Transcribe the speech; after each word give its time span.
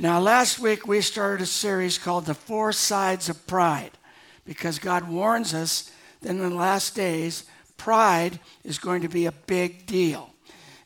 Now, 0.00 0.20
last 0.20 0.60
week 0.60 0.86
we 0.86 1.00
started 1.00 1.42
a 1.42 1.46
series 1.46 1.98
called 1.98 2.26
The 2.26 2.34
Four 2.34 2.72
Sides 2.72 3.28
of 3.28 3.48
Pride 3.48 3.90
because 4.44 4.78
God 4.78 5.08
warns 5.08 5.52
us 5.52 5.90
that 6.22 6.30
in 6.30 6.38
the 6.38 6.50
last 6.50 6.94
days, 6.94 7.46
pride 7.76 8.38
is 8.62 8.78
going 8.78 9.02
to 9.02 9.08
be 9.08 9.26
a 9.26 9.32
big 9.32 9.86
deal. 9.86 10.30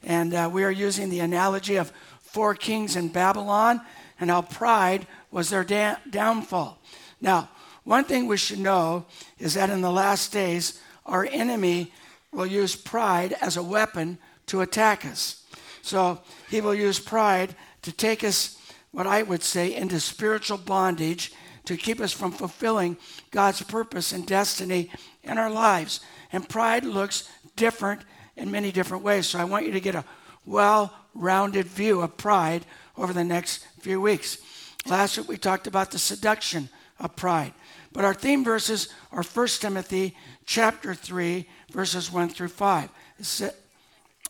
And 0.03 0.33
uh, 0.33 0.48
we 0.51 0.64
are 0.64 0.71
using 0.71 1.11
the 1.11 1.21
analogy 1.21 1.77
of 1.77 1.93
four 2.22 2.54
kings 2.54 2.96
in 2.96 3.09
Babylon 3.09 3.83
and 4.19 4.30
how 4.30 4.40
pride 4.40 5.06
was 5.31 5.51
their 5.51 5.65
da- 5.65 5.97
downfall. 6.08 6.79
Now, 7.21 7.51
one 7.85 8.04
thing 8.04 8.26
we 8.26 8.38
should 8.38 8.60
know 8.60 9.04
is 9.38 9.53
that 9.53 9.69
in 9.69 9.83
the 9.83 9.92
last 9.92 10.33
days, 10.33 10.81
our 11.04 11.26
enemy 11.26 11.92
will 12.33 12.47
use 12.47 12.74
pride 12.74 13.35
as 13.42 13.58
a 13.58 13.63
weapon 13.63 14.17
to 14.47 14.63
attack 14.63 15.04
us. 15.04 15.44
So 15.83 16.23
he 16.48 16.62
will 16.62 16.74
use 16.74 16.98
pride 16.98 17.55
to 17.83 17.92
take 17.92 18.24
us 18.24 18.56
what 18.93 19.06
I 19.06 19.23
would 19.23 19.43
say, 19.43 19.75
into 19.75 19.98
spiritual 19.98 20.59
bondage 20.59 21.33
to 21.65 21.77
keep 21.77 22.01
us 22.01 22.12
from 22.12 22.33
fulfilling 22.33 22.97
God's 23.30 23.62
purpose 23.62 24.12
and 24.12 24.27
destiny 24.27 24.91
in 25.23 25.39
our 25.39 25.51
lives. 25.51 26.01
And 26.33 26.49
pride 26.49 26.85
looks 26.85 27.29
different 27.57 28.02
in 28.37 28.51
many 28.51 28.73
different 28.73 29.02
ways. 29.02 29.27
So 29.27 29.39
I 29.39 29.45
want 29.45 29.66
you 29.66 29.73
to 29.73 29.80
get 29.80 29.95
a 29.95 30.05
well 30.45 30.93
rounded 31.15 31.66
view 31.66 32.01
of 32.01 32.16
pride 32.16 32.65
over 32.97 33.13
the 33.13 33.25
next 33.25 33.66
few 33.80 34.01
weeks. 34.01 34.39
Last 34.87 35.16
week 35.16 35.29
we 35.29 35.37
talked 35.37 35.66
about 35.66 35.91
the 35.91 35.99
seduction 35.99 36.69
of 36.99 37.16
pride. 37.16 37.52
But 37.93 38.05
our 38.05 38.15
theme 38.15 38.45
verses 38.45 38.88
are 39.11 39.23
1 39.23 39.47
Timothy 39.61 40.16
chapter 40.47 40.95
3, 40.95 41.47
verses 41.71 42.11
1 42.11 42.30
through 42.30 42.49
5. 42.49 42.88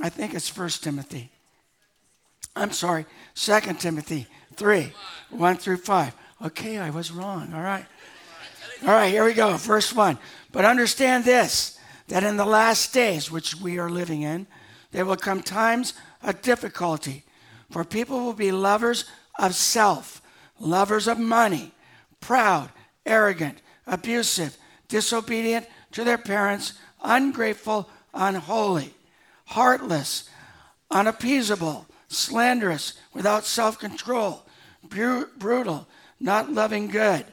I 0.01 0.09
think 0.09 0.35
it's 0.35 0.57
1 0.57 0.69
Timothy. 0.69 1.31
I'm 2.55 2.73
sorry, 2.73 3.07
2 3.35 3.61
Timothy 3.79 4.27
3, 4.53 4.93
1 5.31 5.57
through 5.57 5.79
5. 5.79 6.15
Okay, 6.47 6.79
I 6.79 6.91
was 6.91 7.11
wrong. 7.11 7.53
All 7.55 7.63
right. 7.63 7.87
All 8.83 8.89
right, 8.89 9.11
here 9.11 9.25
we 9.25 9.33
go. 9.33 9.57
First 9.59 9.95
one. 9.95 10.19
But 10.51 10.65
understand 10.65 11.25
this 11.25 11.79
that 12.09 12.25
in 12.25 12.37
the 12.37 12.45
last 12.45 12.93
days, 12.93 13.31
which 13.31 13.55
we 13.55 13.79
are 13.79 13.89
living 13.89 14.23
in, 14.23 14.47
there 14.91 15.07
will 15.07 15.17
come 15.17 15.43
times 15.43 15.95
of 16.23 16.43
difficulty. 16.43 17.25
For 17.71 17.85
people 17.85 18.25
will 18.25 18.35
be 18.35 18.53
lovers 18.53 19.05
of 19.39 19.55
self, 19.55 20.21
lovers 20.59 21.07
of 21.07 21.19
money, 21.19 21.73
proud, 22.21 22.71
arrogant, 23.07 23.59
abusive, 23.87 24.59
disobedient 24.89 25.67
to 25.93 26.05
their 26.05 26.19
parents, 26.19 26.75
ungrateful, 27.03 27.89
unholy, 28.13 28.93
heartless, 29.47 30.29
unappeasable 30.91 31.87
slanderous, 32.13 32.95
without 33.13 33.45
self 33.45 33.79
control, 33.79 34.47
brutal, 34.83 35.89
not 36.21 36.53
loving 36.53 36.89
good, 36.89 37.25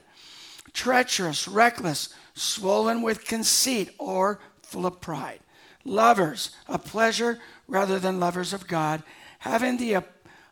treacherous, 0.74 1.48
reckless, 1.48 2.10
swollen 2.34 3.02
with 3.02 3.26
conceit, 3.26 3.92
or 3.98 4.40
full 4.62 4.86
of 4.86 5.02
pride. 5.02 5.40
Lovers 5.86 6.52
of 6.68 6.86
pleasure 6.86 7.40
rather 7.68 8.00
than 8.00 8.20
lovers 8.20 8.54
of 8.54 8.68
God, 8.68 9.04
having 9.40 9.78
the, 9.78 9.96
uh, 9.98 10.02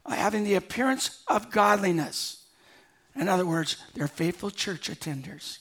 having 0.07 0.43
the 0.43 0.55
appearance 0.55 1.23
of 1.27 1.51
godliness. 1.51 2.45
In 3.15 3.27
other 3.27 3.45
words, 3.45 3.77
they're 3.93 4.07
faithful 4.07 4.51
church 4.51 4.89
attenders, 4.89 5.59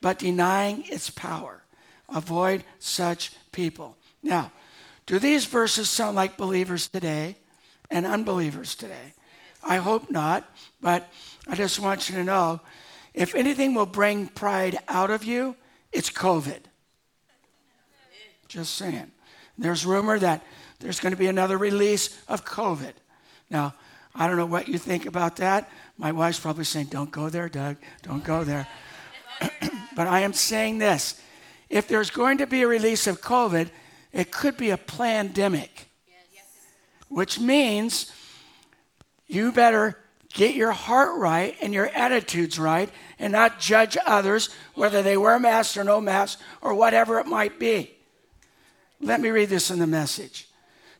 but 0.00 0.18
denying 0.18 0.84
its 0.86 1.10
power. 1.10 1.62
Avoid 2.08 2.64
such 2.78 3.32
people. 3.52 3.96
Now, 4.22 4.52
do 5.06 5.18
these 5.18 5.44
verses 5.44 5.88
sound 5.88 6.16
like 6.16 6.36
believers 6.36 6.88
today? 6.88 7.36
And 7.90 8.06
unbelievers 8.06 8.74
today. 8.74 9.14
I 9.62 9.76
hope 9.76 10.10
not, 10.10 10.44
but 10.80 11.08
I 11.48 11.54
just 11.54 11.80
want 11.80 12.08
you 12.08 12.16
to 12.16 12.24
know 12.24 12.60
if 13.14 13.34
anything 13.34 13.74
will 13.74 13.86
bring 13.86 14.28
pride 14.28 14.78
out 14.88 15.10
of 15.10 15.24
you, 15.24 15.56
it's 15.92 16.10
COVID. 16.10 16.60
Just 18.48 18.74
saying. 18.74 19.10
There's 19.58 19.86
rumor 19.86 20.18
that 20.18 20.44
there's 20.78 21.00
going 21.00 21.12
to 21.12 21.16
be 21.16 21.26
another 21.26 21.56
release 21.56 22.16
of 22.28 22.44
COVID. 22.44 22.92
Now, 23.50 23.74
I 24.14 24.26
don't 24.26 24.36
know 24.36 24.46
what 24.46 24.68
you 24.68 24.78
think 24.78 25.06
about 25.06 25.36
that. 25.36 25.70
My 25.98 26.12
wife's 26.12 26.38
probably 26.40 26.64
saying, 26.64 26.86
Don't 26.86 27.10
go 27.10 27.28
there, 27.28 27.48
Doug. 27.48 27.76
Don't 28.02 28.22
go 28.22 28.44
there. 28.44 28.66
but 29.96 30.06
I 30.06 30.20
am 30.20 30.32
saying 30.32 30.78
this 30.78 31.20
if 31.68 31.88
there's 31.88 32.10
going 32.10 32.38
to 32.38 32.46
be 32.46 32.62
a 32.62 32.68
release 32.68 33.06
of 33.06 33.20
COVID, 33.20 33.70
it 34.12 34.30
could 34.30 34.56
be 34.56 34.70
a 34.70 34.76
pandemic 34.76 35.85
which 37.16 37.40
means 37.40 38.12
you 39.26 39.50
better 39.50 39.98
get 40.34 40.54
your 40.54 40.72
heart 40.72 41.18
right 41.18 41.56
and 41.62 41.72
your 41.72 41.86
attitudes 41.86 42.58
right 42.58 42.90
and 43.18 43.32
not 43.32 43.58
judge 43.58 43.96
others 44.04 44.50
whether 44.74 45.00
they 45.00 45.16
wear 45.16 45.40
masks 45.40 45.78
or 45.78 45.84
no 45.84 45.98
masks 45.98 46.42
or 46.60 46.74
whatever 46.74 47.18
it 47.18 47.26
might 47.26 47.58
be. 47.58 47.90
Let 49.00 49.22
me 49.22 49.30
read 49.30 49.48
this 49.48 49.70
in 49.70 49.78
the 49.78 49.86
message. 49.86 50.46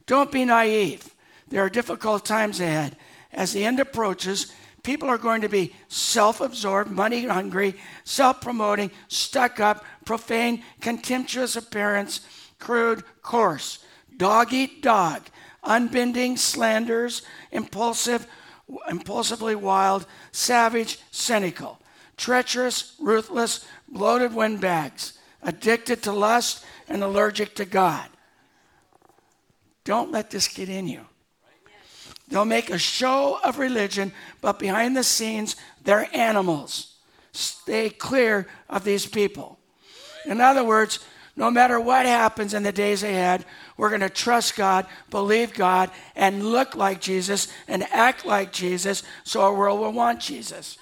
Don't 0.06 0.32
be 0.32 0.47
naive. 0.47 1.15
There 1.49 1.62
are 1.62 1.69
difficult 1.69 2.25
times 2.25 2.60
ahead. 2.60 2.97
As 3.31 3.53
the 3.53 3.66
end 3.66 3.78
approaches, 3.78 4.50
people 4.83 5.10
are 5.10 5.19
going 5.19 5.43
to 5.43 5.50
be 5.50 5.75
self 5.88 6.41
absorbed, 6.41 6.91
money 6.91 7.27
hungry, 7.27 7.75
self 8.04 8.41
promoting, 8.41 8.91
stuck 9.09 9.60
up, 9.60 9.84
profane, 10.06 10.62
contemptuous 10.81 11.56
appearance, 11.56 12.27
crude, 12.59 13.04
coarse, 13.21 13.81
dog 14.16 14.54
eat 14.54 14.81
dog, 14.81 15.21
unbending 15.66 16.37
slanders, 16.37 17.22
impulsive, 17.50 18.27
impulsively 18.88 19.54
wild, 19.54 20.06
savage, 20.32 20.99
cynical, 21.10 21.81
treacherous, 22.16 22.94
ruthless, 23.00 23.66
bloated 23.88 24.34
windbags, 24.34 25.19
addicted 25.43 26.03
to 26.03 26.12
lust 26.12 26.65
and 26.88 27.03
allergic 27.03 27.54
to 27.54 27.65
God. 27.65 28.09
Don't 29.84 30.10
let 30.10 30.31
this 30.31 30.49
get 30.49 30.69
in 30.69 30.88
you. 30.88 31.03
They'll 32.28 32.44
make 32.44 32.71
a 32.71 32.78
show 32.78 33.38
of 33.44 33.59
religion, 33.59 34.12
but 34.41 34.59
behind 34.59 34.97
the 34.97 35.04
scenes, 35.04 35.54
they're 35.84 36.09
animals. 36.12 36.97
Stay 37.33 37.91
clear 37.91 38.48
of 38.69 38.83
these 38.83 39.06
people. 39.06 39.60
In 40.25 40.41
other 40.41 40.65
words, 40.65 40.98
no 41.36 41.50
matter 41.50 41.78
what 41.78 42.06
happens 42.06 42.54
in 42.54 42.62
the 42.62 42.72
days 42.72 43.02
ahead, 43.02 43.44
we're 43.76 43.91
going 43.91 44.00
to 44.00 44.08
trust 44.08 44.56
God, 44.56 44.86
believe 45.10 45.52
God, 45.52 45.91
and 46.14 46.50
look 46.50 46.74
like 46.74 47.00
Jesus 47.00 47.48
and 47.69 47.82
act 47.92 48.24
like 48.24 48.52
Jesus 48.52 49.02
so 49.22 49.42
our 49.42 49.54
world 49.54 49.78
will 49.78 49.92
want 49.92 50.20
Jesus. 50.20 50.78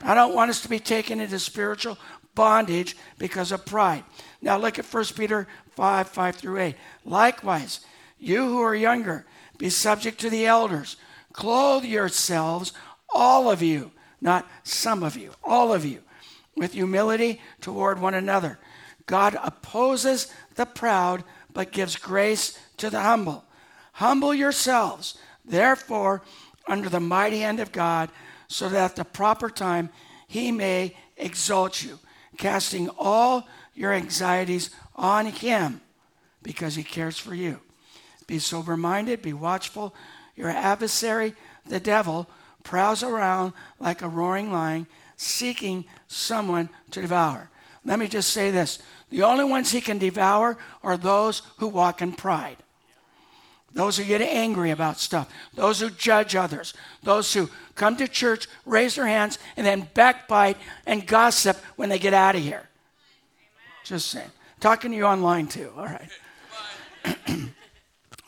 I 0.00 0.14
don't 0.14 0.34
want 0.34 0.50
us 0.50 0.62
to 0.62 0.68
be 0.68 0.78
taken 0.78 1.20
into 1.20 1.38
spiritual 1.38 1.98
bondage 2.34 2.96
because 3.18 3.52
of 3.52 3.66
pride. 3.66 4.02
Now 4.40 4.56
look 4.56 4.78
at 4.78 4.86
1 4.86 5.04
Peter 5.16 5.46
5 5.72 6.08
5 6.08 6.36
through 6.36 6.58
8. 6.58 6.74
Likewise, 7.04 7.80
you 8.18 8.46
who 8.46 8.60
are 8.60 8.74
younger, 8.74 9.26
be 9.58 9.68
subject 9.68 10.20
to 10.20 10.30
the 10.30 10.46
elders. 10.46 10.96
Clothe 11.34 11.84
yourselves, 11.84 12.72
all 13.14 13.50
of 13.50 13.60
you, 13.60 13.90
not 14.22 14.48
some 14.62 15.02
of 15.02 15.16
you, 15.16 15.32
all 15.44 15.74
of 15.74 15.84
you, 15.84 16.02
with 16.56 16.72
humility 16.72 17.40
toward 17.60 18.00
one 18.00 18.14
another 18.14 18.58
God 19.08 19.36
opposes 19.42 20.32
the 20.54 20.66
proud, 20.66 21.24
but 21.52 21.72
gives 21.72 21.96
grace 21.96 22.58
to 22.76 22.90
the 22.90 23.00
humble. 23.00 23.42
Humble 23.94 24.34
yourselves, 24.34 25.16
therefore, 25.44 26.22
under 26.68 26.90
the 26.90 27.00
mighty 27.00 27.40
hand 27.40 27.58
of 27.58 27.72
God, 27.72 28.10
so 28.48 28.68
that 28.68 28.90
at 28.92 28.96
the 28.96 29.04
proper 29.04 29.48
time 29.48 29.88
he 30.28 30.52
may 30.52 30.94
exalt 31.16 31.82
you, 31.82 31.98
casting 32.36 32.90
all 32.98 33.48
your 33.74 33.94
anxieties 33.94 34.70
on 34.94 35.26
him 35.26 35.80
because 36.42 36.74
he 36.74 36.82
cares 36.82 37.18
for 37.18 37.34
you. 37.34 37.60
Be 38.26 38.38
sober 38.38 38.76
minded, 38.76 39.22
be 39.22 39.32
watchful. 39.32 39.94
Your 40.36 40.50
adversary, 40.50 41.34
the 41.66 41.80
devil, 41.80 42.28
prowls 42.62 43.02
around 43.02 43.54
like 43.80 44.02
a 44.02 44.08
roaring 44.08 44.52
lion, 44.52 44.86
seeking 45.16 45.86
someone 46.08 46.68
to 46.90 47.00
devour. 47.00 47.50
Let 47.84 47.98
me 47.98 48.06
just 48.06 48.30
say 48.30 48.50
this 48.50 48.80
the 49.10 49.22
only 49.22 49.44
ones 49.44 49.70
he 49.70 49.80
can 49.80 49.98
devour 49.98 50.58
are 50.82 50.96
those 50.96 51.42
who 51.58 51.68
walk 51.68 52.02
in 52.02 52.12
pride. 52.12 52.58
Those 53.72 53.98
who 53.98 54.04
get 54.04 54.22
angry 54.22 54.70
about 54.70 54.98
stuff, 54.98 55.32
those 55.54 55.80
who 55.80 55.90
judge 55.90 56.34
others, 56.34 56.74
those 57.02 57.32
who 57.32 57.50
come 57.74 57.96
to 57.96 58.08
church, 58.08 58.48
raise 58.64 58.94
their 58.94 59.06
hands, 59.06 59.38
and 59.56 59.66
then 59.66 59.88
backbite 59.94 60.56
and 60.86 61.06
gossip 61.06 61.56
when 61.76 61.88
they 61.88 61.98
get 61.98 62.14
out 62.14 62.34
of 62.34 62.42
here. 62.42 62.68
Just 63.84 64.08
saying. 64.08 64.30
Talking 64.60 64.90
to 64.90 64.96
you 64.96 65.04
online 65.04 65.46
too, 65.46 65.70
all 65.76 65.86
right. 65.86 66.10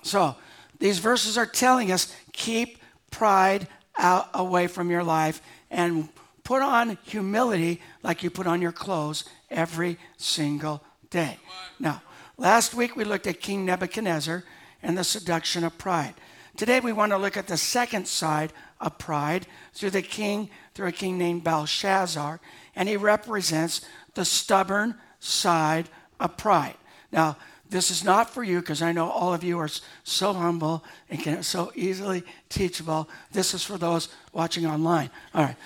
so, 0.02 0.36
these 0.78 0.98
verses 0.98 1.36
are 1.36 1.46
telling 1.46 1.90
us 1.90 2.14
keep 2.32 2.78
pride 3.10 3.66
out 3.98 4.28
away 4.32 4.66
from 4.66 4.90
your 4.90 5.02
life 5.02 5.42
and 5.70 6.08
put 6.44 6.62
on 6.62 6.96
humility 7.04 7.80
like 8.02 8.22
you 8.22 8.30
put 8.30 8.46
on 8.46 8.62
your 8.62 8.72
clothes 8.72 9.24
every 9.50 9.98
single 10.16 10.82
day. 11.10 11.38
Now, 11.78 12.02
last 12.36 12.74
week 12.74 12.96
we 12.96 13.04
looked 13.04 13.26
at 13.26 13.40
King 13.40 13.64
Nebuchadnezzar 13.64 14.44
and 14.82 14.96
the 14.96 15.04
seduction 15.04 15.64
of 15.64 15.76
pride. 15.78 16.14
today 16.56 16.80
we 16.80 16.92
want 16.92 17.12
to 17.12 17.18
look 17.18 17.36
at 17.36 17.46
the 17.46 17.56
second 17.56 18.06
side 18.06 18.52
of 18.80 18.98
pride 18.98 19.46
through 19.72 19.90
the 19.90 20.02
king, 20.02 20.50
through 20.74 20.88
a 20.88 20.92
king 20.92 21.16
named 21.16 21.44
Belshazzar, 21.44 22.40
and 22.74 22.88
he 22.88 22.96
represents 22.96 23.82
the 24.14 24.24
stubborn 24.24 24.94
side 25.20 25.88
of 26.18 26.36
pride. 26.36 26.76
Now, 27.12 27.36
this 27.70 27.90
is 27.90 28.02
not 28.02 28.28
for 28.28 28.42
you 28.42 28.60
because 28.60 28.82
I 28.82 28.90
know 28.92 29.08
all 29.08 29.32
of 29.32 29.44
you 29.44 29.58
are 29.60 29.70
so 30.02 30.32
humble 30.32 30.84
and 31.08 31.20
can 31.20 31.42
so 31.44 31.70
easily 31.76 32.24
teachable. 32.48 33.08
This 33.30 33.54
is 33.54 33.62
for 33.62 33.78
those 33.78 34.08
watching 34.32 34.66
online. 34.66 35.10
All 35.34 35.44
right. 35.44 35.56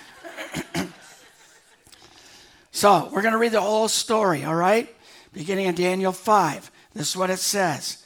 So, 2.74 3.08
we're 3.12 3.22
going 3.22 3.34
to 3.34 3.38
read 3.38 3.52
the 3.52 3.60
whole 3.60 3.86
story, 3.86 4.42
all 4.42 4.56
right? 4.56 4.92
Beginning 5.32 5.66
in 5.66 5.76
Daniel 5.76 6.10
5. 6.10 6.72
This 6.92 7.10
is 7.10 7.16
what 7.16 7.30
it 7.30 7.38
says 7.38 8.04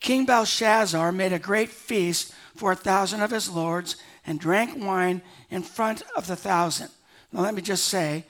King 0.00 0.26
Belshazzar 0.26 1.12
made 1.12 1.32
a 1.32 1.38
great 1.38 1.68
feast 1.68 2.34
for 2.56 2.72
a 2.72 2.76
thousand 2.76 3.22
of 3.22 3.30
his 3.30 3.48
lords 3.48 3.94
and 4.26 4.40
drank 4.40 4.84
wine 4.84 5.22
in 5.50 5.62
front 5.62 6.02
of 6.16 6.26
the 6.26 6.34
thousand. 6.34 6.88
Now, 7.32 7.42
let 7.42 7.54
me 7.54 7.62
just 7.62 7.84
say, 7.84 8.24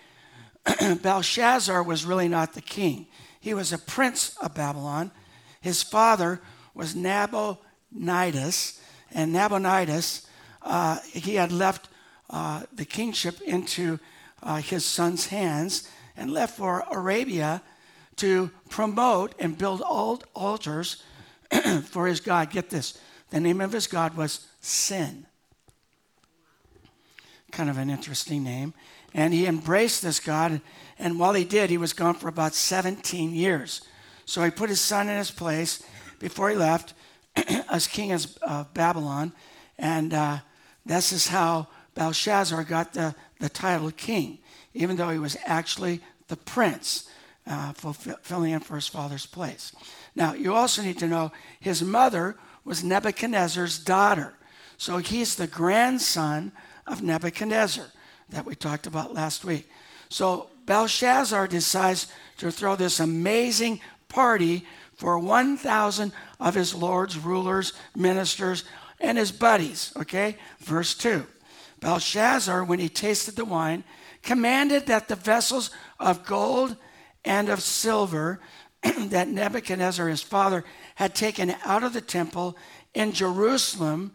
Belshazzar 1.03 1.83
was 1.83 2.05
really 2.05 2.29
not 2.29 2.53
the 2.53 2.61
king. 2.61 3.07
He 3.41 3.55
was 3.55 3.73
a 3.73 3.79
prince 3.79 4.37
of 4.43 4.53
Babylon. 4.53 5.11
His 5.63 5.83
father 5.83 6.43
was 6.75 6.95
Nabonidus, 6.95 8.79
and 9.11 9.33
Nabonidus, 9.33 10.27
uh, 10.61 10.99
he 11.15 11.37
had 11.37 11.51
left 11.51 11.89
uh, 12.29 12.65
the 12.75 12.85
kingship 12.85 13.41
into 13.41 13.99
uh, 14.43 14.57
his 14.57 14.85
son's 14.85 15.27
hands 15.27 15.89
and 16.17 16.31
left 16.31 16.57
for 16.57 16.85
Arabia 16.91 17.63
to 18.17 18.51
promote 18.69 19.35
and 19.39 19.57
build 19.57 19.83
old 19.87 20.25
altars 20.35 21.03
for 21.85 22.07
his 22.07 22.21
God. 22.21 22.51
Get 22.51 22.71
this 22.71 22.99
the 23.31 23.41
name 23.41 23.61
of 23.61 23.73
his 23.73 23.87
God 23.87 24.17
was 24.17 24.47
Sin. 24.61 25.27
Kind 27.53 27.71
of 27.71 27.79
an 27.79 27.91
interesting 27.91 28.43
name. 28.43 28.75
And 29.15 29.33
he 29.33 29.47
embraced 29.47 30.03
this 30.03 30.21
God. 30.21 30.61
And 30.99 31.19
while 31.19 31.33
he 31.33 31.45
did, 31.45 31.71
he 31.71 31.79
was 31.79 31.93
gone 31.93 32.15
for 32.15 32.29
about 32.29 32.55
17 32.55 33.33
years. 33.33 33.83
So 34.25 34.43
he 34.43 34.51
put 34.51 34.69
his 34.69 34.81
son 34.81 35.09
in 35.09 35.17
his 35.17 35.31
place 35.31 35.83
before 36.19 36.51
he 36.51 36.57
left 36.57 36.93
as 37.71 37.87
king 37.87 38.13
of 38.13 38.75
Babylon. 38.75 39.33
And 39.79 40.13
uh, 40.13 40.39
this 40.85 41.13
is 41.13 41.29
how 41.29 41.69
Belshazzar 41.95 42.65
got 42.65 42.93
the, 42.93 43.15
the 43.41 43.49
title 43.49 43.91
king, 43.91 44.39
even 44.75 44.97
though 44.97 45.11
he 45.11 45.19
was 45.19 45.37
actually 45.45 46.01
the 46.29 46.37
prince, 46.37 47.09
uh, 47.47 47.73
filling 47.73 48.53
in 48.53 48.61
for 48.61 48.75
his 48.75 48.89
father's 48.89 49.27
place. 49.27 49.73
Now, 50.15 50.35
you 50.35 50.55
also 50.55 50.83
need 50.83 50.99
to 50.99 51.09
know 51.09 51.33
his 51.61 51.83
mother 51.83 52.37
was 52.65 52.85
Nebuchadnezzar's 52.85 53.79
daughter. 53.79 54.35
So 54.77 54.99
he's 54.99 55.37
the 55.37 55.47
grandson 55.47 56.53
of 56.87 57.03
Nebuchadnezzar 57.03 57.87
that 58.29 58.45
we 58.45 58.55
talked 58.55 58.87
about 58.87 59.15
last 59.15 59.45
week. 59.45 59.69
So 60.09 60.51
Belshazzar 60.67 61.49
decides 61.49 62.09
to 62.39 62.51
throw 62.51 62.77
this 62.77 63.01
amazing 63.01 63.81
party 64.09 64.67
for 64.95 65.19
1,000 65.19 66.13
of 66.41 66.55
his 66.55 66.75
lords, 66.75 67.17
rulers, 67.19 67.73
ministers, 67.97 68.65
and 69.01 69.17
his 69.17 69.33
buddies. 69.33 69.93
Okay? 69.97 70.37
Verse 70.59 70.95
2. 70.95 71.27
Belshazzar, 71.81 72.65
when 72.65 72.79
he 72.79 72.89
tasted 72.89 73.37
the 73.37 73.45
wine, 73.45 73.85
commanded 74.23 74.87
that 74.87 75.09
the 75.09 75.17
vessels 75.17 75.71
of 75.99 76.25
gold 76.25 76.77
and 77.25 77.49
of 77.49 77.61
silver 77.61 78.41
that 78.83 79.29
Nebuchadnezzar, 79.29 80.09
his 80.09 80.23
father, 80.23 80.65
had 80.97 81.15
taken 81.15 81.55
out 81.65 81.83
of 81.83 81.93
the 81.93 82.01
temple 82.01 82.57
in 82.95 83.13
Jerusalem 83.13 84.13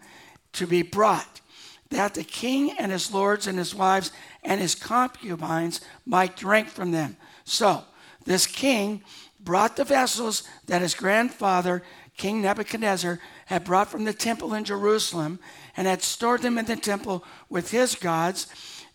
to 0.53 0.67
be 0.67 0.81
brought 0.81 1.41
that 1.89 2.15
the 2.15 2.23
king 2.23 2.71
and 2.79 2.91
his 2.91 3.13
lords 3.13 3.47
and 3.47 3.57
his 3.57 3.73
wives 3.73 4.11
and 4.43 4.59
his 4.59 4.75
concubines 4.75 5.79
might 6.05 6.35
drink 6.35 6.67
from 6.67 6.91
them. 6.91 7.15
So, 7.45 7.83
this 8.25 8.47
king 8.47 9.03
brought 9.39 9.75
the 9.75 9.83
vessels 9.83 10.43
that 10.67 10.81
his 10.81 10.95
grandfather, 10.95 11.83
King 12.17 12.41
Nebuchadnezzar, 12.41 13.19
had 13.45 13.63
brought 13.63 13.89
from 13.89 14.05
the 14.05 14.13
temple 14.13 14.53
in 14.53 14.63
Jerusalem 14.63 15.39
and 15.75 15.87
had 15.87 16.01
stored 16.01 16.41
them 16.41 16.57
in 16.57 16.65
the 16.65 16.75
temple 16.75 17.23
with 17.49 17.71
his 17.71 17.95
gods 17.95 18.47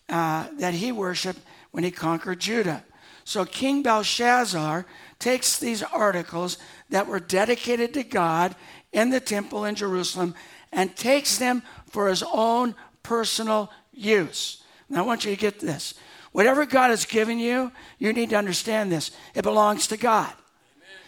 uh, 0.09 0.47
that 0.57 0.73
he 0.73 0.91
worshiped 0.91 1.39
when 1.71 1.83
he 1.83 1.91
conquered 1.91 2.39
Judah. 2.39 2.83
So, 3.23 3.45
King 3.45 3.83
Belshazzar 3.83 4.85
takes 5.19 5.59
these 5.59 5.83
articles 5.83 6.57
that 6.89 7.05
were 7.05 7.19
dedicated 7.19 7.93
to 7.93 8.03
God 8.03 8.55
in 8.91 9.11
the 9.11 9.19
temple 9.19 9.65
in 9.65 9.75
Jerusalem 9.75 10.33
and 10.71 10.95
takes 10.95 11.37
them 11.37 11.61
for 11.87 12.07
his 12.07 12.23
own 12.23 12.73
personal 13.03 13.71
use. 13.93 14.63
Now, 14.89 15.03
I 15.03 15.05
want 15.05 15.25
you 15.25 15.31
to 15.31 15.39
get 15.39 15.59
this. 15.59 15.93
Whatever 16.31 16.65
God 16.65 16.89
has 16.89 17.05
given 17.05 17.39
you, 17.39 17.71
you 17.97 18.13
need 18.13 18.29
to 18.31 18.35
understand 18.35 18.91
this. 18.91 19.11
It 19.35 19.43
belongs 19.43 19.87
to 19.87 19.97
God. 19.97 20.33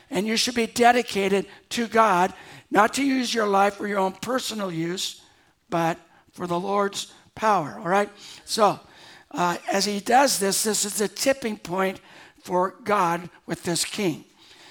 And 0.09 0.27
you 0.27 0.35
should 0.35 0.55
be 0.55 0.67
dedicated 0.67 1.45
to 1.69 1.87
God, 1.87 2.33
not 2.69 2.93
to 2.95 3.03
use 3.03 3.33
your 3.33 3.47
life 3.47 3.75
for 3.75 3.87
your 3.87 3.99
own 3.99 4.13
personal 4.13 4.71
use, 4.71 5.20
but 5.71 5.97
for 6.31 6.45
the 6.45 6.59
Lord's 6.59 7.11
power. 7.33 7.77
All 7.79 7.87
right? 7.87 8.09
So, 8.45 8.79
uh, 9.31 9.57
as 9.71 9.85
he 9.85 9.99
does 9.99 10.37
this, 10.37 10.63
this 10.63 10.85
is 10.85 11.01
a 11.01 11.07
tipping 11.07 11.57
point 11.57 11.99
for 12.43 12.75
God 12.83 13.31
with 13.47 13.63
this 13.63 13.83
king. 13.83 14.25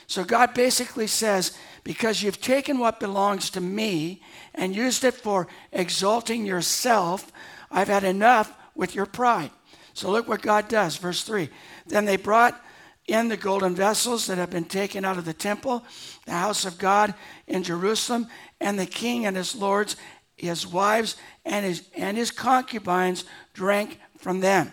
So, 0.06 0.22
God 0.22 0.54
basically 0.54 1.08
says, 1.08 1.56
because 1.82 2.22
you've 2.22 2.40
taken 2.40 2.78
what 2.78 3.00
belongs 3.00 3.50
to 3.50 3.60
me 3.60 4.22
and 4.54 4.76
used 4.76 5.02
it 5.02 5.14
for 5.14 5.48
exalting 5.72 6.46
yourself, 6.46 7.32
I've 7.70 7.88
had 7.88 8.04
enough 8.04 8.54
with 8.74 8.94
your 8.94 9.06
pride. 9.06 9.50
So 9.94 10.10
look 10.10 10.28
what 10.28 10.42
God 10.42 10.68
does. 10.68 10.96
Verse 10.96 11.22
3 11.22 11.48
Then 11.86 12.04
they 12.04 12.16
brought 12.16 12.60
in 13.06 13.28
the 13.28 13.36
golden 13.36 13.74
vessels 13.74 14.26
that 14.26 14.38
have 14.38 14.50
been 14.50 14.64
taken 14.64 15.04
out 15.04 15.18
of 15.18 15.24
the 15.24 15.32
temple, 15.32 15.84
the 16.26 16.32
house 16.32 16.64
of 16.64 16.78
God 16.78 17.14
in 17.46 17.62
Jerusalem, 17.62 18.28
and 18.60 18.78
the 18.78 18.86
king 18.86 19.26
and 19.26 19.36
his 19.36 19.54
lords, 19.54 19.96
his 20.40 20.66
wives, 20.66 21.16
and 21.44 21.64
his, 21.64 21.82
and 21.96 22.16
his 22.16 22.30
concubines 22.30 23.24
drank 23.54 23.98
from 24.18 24.40
them. 24.40 24.72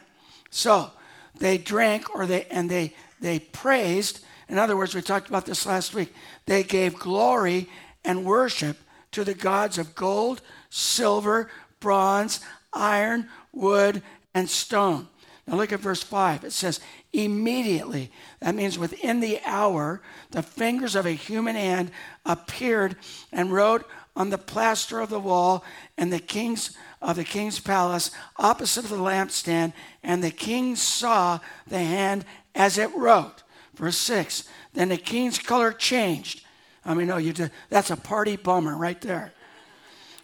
So 0.50 0.92
they 1.40 1.58
drank 1.58 2.16
or 2.16 2.25
they 2.25 2.46
and 2.46 2.69
they 2.69 2.94
they 3.19 3.40
praised 3.40 4.24
in 4.50 4.58
other 4.58 4.78
words, 4.78 4.96
we 4.96 5.02
talked 5.02 5.28
about 5.28 5.46
this 5.46 5.66
last 5.66 5.94
week. 5.94 6.14
They 6.46 6.64
gave 6.64 6.98
glory 6.98 7.69
and 8.06 8.25
worship 8.25 8.78
to 9.12 9.24
the 9.24 9.34
gods 9.34 9.78
of 9.78 9.96
gold, 9.96 10.42
silver, 10.69 11.50
bronze, 11.80 12.40
iron, 12.72 13.28
wood, 13.52 14.02
and 14.33 14.50
stone. 14.50 15.07
Now 15.45 15.56
look 15.56 15.71
at 15.71 15.80
verse 15.80 16.04
5. 16.04 16.45
It 16.45 16.52
says, 16.52 16.80
immediately, 17.14 18.12
that 18.40 18.56
means 18.56 18.78
within 18.78 19.19
the 19.19 19.40
hour, 19.45 20.02
the 20.31 20.44
fingers 20.44 20.95
of 20.95 21.06
a 21.06 21.12
human 21.12 21.56
hand 21.56 21.92
appeared 22.26 22.97
and 23.31 23.52
wrote 23.52 23.86
on 24.18 24.31
the 24.31 24.38
plaster 24.38 25.00
of 25.00 25.09
the 25.09 25.19
wall 25.19 25.64
and 25.95 26.12
the 26.12 26.19
king's 26.19 26.76
of 27.02 27.16
the 27.16 27.24
king's 27.24 27.59
palace 27.59 28.09
opposite 28.38 28.83
of 28.83 28.90
the 28.90 28.97
lampstand, 28.97 29.71
and 30.02 30.24
the 30.24 30.31
king 30.31 30.76
saw 30.76 31.40
the 31.68 31.78
hand 31.78 32.26
as 32.56 32.80
it 32.80 32.94
wrote. 32.95 33.44
Verse 33.76 33.97
6 33.97 34.50
Then 34.74 34.90
the 34.90 34.97
king's 34.97 35.38
color 35.38 35.71
changed. 35.71 36.44
I 36.83 36.95
mean, 36.95 37.07
no, 37.07 37.18
you 37.18 37.33
did, 37.33 37.52
that's 37.69 37.92
a 37.92 37.97
party 37.97 38.36
bummer 38.36 38.76
right 38.76 39.00
there. 39.02 39.31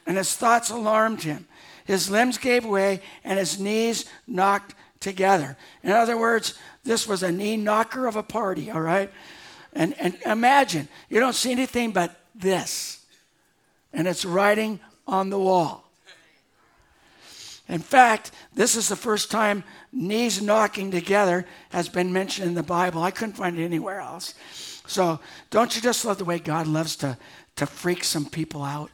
And 0.08 0.18
his 0.18 0.36
thoughts 0.36 0.72
alarmed 0.72 1.22
him. 1.22 1.48
His 1.86 2.10
limbs 2.10 2.38
gave 2.38 2.66
way 2.66 3.02
and 3.24 3.38
his 3.38 3.60
knees 3.60 4.06
knocked 4.26 4.74
together. 5.00 5.56
In 5.84 5.92
other 5.92 6.18
words, 6.18 6.58
this 6.84 7.08
was 7.08 7.22
a 7.22 7.32
knee 7.32 7.58
knocker 7.58 8.08
of 8.08 8.16
a 8.16 8.24
party, 8.24 8.72
all 8.72 8.82
right? 8.82 9.12
And, 9.74 9.94
and 10.00 10.18
imagine, 10.26 10.88
you 11.10 11.20
don't 11.20 11.36
see 11.36 11.52
anything 11.52 11.92
but 11.92 12.20
this, 12.34 13.03
and 13.94 14.08
it's 14.08 14.26
writing 14.26 14.80
on 15.08 15.30
the 15.30 15.40
wall. 15.40 15.84
In 17.70 17.80
fact, 17.80 18.32
this 18.54 18.76
is 18.76 18.90
the 18.90 18.96
first 18.96 19.32
time 19.32 19.64
knees 19.92 20.42
knocking 20.42 20.92
together 20.92 21.46
has 21.70 21.88
been 21.88 22.12
mentioned 22.12 22.48
in 22.48 22.56
the 22.56 22.64
Bible. 22.64 23.02
I 23.02 23.12
couldn't 23.12 23.36
find 23.36 23.58
it 23.58 23.64
anywhere 23.64 24.02
else. 24.02 24.34
So, 24.86 25.20
don't 25.50 25.76
you 25.76 25.82
just 25.82 26.04
love 26.04 26.18
the 26.18 26.26
way 26.26 26.40
God 26.40 26.68
loves 26.68 26.98
to, 26.98 27.18
to 27.56 27.66
freak 27.66 28.04
some 28.04 28.26
people 28.26 28.64
out? 28.64 28.92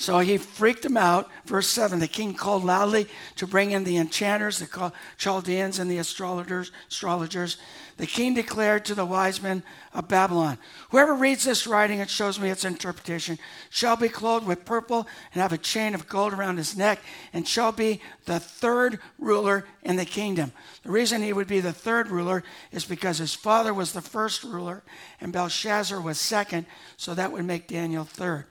So 0.00 0.20
he 0.20 0.38
freaked 0.38 0.82
them 0.82 0.96
out. 0.96 1.28
Verse 1.44 1.68
7 1.68 1.98
the 1.98 2.08
king 2.08 2.32
called 2.32 2.64
loudly 2.64 3.06
to 3.36 3.46
bring 3.46 3.72
in 3.72 3.84
the 3.84 3.98
enchanters, 3.98 4.58
the 4.58 4.92
Chaldeans, 5.18 5.78
and 5.78 5.90
the 5.90 5.98
astrologers. 5.98 6.72
astrologers. 6.88 7.58
The 7.98 8.06
king 8.06 8.32
declared 8.32 8.86
to 8.86 8.94
the 8.94 9.04
wise 9.04 9.42
men 9.42 9.62
of 9.92 10.08
Babylon 10.08 10.56
Whoever 10.88 11.12
reads 11.12 11.44
this 11.44 11.66
writing 11.66 12.00
and 12.00 12.08
shows 12.08 12.40
me 12.40 12.48
its 12.48 12.64
interpretation 12.64 13.38
shall 13.68 13.94
be 13.94 14.08
clothed 14.08 14.46
with 14.46 14.64
purple 14.64 15.06
and 15.34 15.42
have 15.42 15.52
a 15.52 15.58
chain 15.58 15.94
of 15.94 16.08
gold 16.08 16.32
around 16.32 16.56
his 16.56 16.74
neck 16.74 17.00
and 17.34 17.46
shall 17.46 17.70
be 17.70 18.00
the 18.24 18.40
third 18.40 19.00
ruler 19.18 19.66
in 19.82 19.96
the 19.96 20.06
kingdom. 20.06 20.52
The 20.82 20.92
reason 20.92 21.22
he 21.22 21.34
would 21.34 21.46
be 21.46 21.60
the 21.60 21.74
third 21.74 22.08
ruler 22.08 22.42
is 22.72 22.86
because 22.86 23.18
his 23.18 23.34
father 23.34 23.74
was 23.74 23.92
the 23.92 24.00
first 24.00 24.44
ruler 24.44 24.82
and 25.20 25.30
Belshazzar 25.30 26.00
was 26.00 26.18
second, 26.18 26.64
so 26.96 27.12
that 27.12 27.32
would 27.32 27.44
make 27.44 27.68
Daniel 27.68 28.04
third. 28.04 28.46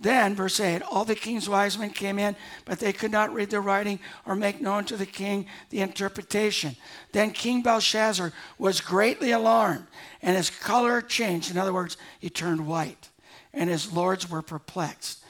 Then, 0.00 0.34
verse 0.34 0.58
8, 0.58 0.82
all 0.82 1.04
the 1.04 1.14
king's 1.14 1.48
wise 1.48 1.78
men 1.78 1.90
came 1.90 2.18
in, 2.18 2.34
but 2.64 2.80
they 2.80 2.92
could 2.92 3.12
not 3.12 3.32
read 3.32 3.50
the 3.50 3.60
writing 3.60 4.00
or 4.26 4.34
make 4.34 4.60
known 4.60 4.84
to 4.86 4.96
the 4.96 5.06
king 5.06 5.46
the 5.70 5.80
interpretation. 5.80 6.76
Then 7.12 7.30
King 7.30 7.62
Belshazzar 7.62 8.32
was 8.58 8.80
greatly 8.80 9.30
alarmed, 9.30 9.86
and 10.20 10.36
his 10.36 10.50
color 10.50 11.02
changed. 11.02 11.50
In 11.50 11.58
other 11.58 11.72
words, 11.72 11.96
he 12.18 12.30
turned 12.30 12.66
white, 12.66 13.10
and 13.52 13.70
his 13.70 13.92
lords 13.92 14.28
were 14.28 14.42
perplexed. 14.42 15.22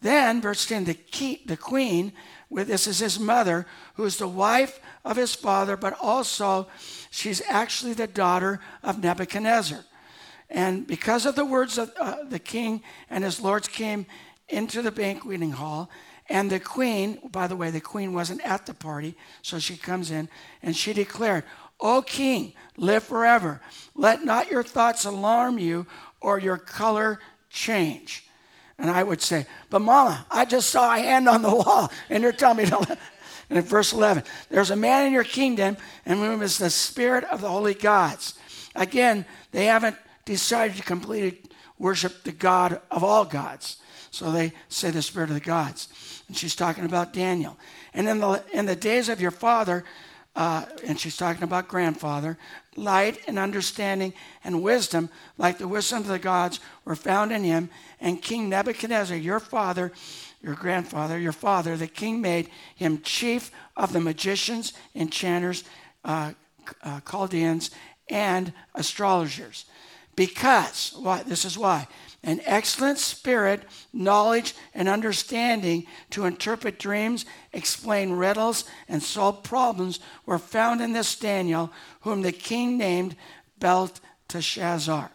Then, 0.00 0.40
verse 0.40 0.66
10, 0.66 0.84
the, 0.84 0.94
key, 0.94 1.42
the 1.46 1.56
queen, 1.56 2.12
with 2.50 2.68
this 2.68 2.86
is 2.86 2.98
his 2.98 3.18
mother, 3.18 3.66
who 3.94 4.04
is 4.04 4.18
the 4.18 4.28
wife 4.28 4.78
of 5.04 5.16
his 5.16 5.34
father, 5.34 5.76
but 5.76 5.96
also 6.00 6.68
she's 7.10 7.42
actually 7.48 7.94
the 7.94 8.06
daughter 8.06 8.60
of 8.82 9.02
Nebuchadnezzar. 9.02 9.84
And 10.50 10.86
because 10.86 11.26
of 11.26 11.36
the 11.36 11.44
words 11.44 11.78
of 11.78 11.92
uh, 12.00 12.24
the 12.28 12.38
king 12.38 12.82
and 13.10 13.24
his 13.24 13.40
lords 13.40 13.68
came 13.68 14.06
into 14.48 14.80
the 14.82 14.90
banqueting 14.90 15.52
hall, 15.52 15.90
and 16.30 16.50
the 16.50 16.60
queen, 16.60 17.18
by 17.30 17.46
the 17.46 17.56
way, 17.56 17.70
the 17.70 17.80
queen 17.80 18.12
wasn't 18.12 18.42
at 18.42 18.66
the 18.66 18.74
party, 18.74 19.14
so 19.42 19.58
she 19.58 19.76
comes 19.76 20.10
in 20.10 20.28
and 20.62 20.76
she 20.76 20.92
declared, 20.92 21.44
O 21.80 22.02
king, 22.02 22.52
live 22.76 23.04
forever. 23.04 23.60
Let 23.94 24.24
not 24.24 24.50
your 24.50 24.62
thoughts 24.62 25.04
alarm 25.04 25.58
you 25.58 25.86
or 26.20 26.38
your 26.38 26.56
color 26.58 27.20
change. 27.50 28.24
And 28.78 28.90
I 28.90 29.02
would 29.02 29.22
say, 29.22 29.46
But 29.70 29.80
mama, 29.80 30.26
I 30.30 30.44
just 30.44 30.70
saw 30.70 30.94
a 30.94 30.98
hand 30.98 31.28
on 31.28 31.42
the 31.42 31.54
wall, 31.54 31.90
and 32.10 32.22
you're 32.22 32.32
telling 32.32 32.58
me 32.58 32.66
to. 32.66 32.98
And 33.50 33.58
in 33.58 33.64
verse 33.64 33.94
11, 33.94 34.24
there's 34.50 34.70
a 34.70 34.76
man 34.76 35.06
in 35.06 35.12
your 35.14 35.24
kingdom, 35.24 35.78
and 36.04 36.18
whom 36.18 36.42
is 36.42 36.58
the 36.58 36.68
spirit 36.68 37.24
of 37.24 37.40
the 37.40 37.48
holy 37.48 37.72
gods. 37.72 38.34
Again, 38.74 39.24
they 39.52 39.64
haven't 39.64 39.96
decided 40.28 40.76
to 40.76 40.82
completely 40.82 41.40
worship 41.78 42.22
the 42.22 42.32
God 42.32 42.80
of 42.90 43.02
all 43.02 43.24
gods. 43.24 43.78
So 44.10 44.30
they 44.30 44.52
say 44.68 44.90
the 44.90 45.02
Spirit 45.02 45.30
of 45.30 45.34
the 45.34 45.40
gods. 45.40 45.88
And 46.28 46.36
she's 46.36 46.54
talking 46.54 46.84
about 46.84 47.12
Daniel. 47.12 47.56
And 47.94 48.08
in 48.08 48.20
the, 48.20 48.44
in 48.52 48.66
the 48.66 48.76
days 48.76 49.08
of 49.08 49.20
your 49.20 49.30
father, 49.30 49.84
uh, 50.36 50.66
and 50.86 51.00
she's 51.00 51.16
talking 51.16 51.42
about 51.42 51.66
grandfather, 51.66 52.38
light 52.76 53.18
and 53.26 53.38
understanding 53.38 54.12
and 54.44 54.62
wisdom, 54.62 55.08
like 55.38 55.58
the 55.58 55.66
wisdom 55.66 56.00
of 56.00 56.06
the 56.06 56.18
gods, 56.18 56.60
were 56.84 56.94
found 56.94 57.32
in 57.32 57.42
him. 57.42 57.70
And 58.00 58.22
King 58.22 58.48
Nebuchadnezzar, 58.48 59.16
your 59.16 59.40
father, 59.40 59.92
your 60.42 60.54
grandfather, 60.54 61.18
your 61.18 61.32
father, 61.32 61.76
the 61.76 61.88
king 61.88 62.20
made 62.20 62.50
him 62.76 63.00
chief 63.00 63.50
of 63.76 63.92
the 63.92 64.00
magicians, 64.00 64.74
enchanters, 64.94 65.64
uh, 66.04 66.32
uh, 66.84 67.00
Chaldeans, 67.00 67.70
and 68.10 68.52
astrologers. 68.74 69.64
Because, 70.18 70.94
why? 70.98 71.22
This 71.22 71.44
is 71.44 71.56
why. 71.56 71.86
An 72.24 72.40
excellent 72.44 72.98
spirit, 72.98 73.62
knowledge, 73.92 74.56
and 74.74 74.88
understanding 74.88 75.86
to 76.10 76.24
interpret 76.24 76.80
dreams, 76.80 77.24
explain 77.52 78.10
riddles, 78.10 78.64
and 78.88 79.00
solve 79.00 79.44
problems 79.44 80.00
were 80.26 80.40
found 80.40 80.80
in 80.80 80.92
this 80.92 81.14
Daniel, 81.14 81.72
whom 82.00 82.22
the 82.22 82.32
king 82.32 82.76
named 82.76 83.14
Belteshazzar. 83.60 85.12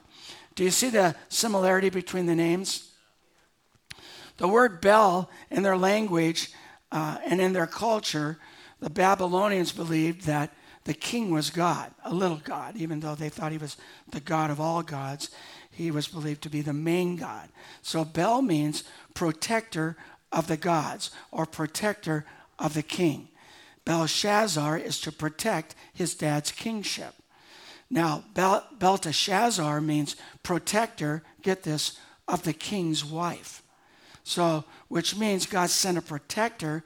Do 0.56 0.64
you 0.64 0.72
see 0.72 0.90
the 0.90 1.18
similarity 1.28 1.90
between 1.90 2.26
the 2.26 2.34
names? 2.34 2.90
The 4.38 4.48
word 4.48 4.80
Bel 4.80 5.30
in 5.52 5.64
their 5.64 5.76
language 5.76 6.50
uh, 6.94 7.18
and 7.26 7.42
in 7.42 7.52
their 7.52 7.68
culture, 7.68 8.40
the 8.80 8.90
Babylonians 8.90 9.74
believed 9.74 10.28
that 10.28 10.54
the 10.86 10.94
king 10.94 11.32
was 11.32 11.50
God, 11.50 11.92
a 12.04 12.14
little 12.14 12.42
God, 12.44 12.76
even 12.76 13.00
though 13.00 13.16
they 13.16 13.30
thought 13.30 13.52
he 13.52 13.58
was 13.58 13.78
the 14.12 14.20
God 14.20 14.52
of 14.52 14.60
all 14.60 14.84
gods. 14.84 15.30
He 15.72 15.92
was 15.92 16.08
believed 16.08 16.42
to 16.44 16.50
be 16.50 16.62
the 16.62 16.74
main 16.74 17.16
God. 17.16 17.50
So 17.82 18.04
Bel 18.04 18.42
means 18.42 18.84
protector 19.14 19.96
of 20.32 20.48
the 20.48 20.58
gods 20.58 21.12
or 21.32 21.46
protector 21.46 22.26
of 22.60 22.74
the 22.74 22.84
king. 22.84 23.30
Belshazzar 23.86 24.78
is 24.78 25.00
to 25.02 25.12
protect 25.12 25.76
his 25.94 26.16
dad's 26.16 26.52
kingship. 26.52 27.16
Now, 27.90 28.24
Bel- 28.34 28.66
Belteshazzar 28.78 29.82
means 29.82 30.16
protector, 30.42 31.24
get 31.42 31.64
this, 31.64 31.98
of 32.28 32.44
the 32.44 32.54
king's 32.54 33.04
wife. 33.04 33.62
So, 34.24 34.64
which 34.88 35.16
means 35.16 35.46
God 35.46 35.70
sent 35.70 35.98
a 35.98 36.02
protector 36.02 36.84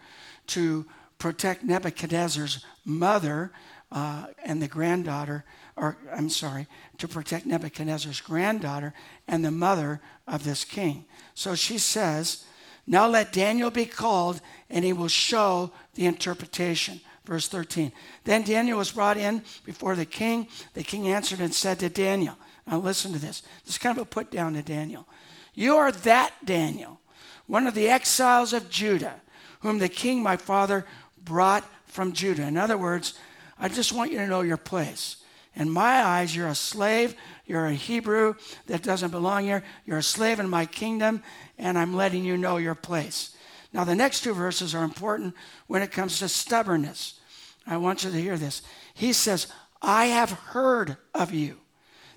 to 0.48 0.86
protect 1.20 1.64
Nebuchadnezzar's 1.64 2.66
mother 2.84 3.52
uh, 3.92 4.28
and 4.44 4.62
the 4.62 4.68
granddaughter, 4.68 5.46
or 5.76 5.98
I'm 6.14 6.30
sorry, 6.30 6.68
to 6.98 7.08
protect 7.08 7.46
Nebuchadnezzar's 7.46 8.22
granddaughter 8.22 8.94
and 9.28 9.44
the 9.44 9.52
mother 9.52 10.02
of 10.28 10.44
this 10.44 10.66
king. 10.66 11.06
So 11.34 11.56
she 11.56 11.78
says, 11.78 12.44
Now 12.86 13.08
let 13.08 13.32
Daniel 13.32 13.72
be 13.72 13.86
called, 13.86 14.42
and 14.70 14.84
he 14.84 14.94
will 14.94 15.08
show 15.08 15.72
the 15.96 16.06
interpretation. 16.06 17.00
Verse 17.26 17.48
13. 17.48 17.92
Then 18.24 18.44
Daniel 18.44 18.78
was 18.78 18.92
brought 18.92 19.18
in 19.18 19.44
before 19.66 19.96
the 19.96 20.06
king. 20.06 20.48
The 20.74 20.84
king 20.84 21.10
answered 21.10 21.42
and 21.42 21.54
said 21.54 21.80
to 21.80 21.90
Daniel, 21.90 22.38
Now 22.66 22.80
listen 22.80 23.14
to 23.14 23.20
this. 23.20 23.42
This 23.64 23.76
is 23.76 23.78
kind 23.78 23.98
of 23.98 24.02
a 24.02 24.06
put 24.06 24.32
down 24.32 24.54
to 24.54 24.62
Daniel. 24.62 25.08
You 25.54 25.76
are 25.78 25.92
that 25.92 26.34
Daniel, 26.46 27.00
one 27.46 27.68
of 27.68 27.74
the 27.74 27.90
exiles 27.90 28.54
of 28.54 28.70
Judah, 28.70 29.22
whom 29.62 29.80
the 29.80 29.90
king 29.90 30.22
my 30.22 30.38
father 30.38 30.86
brought 31.22 31.66
from 31.86 32.14
Judah. 32.14 32.44
In 32.44 32.58
other 32.58 32.78
words, 32.78 33.18
I 33.60 33.70
just 33.70 33.94
want 33.94 34.12
you 34.12 34.18
to 34.20 34.28
know 34.28 34.42
your 34.42 34.58
place. 34.58 35.18
In 35.56 35.70
my 35.70 36.04
eyes, 36.04 36.36
you're 36.36 36.48
a 36.48 36.56
slave. 36.56 37.16
You're 37.46 37.66
a 37.66 37.74
Hebrew 37.74 38.36
that 38.68 38.84
doesn't 38.84 39.12
belong 39.12 39.46
here. 39.46 39.64
You're 39.86 39.98
a 39.98 40.04
slave 40.04 40.40
in 40.40 40.50
my 40.50 40.66
kingdom, 40.66 41.24
and 41.58 41.78
I'm 41.78 41.96
letting 41.96 42.24
you 42.24 42.38
know 42.38 42.58
your 42.58 42.76
place. 42.76 43.36
Now, 43.74 43.84
the 43.84 43.96
next 43.96 44.22
two 44.22 44.34
verses 44.34 44.76
are 44.76 44.84
important 44.84 45.34
when 45.66 45.82
it 45.82 45.92
comes 45.92 46.20
to 46.20 46.30
stubbornness. 46.30 47.20
I 47.66 47.78
want 47.78 48.04
you 48.04 48.12
to 48.12 48.22
hear 48.22 48.38
this. 48.38 48.62
He 48.94 49.14
says, 49.14 49.48
I 49.82 50.06
have 50.06 50.32
heard 50.32 50.98
of 51.14 51.34
you, 51.34 51.58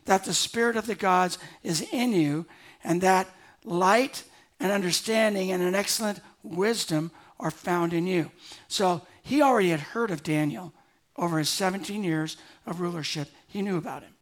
that 0.04 0.24
the 0.24 0.34
Spirit 0.34 0.76
of 0.76 0.86
the 0.86 0.94
gods 0.94 1.38
is 1.62 1.86
in 1.92 2.12
you, 2.12 2.46
and 2.84 3.00
that 3.00 3.28
light 3.64 4.24
and 4.58 4.70
understanding 4.70 5.50
and 5.50 5.62
an 5.62 5.74
excellent 5.74 6.20
wisdom 6.42 7.10
are 7.38 7.50
found 7.50 7.92
in 7.92 8.06
you. 8.06 8.30
So 8.68 9.02
he 9.22 9.40
already 9.40 9.70
had 9.70 9.80
heard 9.80 10.10
of 10.10 10.22
Daniel 10.22 10.72
over 11.20 11.38
his 11.38 11.50
17 11.50 12.02
years 12.02 12.36
of 12.66 12.80
rulership. 12.80 13.28
He 13.46 13.62
knew 13.62 13.76
about 13.76 14.02
him. 14.02 14.14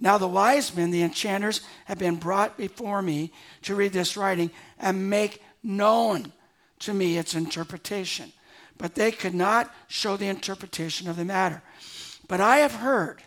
Now, 0.00 0.18
the 0.18 0.26
wise 0.26 0.74
men, 0.76 0.90
the 0.90 1.04
enchanters, 1.04 1.60
have 1.84 1.98
been 1.98 2.16
brought 2.16 2.58
before 2.58 3.00
me 3.00 3.32
to 3.62 3.76
read 3.76 3.92
this 3.92 4.16
writing 4.16 4.50
and 4.78 5.08
make 5.08 5.40
known 5.62 6.32
to 6.80 6.92
me 6.92 7.16
its 7.16 7.36
interpretation. 7.36 8.32
But 8.76 8.96
they 8.96 9.12
could 9.12 9.34
not 9.34 9.72
show 9.86 10.16
the 10.16 10.26
interpretation 10.26 11.08
of 11.08 11.16
the 11.16 11.24
matter. 11.24 11.62
But 12.26 12.40
I 12.40 12.58
have 12.58 12.74
heard 12.74 13.22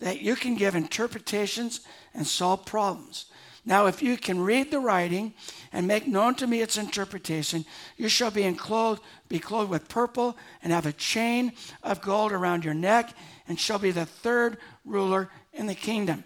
that 0.00 0.20
you 0.20 0.36
can 0.36 0.54
give 0.54 0.74
interpretations 0.74 1.80
and 2.12 2.26
solve 2.26 2.66
problems. 2.66 3.26
Now, 3.64 3.86
if 3.86 4.02
you 4.02 4.16
can 4.16 4.40
read 4.40 4.70
the 4.70 4.80
writing 4.80 5.34
and 5.72 5.86
make 5.86 6.06
known 6.06 6.34
to 6.36 6.46
me 6.46 6.60
its 6.60 6.76
interpretation, 6.76 7.64
you 7.96 8.08
shall 8.08 8.30
be 8.30 8.44
enclosed, 8.44 9.02
be 9.28 9.38
clothed 9.38 9.70
with 9.70 9.88
purple, 9.88 10.36
and 10.62 10.72
have 10.72 10.86
a 10.86 10.92
chain 10.92 11.52
of 11.82 12.00
gold 12.00 12.32
around 12.32 12.64
your 12.64 12.74
neck, 12.74 13.14
and 13.46 13.58
shall 13.58 13.78
be 13.78 13.90
the 13.90 14.06
third 14.06 14.58
ruler 14.84 15.30
in 15.52 15.66
the 15.66 15.74
kingdom. 15.74 16.24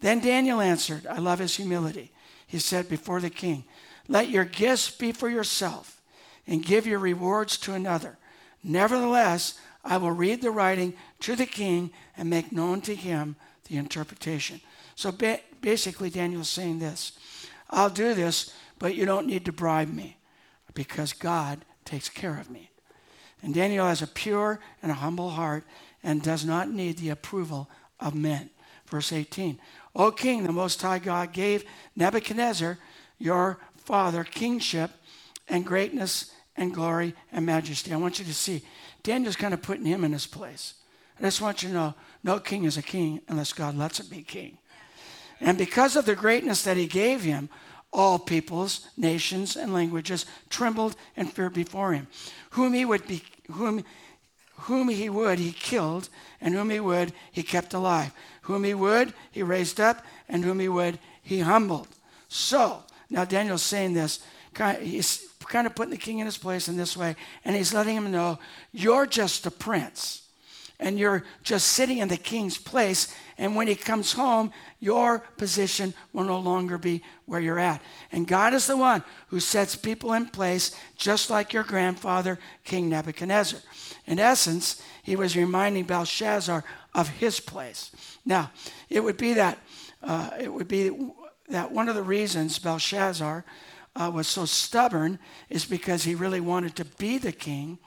Then 0.00 0.20
Daniel 0.20 0.60
answered, 0.60 1.06
I 1.06 1.18
love 1.18 1.40
his 1.40 1.56
humility. 1.56 2.12
He 2.46 2.58
said 2.58 2.88
before 2.88 3.20
the 3.20 3.30
king, 3.30 3.64
Let 4.06 4.30
your 4.30 4.44
gifts 4.44 4.90
be 4.90 5.12
for 5.12 5.28
yourself, 5.28 6.00
and 6.46 6.64
give 6.64 6.86
your 6.86 6.98
rewards 6.98 7.58
to 7.58 7.74
another. 7.74 8.16
Nevertheless, 8.62 9.58
I 9.84 9.96
will 9.98 10.12
read 10.12 10.42
the 10.42 10.50
writing 10.50 10.94
to 11.20 11.36
the 11.36 11.46
king 11.46 11.90
and 12.16 12.30
make 12.30 12.52
known 12.52 12.80
to 12.82 12.94
him 12.94 13.36
the 13.68 13.76
interpretation. 13.76 14.60
So 14.98 15.12
basically, 15.60 16.10
Daniel's 16.10 16.48
saying 16.48 16.80
this 16.80 17.12
I'll 17.70 17.88
do 17.88 18.14
this, 18.14 18.52
but 18.80 18.96
you 18.96 19.06
don't 19.06 19.28
need 19.28 19.44
to 19.44 19.52
bribe 19.52 19.88
me 19.88 20.16
because 20.74 21.12
God 21.12 21.64
takes 21.84 22.08
care 22.08 22.36
of 22.36 22.50
me. 22.50 22.72
And 23.40 23.54
Daniel 23.54 23.86
has 23.86 24.02
a 24.02 24.08
pure 24.08 24.58
and 24.82 24.90
a 24.90 24.96
humble 24.96 25.30
heart 25.30 25.62
and 26.02 26.20
does 26.20 26.44
not 26.44 26.68
need 26.68 26.98
the 26.98 27.10
approval 27.10 27.70
of 28.00 28.16
men. 28.16 28.50
Verse 28.88 29.12
18 29.12 29.60
O 29.94 30.10
king, 30.10 30.42
the 30.42 30.50
Most 30.50 30.82
High 30.82 30.98
God 30.98 31.32
gave 31.32 31.64
Nebuchadnezzar, 31.94 32.76
your 33.20 33.60
father, 33.76 34.24
kingship 34.24 34.90
and 35.48 35.64
greatness 35.64 36.32
and 36.56 36.74
glory 36.74 37.14
and 37.30 37.46
majesty. 37.46 37.92
I 37.92 37.98
want 37.98 38.18
you 38.18 38.24
to 38.24 38.34
see, 38.34 38.62
Daniel's 39.04 39.36
kind 39.36 39.54
of 39.54 39.62
putting 39.62 39.86
him 39.86 40.02
in 40.02 40.10
his 40.10 40.26
place. 40.26 40.74
I 41.20 41.22
just 41.22 41.40
want 41.40 41.62
you 41.62 41.68
to 41.68 41.74
know 41.76 41.94
no 42.24 42.40
king 42.40 42.64
is 42.64 42.76
a 42.76 42.82
king 42.82 43.20
unless 43.28 43.52
God 43.52 43.76
lets 43.76 44.00
him 44.00 44.06
be 44.08 44.22
king. 44.22 44.58
And 45.40 45.56
because 45.56 45.96
of 45.96 46.04
the 46.04 46.16
greatness 46.16 46.62
that 46.62 46.76
he 46.76 46.86
gave 46.86 47.22
him, 47.22 47.48
all 47.92 48.18
peoples, 48.18 48.88
nations, 48.96 49.56
and 49.56 49.72
languages 49.72 50.26
trembled 50.50 50.96
and 51.16 51.32
feared 51.32 51.54
before 51.54 51.92
him. 51.92 52.06
Whom 52.50 52.74
he 52.74 52.84
would 52.84 53.06
be, 53.06 53.22
whom, 53.50 53.84
whom 54.56 54.88
he 54.88 55.08
would, 55.08 55.38
he 55.38 55.52
killed, 55.52 56.08
and 56.40 56.54
whom 56.54 56.70
he 56.70 56.80
would, 56.80 57.12
he 57.32 57.42
kept 57.42 57.72
alive. 57.74 58.12
Whom 58.42 58.64
he 58.64 58.74
would, 58.74 59.14
he 59.30 59.42
raised 59.42 59.80
up, 59.80 60.04
and 60.28 60.44
whom 60.44 60.60
he 60.60 60.68
would, 60.68 60.98
he 61.22 61.40
humbled. 61.40 61.88
So, 62.28 62.82
now 63.08 63.24
Daniel's 63.24 63.62
saying 63.62 63.94
this, 63.94 64.20
he's 64.80 65.26
kind 65.40 65.66
of 65.66 65.74
putting 65.74 65.90
the 65.90 65.96
king 65.96 66.18
in 66.18 66.26
his 66.26 66.38
place 66.38 66.68
in 66.68 66.76
this 66.76 66.96
way, 66.96 67.16
and 67.44 67.56
he's 67.56 67.72
letting 67.72 67.96
him 67.96 68.10
know, 68.10 68.38
you're 68.72 69.06
just 69.06 69.46
a 69.46 69.50
prince. 69.50 70.27
And 70.80 70.98
you're 70.98 71.24
just 71.42 71.68
sitting 71.68 71.98
in 71.98 72.08
the 72.08 72.16
king's 72.16 72.56
place. 72.56 73.12
And 73.36 73.56
when 73.56 73.66
he 73.66 73.74
comes 73.74 74.12
home, 74.12 74.52
your 74.78 75.20
position 75.36 75.92
will 76.12 76.24
no 76.24 76.38
longer 76.38 76.78
be 76.78 77.02
where 77.26 77.40
you're 77.40 77.58
at. 77.58 77.82
And 78.12 78.28
God 78.28 78.54
is 78.54 78.66
the 78.66 78.76
one 78.76 79.02
who 79.28 79.40
sets 79.40 79.74
people 79.74 80.12
in 80.12 80.26
place, 80.26 80.74
just 80.96 81.30
like 81.30 81.52
your 81.52 81.64
grandfather, 81.64 82.38
King 82.64 82.88
Nebuchadnezzar. 82.88 83.60
In 84.06 84.18
essence, 84.18 84.80
he 85.02 85.16
was 85.16 85.36
reminding 85.36 85.84
Belshazzar 85.84 86.62
of 86.94 87.08
his 87.08 87.40
place. 87.40 87.90
Now, 88.24 88.52
it 88.88 89.02
would 89.02 89.16
be 89.16 89.34
that 89.34 89.58
uh, 90.02 90.30
it 90.38 90.52
would 90.52 90.68
be 90.68 90.90
that 91.48 91.72
one 91.72 91.88
of 91.88 91.94
the 91.94 92.02
reasons 92.02 92.58
Belshazzar 92.58 93.44
uh, 93.96 94.10
was 94.14 94.28
so 94.28 94.44
stubborn 94.44 95.18
is 95.48 95.64
because 95.64 96.04
he 96.04 96.14
really 96.14 96.40
wanted 96.40 96.76
to 96.76 96.84
be 96.84 97.18
the 97.18 97.32
king, 97.32 97.78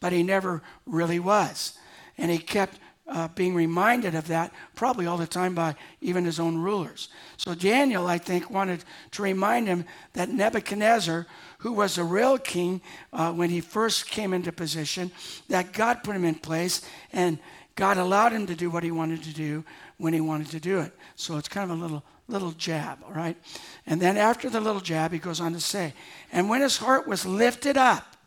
but 0.00 0.12
he 0.12 0.22
never 0.22 0.62
really 0.86 1.18
was. 1.18 1.76
And 2.18 2.30
he 2.30 2.38
kept 2.38 2.78
uh, 3.08 3.28
being 3.28 3.54
reminded 3.54 4.14
of 4.14 4.28
that 4.28 4.52
probably 4.74 5.06
all 5.06 5.16
the 5.16 5.26
time 5.26 5.54
by 5.54 5.74
even 6.00 6.24
his 6.24 6.38
own 6.38 6.58
rulers. 6.58 7.08
So 7.36 7.54
Daniel, 7.54 8.06
I 8.06 8.18
think, 8.18 8.50
wanted 8.50 8.84
to 9.12 9.22
remind 9.22 9.66
him 9.66 9.86
that 10.12 10.28
Nebuchadnezzar, 10.28 11.26
who 11.58 11.72
was 11.72 11.96
a 11.96 12.04
real 12.04 12.38
king 12.38 12.82
uh, 13.12 13.32
when 13.32 13.50
he 13.50 13.60
first 13.60 14.08
came 14.08 14.34
into 14.34 14.52
position, 14.52 15.10
that 15.48 15.72
God 15.72 16.04
put 16.04 16.16
him 16.16 16.24
in 16.24 16.34
place 16.34 16.82
and 17.12 17.38
God 17.76 17.96
allowed 17.96 18.32
him 18.32 18.46
to 18.46 18.54
do 18.54 18.68
what 18.68 18.82
he 18.82 18.90
wanted 18.90 19.22
to 19.22 19.32
do 19.32 19.64
when 19.96 20.12
he 20.12 20.20
wanted 20.20 20.48
to 20.48 20.60
do 20.60 20.80
it. 20.80 20.92
So 21.16 21.38
it's 21.38 21.48
kind 21.48 21.70
of 21.70 21.78
a 21.78 21.80
little 21.80 22.04
little 22.30 22.52
jab, 22.52 22.98
all 23.06 23.14
right? 23.14 23.38
And 23.86 24.02
then 24.02 24.18
after 24.18 24.50
the 24.50 24.60
little 24.60 24.82
jab, 24.82 25.12
he 25.12 25.18
goes 25.18 25.40
on 25.40 25.54
to 25.54 25.60
say, 25.60 25.94
and 26.30 26.50
when 26.50 26.60
his 26.60 26.76
heart 26.76 27.08
was 27.08 27.24
lifted 27.24 27.78
up 27.78 28.17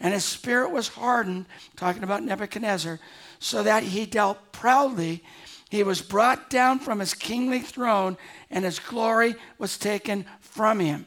and 0.00 0.12
his 0.14 0.24
spirit 0.24 0.70
was 0.70 0.88
hardened, 0.88 1.46
talking 1.76 2.02
about 2.02 2.22
Nebuchadnezzar, 2.22 3.00
so 3.38 3.62
that 3.62 3.82
he 3.82 4.06
dealt 4.06 4.52
proudly, 4.52 5.22
he 5.70 5.82
was 5.82 6.02
brought 6.02 6.50
down 6.50 6.78
from 6.78 7.00
his 7.00 7.14
kingly 7.14 7.58
throne 7.58 8.16
and 8.50 8.64
his 8.64 8.78
glory 8.78 9.34
was 9.58 9.76
taken 9.76 10.24
from 10.40 10.78
him. 10.78 11.06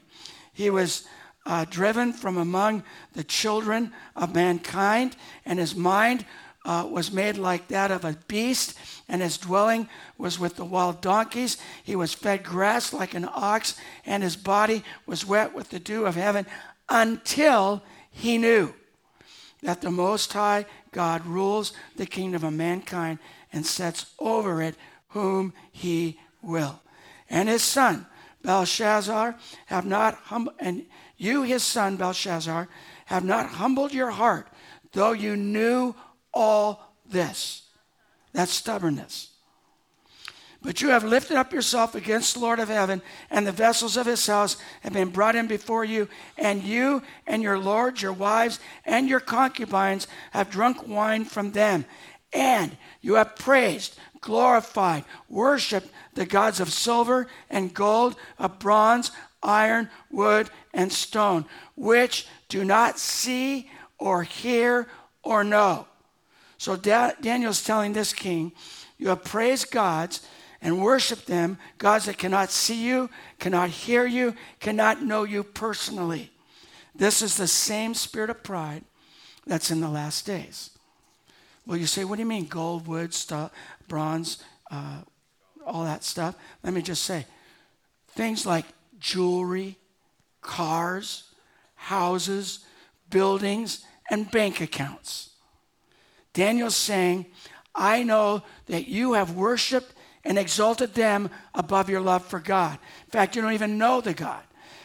He 0.51 0.69
was 0.69 1.07
uh, 1.45 1.65
driven 1.69 2.11
from 2.11 2.37
among 2.37 2.83
the 3.13 3.23
children 3.23 3.93
of 4.15 4.35
mankind, 4.35 5.15
and 5.45 5.57
his 5.57 5.75
mind 5.75 6.25
uh, 6.65 6.85
was 6.89 7.13
made 7.13 7.37
like 7.37 7.69
that 7.69 7.91
of 7.91 8.03
a 8.03 8.17
beast, 8.27 8.77
and 9.07 9.21
his 9.21 9.37
dwelling 9.37 9.87
was 10.17 10.37
with 10.37 10.57
the 10.57 10.65
wild 10.65 10.99
donkeys. 10.99 11.57
He 11.83 11.95
was 11.95 12.13
fed 12.13 12.43
grass 12.43 12.91
like 12.91 13.13
an 13.13 13.29
ox, 13.33 13.77
and 14.05 14.21
his 14.21 14.35
body 14.35 14.83
was 15.05 15.25
wet 15.25 15.55
with 15.55 15.69
the 15.69 15.79
dew 15.79 16.05
of 16.05 16.15
heaven 16.15 16.45
until 16.89 17.81
he 18.17 18.39
knew 18.39 18.73
that 19.61 19.81
the 19.81 19.91
Most 19.91 20.33
High 20.33 20.65
God 20.91 21.25
rules 21.25 21.71
the 21.97 22.07
kingdom 22.07 22.43
of 22.43 22.53
mankind 22.53 23.19
and 23.53 23.63
sets 23.63 24.07
over 24.17 24.61
it 24.61 24.75
whom 25.09 25.53
he 25.71 26.19
will. 26.41 26.81
And 27.29 27.47
his 27.47 27.61
son, 27.61 28.07
Belshazzar, 28.41 29.35
have 29.67 29.85
not 29.85 30.15
hum- 30.15 30.49
and 30.59 30.85
you, 31.17 31.43
his 31.43 31.61
son 31.61 31.95
Belshazzar, 31.95 32.67
have 33.05 33.23
not 33.23 33.49
humbled 33.49 33.93
your 33.93 34.11
heart, 34.11 34.47
though 34.93 35.11
you 35.11 35.35
knew 35.35 35.93
all 36.33 36.95
this. 37.05 37.63
That's 38.33 38.51
stubbornness. 38.51 39.29
But 40.61 40.81
you 40.81 40.89
have 40.89 41.03
lifted 41.03 41.37
up 41.37 41.53
yourself 41.53 41.95
against 41.95 42.33
the 42.33 42.39
Lord 42.39 42.59
of 42.59 42.67
heaven, 42.67 43.01
and 43.29 43.45
the 43.45 43.51
vessels 43.51 43.95
of 43.95 44.05
his 44.05 44.25
house 44.25 44.57
have 44.81 44.93
been 44.93 45.09
brought 45.09 45.35
in 45.35 45.47
before 45.47 45.85
you, 45.85 46.09
and 46.37 46.63
you 46.63 47.03
and 47.25 47.43
your 47.43 47.59
lords, 47.59 48.01
your 48.01 48.13
wives, 48.13 48.59
and 48.83 49.07
your 49.07 49.19
concubines 49.19 50.07
have 50.31 50.49
drunk 50.49 50.87
wine 50.87 51.25
from 51.25 51.51
them. 51.51 51.85
And 52.33 52.75
you 53.01 53.15
have 53.15 53.35
praised, 53.35 53.97
glorified, 54.19 55.05
worshiped 55.29 55.89
the 56.15 56.25
gods 56.25 56.59
of 56.59 56.73
silver 56.73 57.27
and 57.49 57.73
gold, 57.73 58.15
of 58.39 58.59
bronze, 58.59 59.11
iron, 59.43 59.89
wood, 60.11 60.49
and 60.73 60.91
stone, 60.91 61.45
which 61.75 62.27
do 62.49 62.65
not 62.65 62.99
see 62.99 63.69
or 63.99 64.23
hear 64.23 64.87
or 65.23 65.43
know. 65.43 65.87
So 66.57 66.75
da- 66.75 67.13
Daniel's 67.21 67.63
telling 67.63 67.93
this 67.93 68.13
king, 68.13 68.51
you 68.97 69.09
have 69.09 69.23
praised 69.23 69.71
gods 69.71 70.27
and 70.61 70.81
worship 70.81 71.25
them, 71.25 71.57
gods 71.77 72.05
that 72.05 72.17
cannot 72.17 72.51
see 72.51 72.85
you, 72.87 73.09
cannot 73.39 73.69
hear 73.69 74.05
you, 74.05 74.35
cannot 74.59 75.03
know 75.03 75.23
you 75.23 75.43
personally. 75.43 76.31
This 76.95 77.21
is 77.21 77.37
the 77.37 77.47
same 77.47 77.93
spirit 77.93 78.29
of 78.29 78.43
pride 78.43 78.83
that's 79.45 79.71
in 79.71 79.81
the 79.81 79.89
last 79.89 80.25
days. 80.25 80.71
Well, 81.65 81.77
you 81.77 81.85
say, 81.85 82.03
what 82.03 82.15
do 82.15 82.21
you 82.21 82.27
mean, 82.27 82.45
gold, 82.45 82.87
wood, 82.87 83.13
stuff, 83.13 83.51
bronze, 83.87 84.43
uh, 84.71 85.01
all 85.65 85.83
that 85.83 86.03
stuff? 86.03 86.35
Let 86.63 86.73
me 86.73 86.81
just 86.81 87.03
say, 87.03 87.25
things 88.09 88.45
like 88.45 88.65
jewelry, 88.99 89.77
cars, 90.41 91.31
houses, 91.75 92.65
buildings, 93.09 93.85
and 94.09 94.31
bank 94.31 94.61
accounts. 94.61 95.31
Daniel's 96.33 96.75
saying, 96.75 97.25
I 97.75 98.03
know 98.03 98.43
that 98.67 98.87
you 98.87 99.13
have 99.13 99.35
worshiped 99.35 99.93
and 100.27 100.37
exalted 100.37 100.93
them 100.93 101.29
above 101.55 101.89
your 101.89 102.01
love 102.01 102.23
for 102.25 102.39
God. 102.41 102.77
In 103.05 103.11
fact, 103.11 103.35
you 103.35 103.41
don't 103.41 103.53
even 103.53 103.77
know 103.77 104.01
the 104.01 104.13
God. 104.13 104.43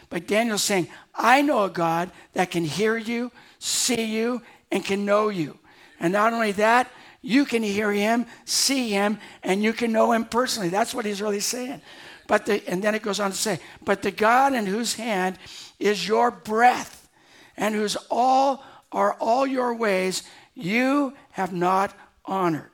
But 0.09 0.25
Daniel's 0.25 0.63
saying, 0.63 0.87
I 1.13 1.41
know 1.41 1.65
a 1.65 1.69
God 1.69 2.11
that 2.31 2.49
can 2.49 2.63
hear 2.63 2.95
you, 2.95 3.29
see 3.59 4.05
you, 4.05 4.41
and 4.71 4.85
can 4.85 5.05
know 5.05 5.27
you. 5.27 5.59
And 5.99 6.13
not 6.13 6.31
only 6.31 6.53
that, 6.53 6.89
you 7.21 7.43
can 7.43 7.61
hear 7.61 7.91
him, 7.91 8.25
see 8.45 8.89
him, 8.89 9.19
and 9.43 9.61
you 9.61 9.73
can 9.73 9.91
know 9.91 10.13
him 10.13 10.23
personally. 10.23 10.69
That's 10.69 10.93
what 10.93 11.05
he's 11.05 11.21
really 11.21 11.41
saying. 11.41 11.81
But 12.25 12.45
the, 12.45 12.65
and 12.69 12.81
then 12.81 12.95
it 12.95 13.01
goes 13.01 13.19
on 13.19 13.31
to 13.31 13.37
say, 13.37 13.59
but 13.83 14.01
the 14.01 14.11
God 14.11 14.53
in 14.53 14.65
whose 14.65 14.93
hand 14.93 15.37
is 15.77 16.07
your 16.07 16.31
breath, 16.31 17.09
and 17.57 17.75
whose 17.75 17.97
all 18.09 18.63
are 18.93 19.13
all 19.19 19.45
your 19.45 19.75
ways, 19.75 20.23
you 20.55 21.13
have 21.31 21.51
not 21.51 21.93
honored. 22.23 22.72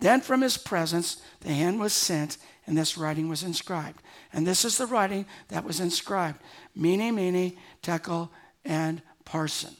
Then 0.00 0.20
from 0.20 0.42
his 0.42 0.58
presence 0.58 1.22
the 1.40 1.52
hand 1.52 1.80
was 1.80 1.92
sent, 1.92 2.38
and 2.66 2.76
this 2.76 2.98
writing 2.98 3.28
was 3.28 3.42
inscribed. 3.42 4.02
And 4.32 4.46
this 4.46 4.64
is 4.64 4.78
the 4.78 4.86
writing 4.86 5.26
that 5.48 5.64
was 5.64 5.80
inscribed 5.80 6.40
Mene, 6.74 7.14
Mene, 7.14 7.56
Tekel, 7.82 8.30
and 8.64 9.02
Parsin. 9.24 9.74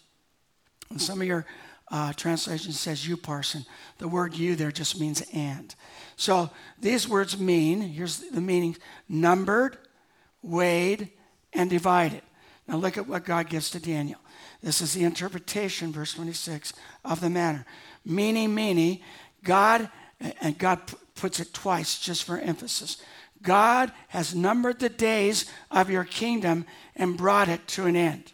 And 0.91 1.01
some 1.03 1.21
of 1.21 1.27
your 1.27 1.47
uh, 1.91 2.13
translations 2.15 2.79
says 2.79 3.07
you 3.07 3.17
parsin. 3.17 3.65
The 3.99 4.09
word 4.09 4.35
you 4.35 4.57
there 4.57 4.73
just 4.73 4.99
means 4.99 5.23
and. 5.33 5.75
So 6.17 6.51
these 6.81 7.09
words 7.09 7.39
mean, 7.39 7.81
here's 7.81 8.19
the 8.19 8.41
meaning 8.41 8.77
numbered, 9.09 9.79
weighed, 10.43 11.11
and 11.53 11.71
divided. 11.71 12.23
Now 12.67 12.77
look 12.77 12.99
at 12.99 13.07
what 13.07 13.25
God 13.25 13.49
gives 13.49 13.71
to 13.71 13.81
Daniel. 13.81 14.19
This 14.63 14.81
is 14.81 14.95
the 14.95 15.05
interpretation, 15.05 15.93
verse 15.93 16.15
26, 16.15 16.73
of 17.05 17.21
the 17.21 17.31
manner. 17.31 17.65
Mene, 18.05 18.53
mene, 18.53 19.01
God, 19.45 19.89
and 20.21 20.59
God 20.59 20.81
puts 21.15 21.41
it 21.41 21.53
twice 21.53 21.99
just 21.99 22.25
for 22.25 22.39
emphasis. 22.39 23.03
God 23.43 23.93
has 24.09 24.35
numbered 24.35 24.81
the 24.81 24.89
days 24.89 25.47
of 25.71 25.91
your 25.91 26.05
kingdom 26.05 26.65
and 26.95 27.17
brought 27.17 27.49
it 27.49 27.67
to 27.69 27.87
an 27.87 27.97
end. 27.97 28.33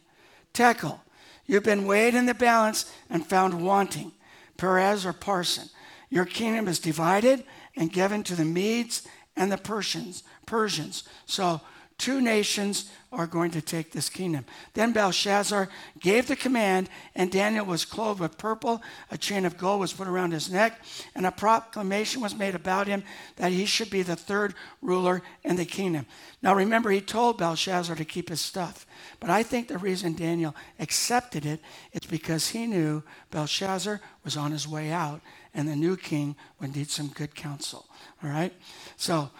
Tekel, 0.54 1.00
you've 1.46 1.64
been 1.64 1.86
weighed 1.86 2.14
in 2.14 2.26
the 2.26 2.34
balance 2.34 2.92
and 3.10 3.26
found 3.26 3.64
wanting. 3.64 4.12
Peres 4.56 5.04
or 5.04 5.12
Parsin, 5.12 5.70
your 6.08 6.24
kingdom 6.24 6.68
is 6.68 6.78
divided 6.78 7.44
and 7.76 7.92
given 7.92 8.22
to 8.22 8.36
the 8.36 8.44
Medes 8.44 9.06
and 9.36 9.50
the 9.50 9.58
Persians. 9.58 10.22
Persians. 10.46 11.04
So 11.26 11.60
two 12.02 12.20
nations 12.20 12.90
are 13.12 13.28
going 13.28 13.52
to 13.52 13.62
take 13.62 13.92
this 13.92 14.08
kingdom. 14.08 14.44
Then 14.74 14.92
Belshazzar 14.92 15.68
gave 16.00 16.26
the 16.26 16.34
command, 16.34 16.88
and 17.14 17.30
Daniel 17.30 17.64
was 17.64 17.84
clothed 17.84 18.18
with 18.18 18.38
purple. 18.38 18.82
A 19.12 19.16
chain 19.16 19.44
of 19.44 19.56
gold 19.56 19.78
was 19.78 19.92
put 19.92 20.08
around 20.08 20.32
his 20.32 20.50
neck, 20.50 20.82
and 21.14 21.24
a 21.24 21.30
proclamation 21.30 22.20
was 22.20 22.34
made 22.34 22.56
about 22.56 22.88
him 22.88 23.04
that 23.36 23.52
he 23.52 23.66
should 23.66 23.88
be 23.88 24.02
the 24.02 24.16
third 24.16 24.54
ruler 24.80 25.22
in 25.44 25.54
the 25.54 25.64
kingdom. 25.64 26.06
Now 26.42 26.56
remember, 26.56 26.90
he 26.90 27.00
told 27.00 27.38
Belshazzar 27.38 27.94
to 27.94 28.04
keep 28.04 28.30
his 28.30 28.40
stuff. 28.40 28.84
But 29.20 29.30
I 29.30 29.44
think 29.44 29.68
the 29.68 29.78
reason 29.78 30.16
Daniel 30.16 30.56
accepted 30.80 31.46
it 31.46 31.60
is 31.92 32.08
because 32.10 32.48
he 32.48 32.66
knew 32.66 33.04
Belshazzar 33.30 34.00
was 34.24 34.36
on 34.36 34.50
his 34.50 34.66
way 34.66 34.90
out, 34.90 35.20
and 35.54 35.68
the 35.68 35.76
new 35.76 35.96
king 35.96 36.34
would 36.58 36.74
need 36.74 36.90
some 36.90 37.08
good 37.08 37.36
counsel. 37.36 37.86
All 38.24 38.30
right? 38.30 38.52
So, 38.96 39.30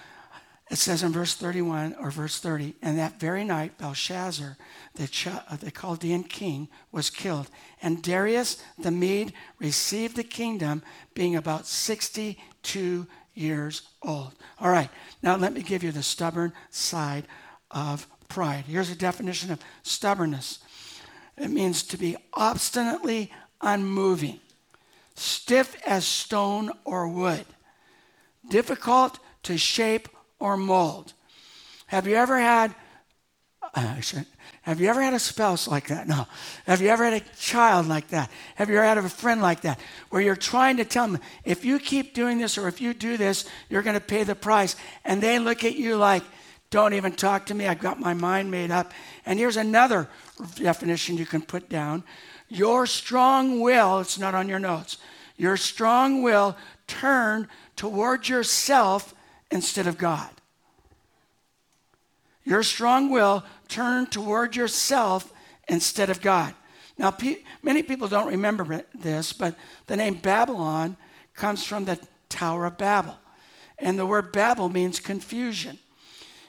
it 0.73 0.79
says 0.79 1.03
in 1.03 1.13
verse 1.13 1.35
31 1.35 1.97
or 2.01 2.11
verse 2.11 2.39
30, 2.39 2.75
and 2.81 2.99
that 2.99 3.21
very 3.21 3.45
night 3.45 3.77
Belshazzar, 3.77 4.57
the, 4.95 5.07
Ch- 5.07 5.27
uh, 5.27 5.57
the 5.61 5.71
Chaldean 5.71 6.25
king, 6.25 6.67
was 6.91 7.11
killed. 7.11 7.51
And 7.83 8.03
Darius 8.03 8.57
the 8.79 8.91
Mede 8.91 9.35
received 9.59 10.17
the 10.17 10.25
kingdom, 10.25 10.83
being 11.13 11.37
about 11.37 11.67
62 11.67 13.07
years 13.35 13.83
old. 14.01 14.33
All 14.59 14.71
right, 14.71 14.89
now 15.23 15.37
let 15.37 15.53
me 15.53 15.61
give 15.61 15.83
you 15.83 15.93
the 15.93 16.03
stubborn 16.03 16.55
side 16.71 17.27
of 17.71 18.07
pride. 18.31 18.65
Here's 18.67 18.89
a 18.89 18.97
definition 18.97 19.53
of 19.53 19.61
stubbornness 19.83 20.61
it 21.37 21.51
means 21.51 21.83
to 21.83 21.99
be 21.99 22.17
obstinately 22.33 23.31
unmoving, 23.61 24.41
stiff 25.17 25.77
as 25.87 26.07
stone 26.07 26.71
or 26.87 27.09
wood, 27.09 27.45
difficult 28.49 29.19
to 29.43 29.59
shape 29.59 30.09
or 30.43 30.57
mold. 30.57 31.13
Have 31.87 32.09
you 32.09 32.17
ever 32.17 32.37
had, 32.37 32.75
uh, 33.75 33.97
have 34.63 34.81
you 34.81 34.89
ever 34.89 35.01
had 35.01 35.15
a 35.15 35.21
spouse 35.21 35.69
like 35.69 35.87
that? 35.87 36.09
No. 36.09 36.27
Have 36.67 36.83
you 36.83 36.89
ever 36.89 37.05
had 37.05 37.23
a 37.23 37.37
child 37.37 37.87
like 37.87 38.09
that? 38.09 38.29
Have 38.57 38.69
you 38.69 38.77
ever 38.77 38.85
had 38.85 38.99
a 38.99 39.09
friend 39.09 39.41
like 39.41 39.61
that? 39.61 39.79
Where 40.11 40.21
you're 40.21 40.35
trying 40.35 40.79
to 40.79 40.85
tell 40.85 41.07
them, 41.07 41.21
if 41.45 41.65
you 41.65 41.79
keep 41.79 42.13
doing 42.13 42.39
this 42.39 42.59
or 42.59 42.67
if 42.67 42.81
you 42.81 42.93
do 42.93 43.17
this, 43.17 43.45
you're 43.69 43.83
going 43.83 43.95
to 43.95 44.01
pay 44.01 44.25
the 44.25 44.35
price. 44.35 44.75
And 45.05 45.23
they 45.23 45.39
look 45.39 45.63
at 45.63 45.77
you 45.77 45.97
like, 45.97 46.25
don't 46.71 46.95
even 46.95 47.13
talk 47.13 47.47
to 47.47 47.55
me. 47.55 47.69
I've 47.69 47.79
got 47.79 48.01
my 48.01 48.15
mind 48.15 48.51
made 48.51 48.73
up. 48.73 48.93
And 49.25 49.39
here's 49.39 49.57
another 49.57 50.09
definition 50.57 51.19
you 51.19 51.27
can 51.27 51.43
put 51.43 51.69
down 51.69 52.03
your 52.49 52.85
strong 52.87 53.61
will, 53.61 54.01
it's 54.01 54.19
not 54.19 54.35
on 54.35 54.49
your 54.49 54.59
notes, 54.59 54.99
your 55.37 55.57
strong 55.57 56.23
will 56.23 56.57
turn 56.87 57.49
toward 57.77 58.29
yourself 58.29 59.15
instead 59.53 59.87
of 59.87 59.99
God. 59.99 60.31
Your 62.45 62.62
strong 62.62 63.11
will 63.11 63.45
turned 63.69 64.11
toward 64.11 64.57
yourself 64.57 65.33
instead 65.69 66.11
of 66.11 66.21
God. 66.21 66.55
Now, 66.99 67.11
pe- 67.11 67.43
many 67.62 67.83
people 67.83 68.09
don't 68.09 68.29
remember 68.29 68.85
this, 68.95 69.33
but 69.33 69.55
the 69.87 69.97
name 69.97 70.15
Babylon 70.15 70.97
comes 71.35 71.65
from 71.65 71.85
the 71.85 72.01
Tower 72.29 72.67
of 72.67 72.79
Babel. 72.79 73.17
And 73.79 73.99
the 73.99 74.07
word 74.07 74.33
Babel 74.33 74.69
means 74.69 74.99
confusion. 74.99 75.79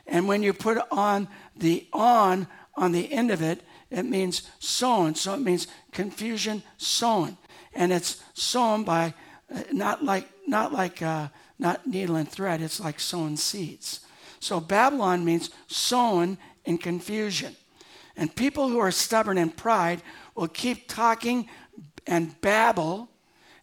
And 0.07 0.27
when 0.27 0.43
you 0.43 0.53
put 0.53 0.77
on 0.91 1.27
the 1.55 1.87
on 1.93 2.47
on 2.75 2.91
the 2.91 3.11
end 3.13 3.31
of 3.31 3.41
it, 3.41 3.61
it 3.89 4.03
means 4.03 4.49
sown. 4.59 5.15
So 5.15 5.33
it 5.33 5.39
means 5.39 5.67
confusion 5.91 6.63
sown. 6.77 7.37
And 7.73 7.91
it's 7.93 8.21
sown 8.33 8.83
by 8.83 9.13
uh, 9.53 9.63
not 9.71 10.03
like 10.03 10.27
not 10.47 10.73
like 10.73 11.01
uh, 11.01 11.29
not 11.63 11.87
needle 11.87 12.17
and 12.17 12.29
thread, 12.29 12.61
it's 12.61 12.79
like 12.79 12.99
sown 12.99 13.37
seeds. 13.37 14.01
So 14.39 14.59
Babylon 14.59 15.23
means 15.23 15.49
sown 15.67 16.37
in 16.65 16.77
confusion. 16.77 17.55
And 18.17 18.35
people 18.35 18.67
who 18.67 18.79
are 18.79 18.91
stubborn 18.91 19.37
in 19.37 19.49
pride 19.49 20.03
will 20.35 20.49
keep 20.49 20.87
talking 20.87 21.47
and 22.05 22.39
babble. 22.41 23.09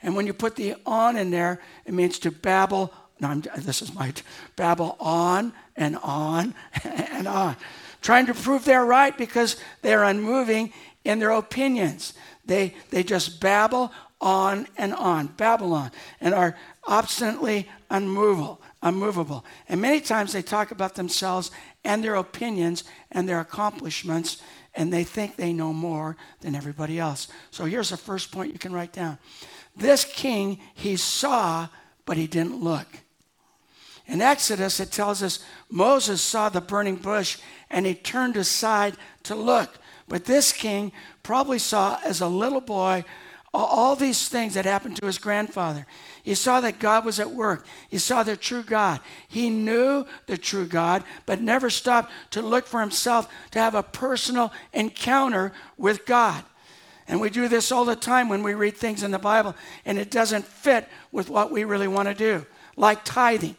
And 0.03 0.17
when 0.17 0.27
you 0.27 0.33
put 0.33 0.57
the 0.57 0.75
on 0.87 1.17
in 1.17 1.31
there, 1.31 1.61
it 1.85 1.93
means 1.93 2.19
to 2.21 2.31
babble. 2.31 2.93
No, 3.21 3.29
I'm, 3.29 3.43
this 3.59 3.83
is 3.83 3.95
my 3.95 4.15
babble 4.57 4.97
on 4.99 5.53
and 5.77 5.97
on 6.03 6.55
and 6.85 7.29
on. 7.29 7.57
Trying 8.01 8.27
to 8.27 8.35
prove 8.35 8.65
they're 8.65 8.85
right 8.85 9.17
because 9.17 9.57
they're 9.83 10.05
unmoving 10.05 10.73
in 11.05 11.19
their 11.19 11.33
opinions. 11.33 12.15
They, 12.47 12.75
they 12.89 13.03
just 13.03 13.41
babble 13.41 13.93
on 14.21 14.67
and 14.77 14.95
on, 14.95 15.29
Babylon, 15.29 15.91
and 16.21 16.35
are 16.35 16.57
obstinately 16.91 17.69
unmovable, 17.89 18.61
unmovable. 18.83 19.45
And 19.69 19.81
many 19.81 20.01
times 20.01 20.33
they 20.33 20.43
talk 20.43 20.73
about 20.73 20.97
themselves 20.97 21.53
and 21.85 22.03
their 22.05 22.17
opinions 22.17 22.85
and 23.13 23.27
their 23.27 23.41
accomplishments, 23.41 24.43
and 24.75 24.93
they 24.93 25.05
think 25.05 25.37
they 25.37 25.53
know 25.53 25.73
more 25.73 26.17
than 26.41 26.55
everybody 26.55 26.99
else. 26.99 27.29
So 27.53 27.65
here's 27.65 27.91
the 27.91 27.97
first 27.97 28.33
point 28.33 28.53
you 28.53 28.59
can 28.59 28.73
write 28.73 28.93
down. 28.93 29.19
This 29.77 30.05
king, 30.05 30.59
he 30.75 30.97
saw, 30.97 31.69
but 32.05 32.17
he 32.17 32.27
didn't 32.27 32.61
look. 32.61 32.89
In 34.07 34.21
Exodus, 34.21 34.81
it 34.81 34.91
tells 34.91 35.23
us 35.23 35.39
Moses 35.71 36.21
saw 36.21 36.49
the 36.49 36.61
burning 36.61 36.97
bush 36.97 37.39
and 37.71 37.87
he 37.87 37.95
turned 37.95 38.37
aside 38.37 38.97
to 39.23 39.37
look. 39.37 39.79
But 40.09 40.25
this 40.25 40.53
king 40.53 40.91
probably 41.23 41.61
saw 41.61 42.01
as 42.05 42.21
a 42.21 42.27
little 42.27 42.61
boy 42.61 43.05
all 43.55 43.97
these 43.97 44.29
things 44.29 44.55
that 44.55 44.65
happened 44.65 44.97
to 44.97 45.07
his 45.07 45.19
grandfather. 45.19 45.87
He 46.23 46.35
saw 46.35 46.61
that 46.61 46.79
God 46.79 47.05
was 47.05 47.19
at 47.19 47.31
work. 47.31 47.65
He 47.89 47.99
saw 47.99 48.23
the 48.23 48.37
true 48.37 48.63
God. 48.63 49.01
He 49.29 49.51
knew 49.51 50.05
the 50.27 50.37
true 50.37 50.67
God, 50.67 51.05
but 51.27 51.41
never 51.41 51.71
stopped 51.71 52.13
to 52.31 52.43
look 52.43 52.67
for 52.67 52.81
himself 52.81 53.33
to 53.53 53.59
have 53.59 53.75
a 53.75 53.83
personal 53.83 54.53
encounter 54.73 55.53
with 55.77 56.07
God. 56.07 56.45
And 57.09 57.21
we 57.21 57.31
do 57.31 57.49
this 57.49 57.73
all 57.73 57.85
the 57.85 57.97
time 57.97 58.29
when 58.29 58.43
we 58.43 58.55
read 58.55 58.77
things 58.77 59.03
in 59.03 59.11
the 59.11 59.19
Bible, 59.19 59.57
and 59.85 59.99
it 59.99 60.11
doesn't 60.11 60.45
fit 60.45 60.89
with 61.11 61.29
what 61.29 61.51
we 61.51 61.65
really 61.65 61.89
want 61.89 62.09
to 62.09 62.15
do, 62.15 62.47
like 62.77 63.05
tithing. 63.05 63.57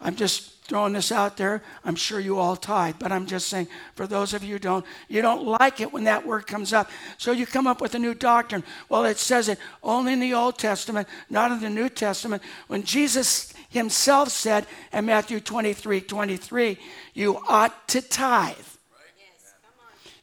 I'm 0.00 0.16
just 0.16 0.55
throwing 0.66 0.92
this 0.92 1.10
out 1.10 1.36
there. 1.36 1.62
I'm 1.84 1.96
sure 1.96 2.20
you 2.20 2.38
all 2.38 2.56
tithe, 2.56 2.96
but 2.98 3.12
I'm 3.12 3.26
just 3.26 3.48
saying 3.48 3.68
for 3.94 4.06
those 4.06 4.34
of 4.34 4.44
you 4.44 4.54
who 4.54 4.58
don't, 4.58 4.84
you 5.08 5.22
don't 5.22 5.46
like 5.46 5.80
it 5.80 5.92
when 5.92 6.04
that 6.04 6.26
word 6.26 6.46
comes 6.46 6.72
up. 6.72 6.90
So 7.18 7.32
you 7.32 7.46
come 7.46 7.66
up 7.66 7.80
with 7.80 7.94
a 7.94 7.98
new 7.98 8.14
doctrine. 8.14 8.64
Well, 8.88 9.04
it 9.04 9.18
says 9.18 9.48
it 9.48 9.58
only 9.82 10.12
in 10.12 10.20
the 10.20 10.34
Old 10.34 10.58
Testament, 10.58 11.08
not 11.30 11.52
in 11.52 11.60
the 11.60 11.70
New 11.70 11.88
Testament. 11.88 12.42
When 12.66 12.82
Jesus 12.82 13.54
himself 13.68 14.28
said 14.28 14.66
in 14.92 15.06
Matthew 15.06 15.40
23 15.40 16.02
23, 16.02 16.78
you 17.14 17.40
ought 17.48 17.88
to 17.88 18.02
tithe. 18.02 18.54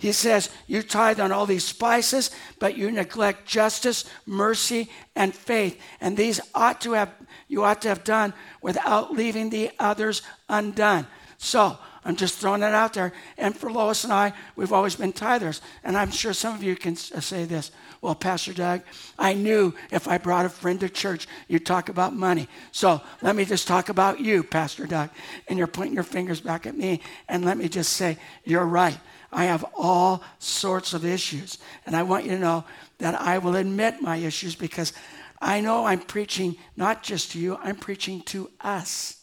He 0.04 0.12
says, 0.12 0.50
You 0.68 0.84
tithe 0.84 1.22
on 1.22 1.32
all 1.32 1.46
these 1.46 1.64
spices, 1.64 2.30
but 2.60 2.78
you 2.78 2.92
neglect 2.92 3.48
justice, 3.48 4.04
mercy, 4.26 4.90
and 5.16 5.34
faith. 5.34 5.80
And 6.02 6.18
these 6.18 6.42
ought 6.54 6.82
to 6.82 6.92
have 6.92 7.14
you 7.48 7.64
ought 7.64 7.82
to 7.84 7.88
have 7.88 8.04
done 8.04 8.34
without 8.62 9.14
leaving 9.14 9.50
the 9.50 9.72
others 9.80 10.22
undone. 10.50 11.08
So 11.38 11.78
I'm 12.04 12.18
just 12.18 12.38
throwing 12.38 12.64
it 12.64 12.74
out 12.74 12.92
there. 12.92 13.14
And 13.38 13.56
for 13.56 13.72
Lois 13.72 14.04
and 14.04 14.12
I, 14.12 14.34
we've 14.58 14.74
always 14.74 14.98
been 14.98 15.14
tithers. 15.14 15.62
And 15.86 15.96
I'm 15.96 16.12
sure 16.12 16.34
some 16.34 16.54
of 16.54 16.62
you 16.62 16.76
can 16.76 16.98
uh, 17.16 17.22
say 17.22 17.46
this. 17.46 17.72
Well, 18.02 18.14
Pastor 18.14 18.52
Doug, 18.52 18.82
I 19.18 19.34
knew 19.34 19.74
if 19.90 20.10
I 20.10 20.18
brought 20.18 20.46
a 20.46 20.50
friend 20.50 20.82
to 20.82 20.90
church, 20.90 21.28
you'd 21.48 21.66
talk 21.66 21.88
about 21.88 22.14
money. 22.14 22.50
So 22.74 23.02
let 23.22 23.38
me 23.38 23.46
just 23.46 23.70
talk 23.70 23.88
about 23.88 24.20
you, 24.20 24.44
Pastor 24.44 24.86
Doug. 24.86 25.12
And 25.48 25.58
you're 25.58 25.68
pointing 25.68 25.94
your 25.94 26.04
fingers 26.04 26.42
back 26.42 26.66
at 26.66 26.76
me. 26.76 27.00
And 27.30 27.46
let 27.46 27.58
me 27.58 27.70
just 27.70 27.94
say, 27.94 28.18
you're 28.44 28.66
right. 28.66 28.98
I 29.34 29.46
have 29.46 29.66
all 29.76 30.24
sorts 30.40 30.94
of 30.94 31.06
issues. 31.06 31.58
And 31.86 31.96
I 31.96 32.04
want 32.04 32.26
you 32.26 32.32
to 32.32 32.40
know 32.40 32.66
that 33.00 33.20
I 33.20 33.38
will 33.38 33.56
admit 33.56 34.02
my 34.02 34.18
issues 34.18 34.56
because 34.56 34.94
I 35.42 35.60
know 35.60 35.86
I'm 35.86 36.00
preaching 36.00 36.56
not 36.78 37.04
just 37.04 37.32
to 37.32 37.40
you, 37.40 37.58
I'm 37.62 37.76
preaching 37.76 38.22
to 38.24 38.50
us. 38.62 39.22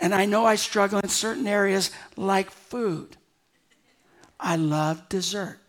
And 0.00 0.14
I 0.14 0.24
know 0.24 0.44
I 0.44 0.56
struggle 0.56 1.00
in 1.00 1.08
certain 1.08 1.46
areas 1.46 1.90
like 2.16 2.50
food. 2.50 3.16
I 4.40 4.56
love 4.56 5.08
dessert. 5.08 5.60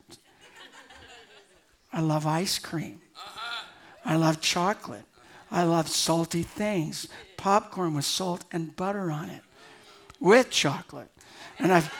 I 1.91 2.01
love 2.01 2.25
ice 2.25 2.59
cream. 2.59 3.01
I 4.03 4.15
love 4.15 4.41
chocolate. 4.41 5.05
I 5.51 5.63
love 5.63 5.87
salty 5.87 6.43
things. 6.43 7.07
Popcorn 7.37 7.93
with 7.93 8.05
salt 8.05 8.43
and 8.51 8.75
butter 8.75 9.11
on 9.11 9.29
it 9.29 9.41
with 10.19 10.49
chocolate. 10.49 11.09
And 11.59 11.71
I've 11.71 11.93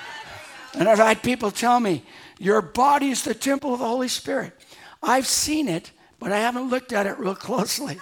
and 0.77 0.89
I've 0.89 0.97
had 0.97 1.23
people 1.23 1.51
tell 1.51 1.79
me, 1.79 2.03
Your 2.39 2.61
body 2.61 3.09
is 3.09 3.23
the 3.23 3.33
temple 3.33 3.73
of 3.73 3.79
the 3.79 3.87
Holy 3.87 4.07
Spirit. 4.07 4.53
I've 5.01 5.27
seen 5.27 5.67
it, 5.67 5.91
but 6.19 6.31
I 6.31 6.39
haven't 6.39 6.69
looked 6.69 6.93
at 6.93 7.05
it 7.05 7.17
real 7.19 7.35
closely. 7.47 7.99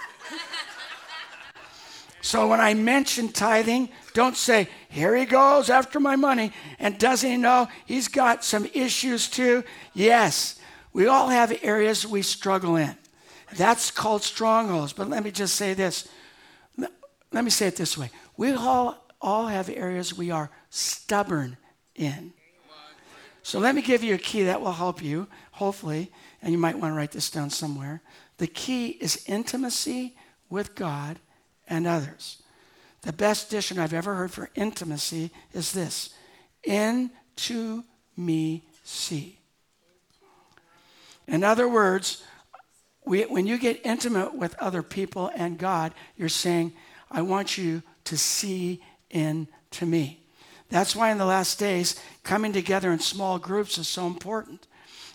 so 2.20 2.48
when 2.48 2.60
I 2.60 2.74
mention 2.74 3.28
tithing, 3.28 3.90
don't 4.12 4.36
say, 4.36 4.68
Here 4.88 5.14
he 5.16 5.24
goes 5.24 5.70
after 5.70 6.00
my 6.00 6.16
money. 6.16 6.52
And 6.78 6.98
doesn't 6.98 7.28
he 7.28 7.36
know 7.36 7.68
he's 7.86 8.08
got 8.08 8.44
some 8.44 8.68
issues 8.74 9.28
too? 9.28 9.64
Yes, 9.92 10.58
we 10.92 11.06
all 11.06 11.28
have 11.28 11.56
areas 11.62 12.06
we 12.06 12.22
struggle 12.22 12.76
in. 12.76 12.96
That's 13.56 13.90
called 13.90 14.22
strongholds. 14.22 14.92
But 14.92 15.08
let 15.08 15.22
me 15.22 15.30
just 15.30 15.54
say 15.56 15.74
this. 15.74 16.08
Let 16.76 17.44
me 17.44 17.50
say 17.50 17.66
it 17.66 17.76
this 17.76 17.98
way. 17.98 18.10
We 18.36 18.52
all, 18.52 19.04
all 19.20 19.46
have 19.48 19.68
areas 19.68 20.16
we 20.16 20.30
are 20.30 20.50
stubborn 20.70 21.56
in. 21.94 22.32
So 23.44 23.58
let 23.58 23.74
me 23.74 23.82
give 23.82 24.02
you 24.02 24.14
a 24.14 24.18
key 24.18 24.44
that 24.44 24.62
will 24.62 24.72
help 24.72 25.02
you, 25.02 25.28
hopefully, 25.52 26.10
and 26.40 26.50
you 26.50 26.56
might 26.56 26.78
want 26.78 26.92
to 26.92 26.96
write 26.96 27.10
this 27.10 27.30
down 27.30 27.50
somewhere. 27.50 28.00
The 28.38 28.46
key 28.46 28.88
is 28.88 29.22
intimacy 29.26 30.16
with 30.48 30.74
God 30.74 31.18
and 31.68 31.86
others. 31.86 32.42
The 33.02 33.12
best 33.12 33.50
diction 33.50 33.78
I've 33.78 33.92
ever 33.92 34.14
heard 34.14 34.30
for 34.30 34.48
intimacy 34.54 35.30
is 35.52 35.72
this 35.72 36.14
into 36.62 37.84
me 38.16 38.64
see. 38.82 39.38
In 41.28 41.44
other 41.44 41.68
words, 41.68 42.24
we, 43.04 43.24
when 43.24 43.46
you 43.46 43.58
get 43.58 43.84
intimate 43.84 44.34
with 44.34 44.54
other 44.58 44.82
people 44.82 45.30
and 45.36 45.58
God, 45.58 45.92
you're 46.16 46.30
saying, 46.30 46.72
I 47.10 47.20
want 47.20 47.58
you 47.58 47.82
to 48.04 48.16
see 48.16 48.82
into 49.10 49.84
me. 49.84 50.23
That's 50.70 50.96
why 50.96 51.10
in 51.10 51.18
the 51.18 51.26
last 51.26 51.58
days, 51.58 52.00
coming 52.22 52.52
together 52.52 52.92
in 52.92 52.98
small 52.98 53.38
groups 53.38 53.78
is 53.78 53.88
so 53.88 54.06
important. 54.06 54.66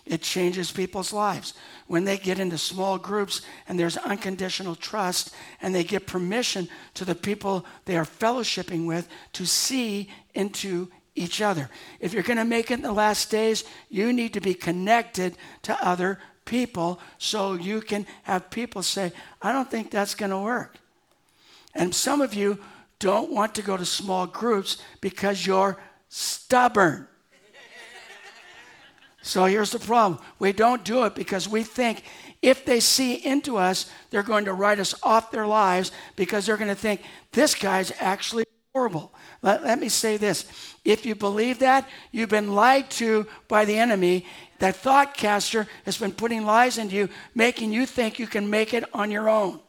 It 0.06 0.22
changes 0.22 0.72
people's 0.72 1.12
lives. 1.12 1.54
When 1.86 2.04
they 2.04 2.16
get 2.16 2.38
into 2.38 2.58
small 2.58 2.98
groups 2.98 3.42
and 3.68 3.78
there's 3.78 3.96
unconditional 3.96 4.74
trust 4.74 5.34
and 5.60 5.74
they 5.74 5.84
get 5.84 6.06
permission 6.06 6.68
to 6.94 7.04
the 7.04 7.14
people 7.14 7.66
they 7.84 7.96
are 7.96 8.04
fellowshipping 8.04 8.86
with 8.86 9.08
to 9.34 9.44
see 9.44 10.08
into 10.34 10.88
each 11.14 11.42
other. 11.42 11.68
If 11.98 12.12
you're 12.12 12.22
going 12.22 12.38
to 12.38 12.44
make 12.44 12.70
it 12.70 12.74
in 12.74 12.82
the 12.82 12.92
last 12.92 13.30
days, 13.30 13.64
you 13.88 14.12
need 14.12 14.32
to 14.34 14.40
be 14.40 14.54
connected 14.54 15.36
to 15.62 15.86
other 15.86 16.18
people 16.44 17.00
so 17.18 17.54
you 17.54 17.80
can 17.80 18.06
have 18.22 18.50
people 18.50 18.82
say, 18.82 19.12
I 19.42 19.52
don't 19.52 19.70
think 19.70 19.90
that's 19.90 20.14
going 20.14 20.30
to 20.30 20.38
work. 20.38 20.76
And 21.74 21.94
some 21.94 22.20
of 22.20 22.34
you 22.34 22.58
don't 23.00 23.32
want 23.32 23.54
to 23.56 23.62
go 23.62 23.76
to 23.76 23.84
small 23.84 24.26
groups 24.26 24.78
because 25.00 25.44
you're 25.44 25.76
stubborn. 26.08 27.08
so 29.22 29.46
here's 29.46 29.72
the 29.72 29.78
problem 29.80 30.20
we 30.38 30.52
don't 30.52 30.84
do 30.84 31.04
it 31.04 31.14
because 31.16 31.48
we 31.48 31.64
think 31.64 32.04
if 32.42 32.64
they 32.64 32.80
see 32.80 33.14
into 33.14 33.56
us, 33.56 33.90
they're 34.10 34.22
going 34.22 34.46
to 34.46 34.54
write 34.54 34.78
us 34.78 34.94
off 35.02 35.30
their 35.30 35.46
lives 35.46 35.92
because 36.16 36.46
they're 36.46 36.56
going 36.56 36.68
to 36.68 36.74
think 36.74 37.02
this 37.32 37.54
guy's 37.54 37.92
actually 37.98 38.44
horrible. 38.72 39.12
Let, 39.42 39.62
let 39.64 39.78
me 39.78 39.88
say 39.88 40.16
this. 40.16 40.46
If 40.84 41.04
you 41.04 41.14
believe 41.14 41.58
that, 41.58 41.88
you've 42.12 42.30
been 42.30 42.54
lied 42.54 42.90
to 42.92 43.26
by 43.48 43.64
the 43.64 43.76
enemy. 43.76 44.26
That 44.58 44.76
thought 44.76 45.14
caster 45.14 45.66
has 45.84 45.98
been 45.98 46.12
putting 46.12 46.44
lies 46.44 46.78
into 46.78 46.94
you, 46.94 47.08
making 47.34 47.72
you 47.72 47.84
think 47.84 48.18
you 48.18 48.26
can 48.26 48.48
make 48.48 48.72
it 48.72 48.84
on 48.94 49.10
your 49.10 49.28
own. 49.28 49.60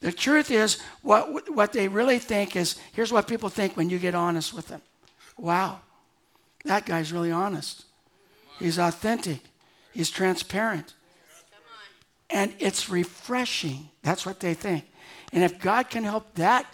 The 0.00 0.12
truth 0.12 0.50
is, 0.50 0.80
what, 1.02 1.50
what 1.54 1.72
they 1.72 1.88
really 1.88 2.18
think 2.18 2.56
is 2.56 2.78
here's 2.92 3.12
what 3.12 3.26
people 3.26 3.48
think 3.48 3.76
when 3.76 3.90
you 3.90 3.98
get 3.98 4.14
honest 4.14 4.52
with 4.52 4.68
them. 4.68 4.82
Wow, 5.38 5.80
that 6.64 6.86
guy's 6.86 7.12
really 7.12 7.32
honest. 7.32 7.84
He's 8.58 8.78
authentic, 8.78 9.40
he's 9.92 10.10
transparent. 10.10 10.94
And 12.30 12.52
it's 12.58 12.88
refreshing. 12.88 13.90
That's 14.02 14.26
what 14.26 14.40
they 14.40 14.54
think. 14.54 14.84
And 15.32 15.44
if 15.44 15.60
God 15.60 15.90
can 15.90 16.04
help 16.04 16.34
that 16.34 16.66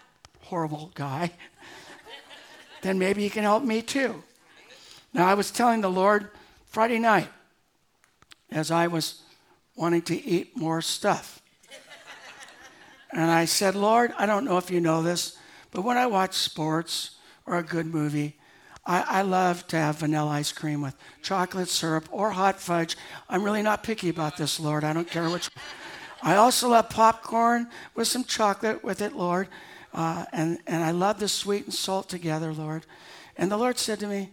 horrible 0.42 0.90
guy, 0.94 1.33
then 2.83 2.98
maybe 2.98 3.22
he 3.22 3.30
can 3.30 3.42
help 3.42 3.62
me 3.62 3.83
too. 3.83 4.22
Now, 5.12 5.26
I 5.26 5.35
was 5.35 5.50
telling 5.50 5.80
the 5.80 5.90
Lord 5.90 6.30
Friday 6.66 6.98
night 6.98 7.28
as 8.50 8.70
I 8.70 8.87
was 8.87 9.22
wanting 9.76 10.02
to 10.02 10.24
eat 10.24 10.56
more 10.56 10.80
stuff. 10.80 11.39
And 13.12 13.30
I 13.30 13.44
said, 13.44 13.74
Lord, 13.74 14.12
I 14.18 14.26
don't 14.26 14.44
know 14.44 14.58
if 14.58 14.70
you 14.70 14.80
know 14.80 15.02
this, 15.02 15.36
but 15.70 15.82
when 15.82 15.96
I 15.96 16.06
watch 16.06 16.34
sports 16.34 17.16
or 17.46 17.58
a 17.58 17.62
good 17.62 17.86
movie, 17.86 18.36
I, 18.86 19.04
I, 19.20 19.22
love 19.22 19.66
to 19.68 19.76
have 19.76 19.98
vanilla 19.98 20.30
ice 20.30 20.52
cream 20.52 20.80
with 20.80 20.96
chocolate 21.22 21.68
syrup 21.68 22.08
or 22.10 22.30
hot 22.30 22.58
fudge. 22.58 22.96
I'm 23.28 23.42
really 23.42 23.62
not 23.62 23.82
picky 23.82 24.08
about 24.08 24.36
this, 24.36 24.58
Lord. 24.58 24.84
I 24.84 24.92
don't 24.92 25.10
care 25.10 25.28
which. 25.28 25.50
I 26.22 26.36
also 26.36 26.68
love 26.68 26.88
popcorn 26.88 27.68
with 27.94 28.08
some 28.08 28.24
chocolate 28.24 28.84
with 28.84 29.00
it, 29.00 29.14
Lord. 29.14 29.48
Uh, 29.92 30.24
and, 30.32 30.58
and 30.66 30.84
I 30.84 30.92
love 30.92 31.18
the 31.18 31.28
sweet 31.28 31.64
and 31.64 31.74
salt 31.74 32.08
together, 32.08 32.52
Lord. 32.52 32.86
And 33.36 33.50
the 33.50 33.56
Lord 33.56 33.78
said 33.78 34.00
to 34.00 34.06
me, 34.06 34.30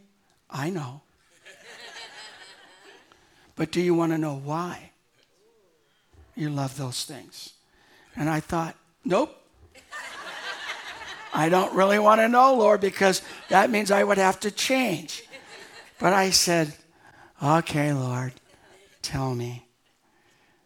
I 0.49 0.69
know. 0.69 1.01
but 3.55 3.71
do 3.71 3.81
you 3.81 3.93
want 3.93 4.11
to 4.11 4.17
know 4.17 4.35
why 4.35 4.91
you 6.35 6.49
love 6.49 6.77
those 6.77 7.03
things? 7.05 7.53
And 8.17 8.29
I 8.29 8.39
thought, 8.39 8.75
nope. 9.05 9.33
I 11.33 11.49
don't 11.49 11.73
really 11.75 11.99
want 11.99 12.19
to 12.19 12.27
know, 12.27 12.55
Lord, 12.55 12.81
because 12.81 13.21
that 13.49 13.69
means 13.69 13.91
I 13.91 14.03
would 14.03 14.17
have 14.17 14.39
to 14.39 14.49
change. 14.49 15.23
But 15.99 16.13
I 16.13 16.31
said, 16.31 16.73
okay, 17.41 17.93
Lord, 17.93 18.33
tell 19.03 19.35
me. 19.35 19.67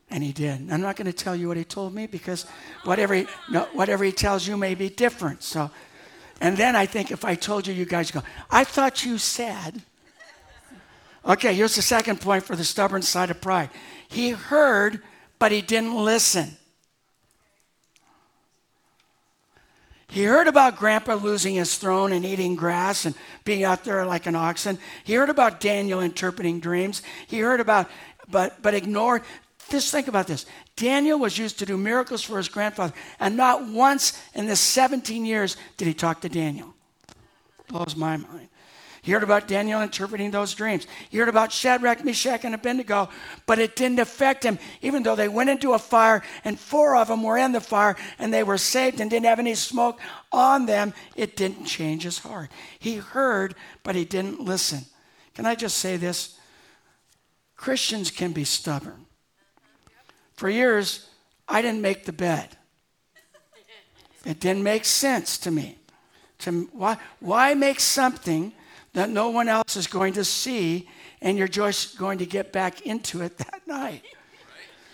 And 0.09 0.23
he 0.23 0.31
did. 0.31 0.71
I'm 0.71 0.81
not 0.81 0.95
going 0.95 1.07
to 1.07 1.13
tell 1.13 1.35
you 1.35 1.49
what 1.49 1.57
he 1.57 1.63
told 1.63 1.93
me 1.93 2.07
because 2.07 2.45
whatever 2.83 3.15
he, 3.15 3.27
no, 3.49 3.67
whatever 3.73 4.03
he 4.03 4.11
tells 4.11 4.47
you 4.47 4.55
may 4.55 4.75
be 4.75 4.89
different. 4.89 5.43
So, 5.43 5.71
and 6.39 6.55
then 6.55 6.75
I 6.75 6.85
think 6.85 7.11
if 7.11 7.25
I 7.25 7.35
told 7.35 7.67
you, 7.67 7.73
you 7.73 7.85
guys 7.85 8.11
go, 8.11 8.21
I 8.49 8.63
thought 8.63 9.05
you 9.05 9.17
said. 9.17 9.81
Okay, 11.25 11.53
here's 11.53 11.75
the 11.75 11.81
second 11.81 12.19
point 12.19 12.43
for 12.43 12.55
the 12.55 12.63
stubborn 12.63 13.01
side 13.01 13.29
of 13.29 13.41
pride. 13.41 13.69
He 14.07 14.31
heard, 14.31 15.01
but 15.37 15.51
he 15.51 15.61
didn't 15.61 15.95
listen. 15.95 16.57
He 20.11 20.23
heard 20.23 20.49
about 20.49 20.75
Grandpa 20.75 21.13
losing 21.13 21.55
his 21.55 21.77
throne 21.77 22.11
and 22.11 22.25
eating 22.25 22.57
grass 22.57 23.05
and 23.05 23.15
being 23.45 23.63
out 23.63 23.85
there 23.85 24.05
like 24.05 24.25
an 24.25 24.35
oxen. 24.35 24.77
He 25.05 25.13
heard 25.13 25.29
about 25.29 25.61
Daniel 25.61 26.01
interpreting 26.01 26.59
dreams. 26.59 27.01
He 27.27 27.39
heard 27.39 27.61
about, 27.61 27.89
but, 28.29 28.61
but 28.61 28.73
ignored. 28.73 29.21
Just 29.69 29.89
think 29.89 30.09
about 30.09 30.27
this. 30.27 30.45
Daniel 30.75 31.17
was 31.17 31.37
used 31.37 31.59
to 31.59 31.65
do 31.65 31.77
miracles 31.77 32.21
for 32.21 32.35
his 32.35 32.49
grandfather, 32.49 32.93
and 33.21 33.37
not 33.37 33.65
once 33.65 34.21
in 34.33 34.47
the 34.47 34.57
17 34.57 35.25
years 35.25 35.55
did 35.77 35.87
he 35.87 35.93
talk 35.93 36.19
to 36.21 36.29
Daniel. 36.29 36.73
Blows 37.69 37.95
my 37.95 38.17
mind. 38.17 38.49
He 39.03 39.11
heard 39.11 39.23
about 39.23 39.47
Daniel 39.47 39.81
interpreting 39.81 40.29
those 40.29 40.53
dreams. 40.53 40.85
He 41.09 41.17
heard 41.17 41.29
about 41.29 41.51
Shadrach, 41.51 42.05
Meshach, 42.05 42.45
and 42.45 42.53
Abednego, 42.53 43.09
but 43.47 43.57
it 43.57 43.75
didn't 43.75 43.99
affect 43.99 44.43
him, 44.43 44.59
even 44.83 45.01
though 45.01 45.15
they 45.15 45.27
went 45.27 45.49
into 45.49 45.73
a 45.73 45.79
fire 45.79 46.21
and 46.43 46.59
four 46.59 46.95
of 46.95 47.07
them 47.07 47.23
were 47.23 47.37
in 47.37 47.51
the 47.51 47.61
fire 47.61 47.95
and 48.19 48.31
they 48.31 48.43
were 48.43 48.59
saved 48.59 48.99
and 48.99 49.09
didn't 49.09 49.25
have 49.25 49.39
any 49.39 49.55
smoke 49.55 49.99
on 50.31 50.67
them. 50.67 50.93
It 51.15 51.35
didn't 51.35 51.65
change 51.65 52.03
his 52.03 52.19
heart. 52.19 52.51
He 52.77 52.97
heard, 52.97 53.55
but 53.81 53.95
he 53.95 54.05
didn't 54.05 54.39
listen. 54.39 54.85
Can 55.33 55.47
I 55.47 55.55
just 55.55 55.79
say 55.79 55.97
this? 55.97 56.37
Christians 57.55 58.11
can 58.11 58.33
be 58.33 58.43
stubborn. 58.43 59.07
For 60.33 60.47
years, 60.47 61.07
I 61.47 61.63
didn't 61.63 61.81
make 61.81 62.05
the 62.05 62.13
bed. 62.13 62.55
It 64.25 64.39
didn't 64.39 64.63
make 64.63 64.85
sense 64.85 65.39
to 65.39 65.49
me. 65.49 65.79
To, 66.39 66.69
why, 66.71 66.97
why 67.19 67.55
make 67.55 67.79
something 67.79 68.53
that 68.93 69.09
no 69.09 69.29
one 69.29 69.47
else 69.47 69.75
is 69.75 69.87
going 69.87 70.13
to 70.13 70.25
see, 70.25 70.89
and 71.21 71.37
you're 71.37 71.47
just 71.47 71.97
going 71.97 72.17
to 72.19 72.25
get 72.25 72.51
back 72.51 72.81
into 72.81 73.21
it 73.21 73.37
that 73.37 73.61
night. 73.67 74.03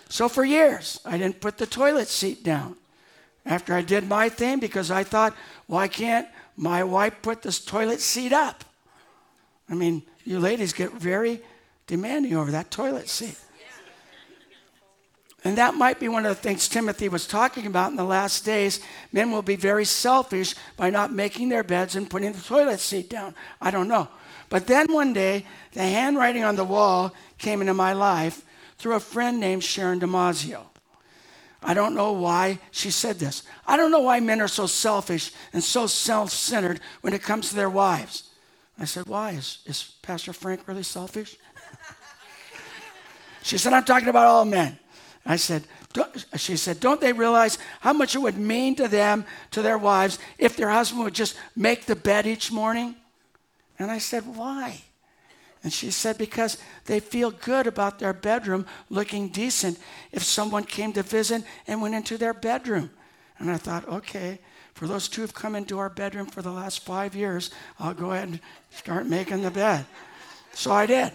So 0.08 0.28
for 0.28 0.44
years, 0.44 1.00
I 1.04 1.18
didn't 1.18 1.40
put 1.40 1.58
the 1.58 1.66
toilet 1.66 2.08
seat 2.08 2.42
down 2.42 2.76
after 3.44 3.74
I 3.74 3.82
did 3.82 4.08
my 4.08 4.28
thing 4.28 4.58
because 4.58 4.90
I 4.90 5.04
thought, 5.04 5.34
why 5.66 5.88
can't 5.88 6.26
my 6.56 6.82
wife 6.84 7.16
put 7.22 7.42
this 7.42 7.62
toilet 7.62 8.00
seat 8.00 8.32
up? 8.32 8.64
I 9.68 9.74
mean, 9.74 10.02
you 10.24 10.38
ladies 10.38 10.72
get 10.72 10.92
very 10.92 11.40
demanding 11.86 12.36
over 12.36 12.50
that 12.52 12.70
toilet 12.70 13.08
seat. 13.08 13.38
And 15.44 15.56
that 15.56 15.74
might 15.74 16.00
be 16.00 16.08
one 16.08 16.26
of 16.26 16.36
the 16.36 16.42
things 16.42 16.68
Timothy 16.68 17.08
was 17.08 17.26
talking 17.26 17.66
about 17.66 17.90
in 17.90 17.96
the 17.96 18.04
last 18.04 18.44
days. 18.44 18.80
Men 19.12 19.30
will 19.30 19.42
be 19.42 19.56
very 19.56 19.84
selfish 19.84 20.54
by 20.76 20.90
not 20.90 21.12
making 21.12 21.48
their 21.48 21.62
beds 21.62 21.94
and 21.94 22.10
putting 22.10 22.32
the 22.32 22.40
toilet 22.40 22.80
seat 22.80 23.08
down. 23.08 23.34
I 23.60 23.70
don't 23.70 23.88
know. 23.88 24.08
But 24.48 24.66
then 24.66 24.92
one 24.92 25.12
day, 25.12 25.44
the 25.72 25.82
handwriting 25.82 26.42
on 26.42 26.56
the 26.56 26.64
wall 26.64 27.14
came 27.38 27.60
into 27.60 27.74
my 27.74 27.92
life 27.92 28.44
through 28.78 28.94
a 28.94 29.00
friend 29.00 29.38
named 29.38 29.62
Sharon 29.62 30.00
Damasio. 30.00 30.62
I 31.62 31.74
don't 31.74 31.94
know 31.94 32.12
why 32.12 32.58
she 32.70 32.90
said 32.90 33.18
this. 33.18 33.42
I 33.66 33.76
don't 33.76 33.90
know 33.90 34.00
why 34.00 34.20
men 34.20 34.40
are 34.40 34.48
so 34.48 34.66
selfish 34.66 35.32
and 35.52 35.62
so 35.62 35.86
self 35.86 36.30
centered 36.30 36.80
when 37.00 37.12
it 37.12 37.22
comes 37.22 37.48
to 37.48 37.56
their 37.56 37.70
wives. 37.70 38.24
I 38.78 38.84
said, 38.84 39.06
Why? 39.06 39.32
Is, 39.32 39.58
is 39.66 39.92
Pastor 40.02 40.32
Frank 40.32 40.66
really 40.68 40.84
selfish? 40.84 41.36
she 43.42 43.58
said, 43.58 43.72
I'm 43.72 43.84
talking 43.84 44.08
about 44.08 44.26
all 44.26 44.44
men. 44.44 44.78
I 45.28 45.36
said, 45.36 45.64
she 46.36 46.56
said, 46.56 46.80
Don't 46.80 47.02
they 47.02 47.12
realize 47.12 47.58
how 47.80 47.92
much 47.92 48.14
it 48.14 48.20
would 48.20 48.38
mean 48.38 48.74
to 48.76 48.88
them, 48.88 49.26
to 49.50 49.60
their 49.60 49.76
wives, 49.76 50.18
if 50.38 50.56
their 50.56 50.70
husband 50.70 51.04
would 51.04 51.14
just 51.14 51.36
make 51.54 51.84
the 51.84 51.94
bed 51.94 52.26
each 52.26 52.50
morning? 52.50 52.96
And 53.78 53.90
I 53.90 53.98
said, 53.98 54.24
Why? 54.24 54.80
And 55.62 55.70
she 55.70 55.90
said, 55.90 56.16
Because 56.16 56.56
they 56.86 56.98
feel 56.98 57.30
good 57.30 57.66
about 57.66 57.98
their 57.98 58.14
bedroom 58.14 58.64
looking 58.88 59.28
decent 59.28 59.78
if 60.12 60.22
someone 60.22 60.64
came 60.64 60.94
to 60.94 61.02
visit 61.02 61.44
and 61.66 61.82
went 61.82 61.94
into 61.94 62.16
their 62.16 62.34
bedroom. 62.34 62.90
And 63.38 63.50
I 63.50 63.58
thought, 63.58 63.86
okay, 63.86 64.38
for 64.72 64.86
those 64.86 65.08
two 65.08 65.20
who've 65.20 65.34
come 65.34 65.54
into 65.54 65.78
our 65.78 65.90
bedroom 65.90 66.26
for 66.26 66.40
the 66.40 66.50
last 66.50 66.84
five 66.84 67.14
years, 67.14 67.50
I'll 67.78 67.94
go 67.94 68.12
ahead 68.12 68.28
and 68.28 68.40
start 68.70 69.06
making 69.06 69.42
the 69.42 69.50
bed. 69.50 69.84
So 70.54 70.72
I 70.72 70.86
did. 70.86 71.12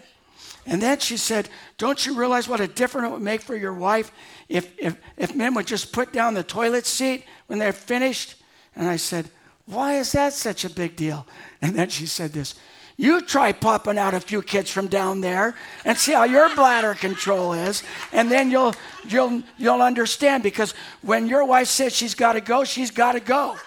And 0.65 0.81
then 0.81 0.99
she 0.99 1.17
said, 1.17 1.49
Don't 1.77 2.05
you 2.05 2.15
realize 2.15 2.47
what 2.47 2.61
a 2.61 2.67
difference 2.67 3.07
it 3.07 3.11
would 3.11 3.21
make 3.21 3.41
for 3.41 3.55
your 3.55 3.73
wife 3.73 4.11
if, 4.47 4.73
if, 4.79 4.97
if 5.17 5.35
men 5.35 5.53
would 5.55 5.67
just 5.67 5.91
put 5.91 6.13
down 6.13 6.33
the 6.33 6.43
toilet 6.43 6.85
seat 6.85 7.25
when 7.47 7.59
they're 7.59 7.73
finished? 7.73 8.35
And 8.75 8.87
I 8.87 8.95
said, 8.95 9.29
Why 9.65 9.95
is 9.95 10.13
that 10.13 10.33
such 10.33 10.63
a 10.63 10.69
big 10.69 10.95
deal? 10.95 11.27
And 11.61 11.75
then 11.75 11.89
she 11.89 12.05
said 12.05 12.31
this 12.31 12.55
You 12.95 13.21
try 13.21 13.51
popping 13.51 13.97
out 13.97 14.13
a 14.13 14.21
few 14.21 14.41
kids 14.41 14.71
from 14.71 14.87
down 14.87 15.19
there 15.19 15.55
and 15.83 15.97
see 15.97 16.13
how 16.13 16.23
your 16.23 16.53
bladder 16.55 16.93
control 16.93 17.51
is, 17.53 17.83
and 18.13 18.31
then 18.31 18.49
you'll, 18.49 18.73
you'll, 19.05 19.43
you'll 19.57 19.81
understand 19.81 20.43
because 20.43 20.73
when 21.01 21.27
your 21.27 21.43
wife 21.43 21.67
says 21.67 21.93
she's 21.93 22.15
got 22.15 22.33
to 22.33 22.41
go, 22.41 22.63
she's 22.63 22.91
got 22.91 23.13
to 23.13 23.19
go. 23.19 23.57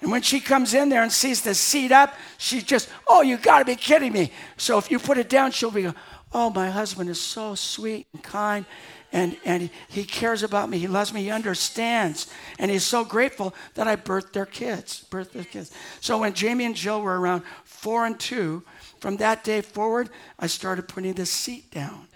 And 0.00 0.10
when 0.10 0.22
she 0.22 0.40
comes 0.40 0.74
in 0.74 0.88
there 0.88 1.02
and 1.02 1.10
sees 1.10 1.40
the 1.40 1.54
seat 1.54 1.90
up, 1.90 2.14
she's 2.38 2.64
just, 2.64 2.88
oh, 3.08 3.22
you 3.22 3.38
got 3.38 3.60
to 3.60 3.64
be 3.64 3.76
kidding 3.76 4.12
me. 4.12 4.30
So 4.56 4.78
if 4.78 4.90
you 4.90 4.98
put 4.98 5.18
it 5.18 5.28
down, 5.28 5.52
she'll 5.52 5.70
be, 5.70 5.90
oh, 6.32 6.50
my 6.50 6.70
husband 6.70 7.08
is 7.08 7.20
so 7.20 7.54
sweet 7.54 8.06
and 8.12 8.22
kind 8.22 8.66
and, 9.12 9.36
and 9.44 9.70
he, 9.88 10.04
cares 10.04 10.42
about 10.42 10.68
me. 10.68 10.78
He 10.78 10.88
loves 10.88 11.12
me. 11.12 11.22
He 11.22 11.30
understands. 11.30 12.30
And 12.58 12.70
he's 12.70 12.84
so 12.84 13.04
grateful 13.04 13.54
that 13.74 13.88
I 13.88 13.96
birthed 13.96 14.32
their 14.32 14.46
kids. 14.46 15.06
Birthed 15.10 15.32
their 15.32 15.44
kids. 15.44 15.70
So 16.00 16.18
when 16.18 16.34
Jamie 16.34 16.66
and 16.66 16.74
Jill 16.74 17.00
were 17.00 17.18
around 17.18 17.42
four 17.64 18.04
and 18.04 18.18
two, 18.18 18.62
from 19.00 19.16
that 19.18 19.44
day 19.44 19.60
forward, 19.60 20.10
I 20.38 20.48
started 20.48 20.88
putting 20.88 21.14
the 21.14 21.26
seat 21.26 21.70
down. 21.70 22.08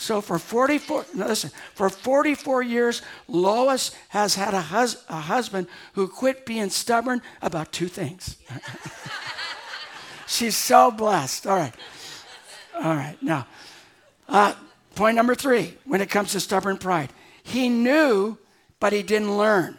So 0.00 0.22
for 0.22 0.38
44, 0.38 1.04
listen, 1.12 1.50
for 1.74 1.90
44 1.90 2.62
years, 2.62 3.02
Lois 3.28 3.94
has 4.08 4.34
had 4.34 4.54
a, 4.54 4.60
hus- 4.62 5.04
a 5.10 5.20
husband 5.20 5.66
who 5.92 6.08
quit 6.08 6.46
being 6.46 6.70
stubborn 6.70 7.20
about 7.42 7.70
two 7.70 7.86
things. 7.86 8.38
She's 10.26 10.56
so 10.56 10.90
blessed. 10.90 11.46
All 11.46 11.58
right. 11.58 11.74
All 12.82 12.94
right. 12.94 13.18
Now, 13.20 13.46
uh, 14.26 14.54
point 14.94 15.16
number 15.16 15.34
three 15.34 15.76
when 15.84 16.00
it 16.00 16.08
comes 16.08 16.32
to 16.32 16.40
stubborn 16.40 16.78
pride. 16.78 17.10
He 17.42 17.68
knew, 17.68 18.38
but 18.80 18.94
he 18.94 19.02
didn't 19.02 19.36
learn. 19.36 19.76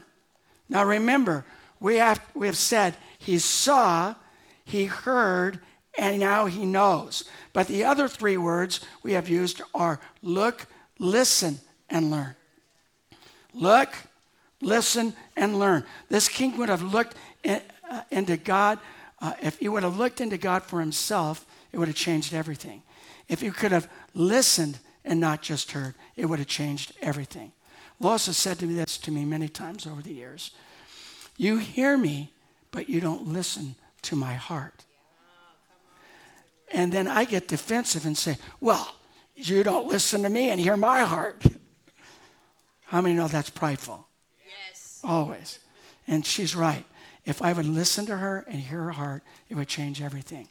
Now 0.69 0.86
remember, 0.86 1.45
we 1.79 1.95
have, 1.95 2.21
we 2.36 2.45
have 2.45 2.57
said 2.57 2.95
he 3.17 3.39
saw, 3.39 4.13
he 4.65 4.86
heard, 4.86 5.62
and 5.97 6.19
now 6.19 6.45
he 6.45 6.65
knows. 6.65 7.25
But 7.54 7.67
the 7.67 7.84
other 7.84 8.08
three 8.08 8.38
words 8.38 8.80
we 9.04 9.13
have 9.13 9.30
used 9.30 9.62
are 9.73 9.99
look, 10.21 10.67
listen, 10.99 11.60
and 11.89 12.12
learn. 12.12 12.36
Look, 13.54 13.93
listen, 14.62 15.13
and 15.36 15.60
learn. 15.60 15.86
This 16.10 16.30
king 16.30 16.58
would 16.58 16.69
have 16.69 16.82
looked 16.82 17.15
uh, 17.45 17.60
into 18.10 18.38
God. 18.38 18.80
Uh, 19.19 19.34
if 19.41 19.60
he 19.60 19.67
would 19.67 19.84
have 19.84 19.97
looked 19.97 20.21
into 20.21 20.38
God 20.38 20.63
for 20.63 20.80
himself, 20.80 21.45
it 21.71 21.77
would 21.77 21.88
have 21.88 21.97
changed 21.97 22.34
everything. 22.34 22.82
If 23.27 23.41
he 23.41 23.51
could 23.51 23.71
have 23.71 23.89
listened 24.13 24.80
and 25.04 25.19
not 25.19 25.41
just 25.41 25.71
heard, 25.71 25.95
it 26.15 26.25
would 26.25 26.39
have 26.39 26.47
changed 26.47 26.93
everything. 27.01 27.51
Lois 27.99 28.25
has 28.25 28.38
said 28.38 28.60
to 28.60 28.65
me 28.65 28.73
this 28.73 28.97
to 28.99 29.12
me 29.12 29.25
many 29.25 29.47
times 29.47 29.86
over 29.86 30.01
the 30.01 30.13
years. 30.13 30.51
You 31.38 31.58
hear 31.58 31.97
me, 31.97 32.32
but 32.71 32.89
you 32.89 32.99
don't 32.99 33.27
listen 33.27 33.75
to 34.04 34.15
my 34.15 34.34
heart. 34.34 34.86
And 36.73 36.91
then 36.91 37.07
I 37.07 37.25
get 37.25 37.47
defensive 37.47 38.05
and 38.05 38.17
say, 38.17 38.38
Well, 38.60 38.95
you 39.36 39.63
don't 39.63 39.88
listen 39.88 40.23
to 40.23 40.29
me 40.29 40.49
and 40.49 40.60
hear 40.60 40.77
my 40.77 41.01
heart. 41.01 41.43
How 42.86 43.01
many 43.01 43.15
know 43.15 43.27
that's 43.27 43.49
prideful? 43.49 44.07
Yes. 44.45 44.99
Always. 45.03 45.60
And 46.07 46.25
she's 46.25 46.55
right. 46.55 46.86
If 47.25 47.41
I 47.41 47.53
would 47.53 47.65
listen 47.65 48.05
to 48.07 48.17
her 48.17 48.45
and 48.47 48.60
hear 48.60 48.84
her 48.84 48.91
heart, 48.91 49.23
it 49.49 49.55
would 49.55 49.67
change 49.67 50.01
everything. 50.01 50.49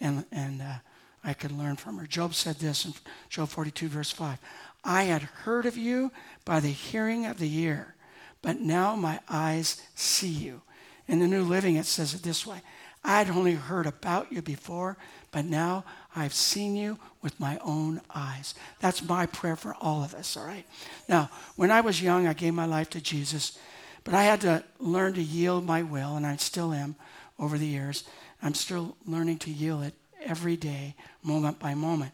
And, 0.00 0.24
and 0.32 0.62
uh, 0.62 0.74
I 1.22 1.34
could 1.34 1.52
learn 1.52 1.76
from 1.76 1.98
her. 1.98 2.06
Job 2.06 2.34
said 2.34 2.56
this 2.56 2.84
in 2.84 2.94
Job 3.28 3.48
42, 3.48 3.88
verse 3.88 4.10
5 4.10 4.38
I 4.84 5.04
had 5.04 5.22
heard 5.22 5.66
of 5.66 5.76
you 5.76 6.12
by 6.44 6.60
the 6.60 6.68
hearing 6.68 7.26
of 7.26 7.38
the 7.38 7.58
ear, 7.58 7.94
but 8.42 8.60
now 8.60 8.94
my 8.96 9.20
eyes 9.28 9.82
see 9.94 10.28
you. 10.28 10.62
In 11.06 11.18
the 11.18 11.26
New 11.26 11.42
Living, 11.42 11.76
it 11.76 11.86
says 11.86 12.14
it 12.14 12.22
this 12.22 12.46
way 12.46 12.62
I 13.02 13.18
had 13.18 13.30
only 13.30 13.54
heard 13.54 13.86
about 13.86 14.32
you 14.32 14.40
before, 14.42 14.96
but 15.34 15.44
now 15.44 15.84
I've 16.14 16.32
seen 16.32 16.76
you 16.76 16.96
with 17.20 17.40
my 17.40 17.58
own 17.58 18.00
eyes. 18.14 18.54
That's 18.78 19.02
my 19.02 19.26
prayer 19.26 19.56
for 19.56 19.74
all 19.80 20.04
of 20.04 20.14
us, 20.14 20.36
all 20.36 20.46
right? 20.46 20.64
Now, 21.08 21.28
when 21.56 21.72
I 21.72 21.80
was 21.80 22.00
young, 22.00 22.28
I 22.28 22.34
gave 22.34 22.54
my 22.54 22.66
life 22.66 22.88
to 22.90 23.00
Jesus, 23.00 23.58
but 24.04 24.14
I 24.14 24.22
had 24.22 24.40
to 24.42 24.62
learn 24.78 25.14
to 25.14 25.22
yield 25.22 25.66
my 25.66 25.82
will, 25.82 26.16
and 26.16 26.24
I 26.24 26.36
still 26.36 26.72
am 26.72 26.94
over 27.36 27.58
the 27.58 27.66
years. 27.66 28.04
I'm 28.44 28.54
still 28.54 28.96
learning 29.06 29.38
to 29.38 29.50
yield 29.50 29.82
it 29.82 29.94
every 30.22 30.56
day, 30.56 30.94
moment 31.24 31.58
by 31.58 31.74
moment. 31.74 32.12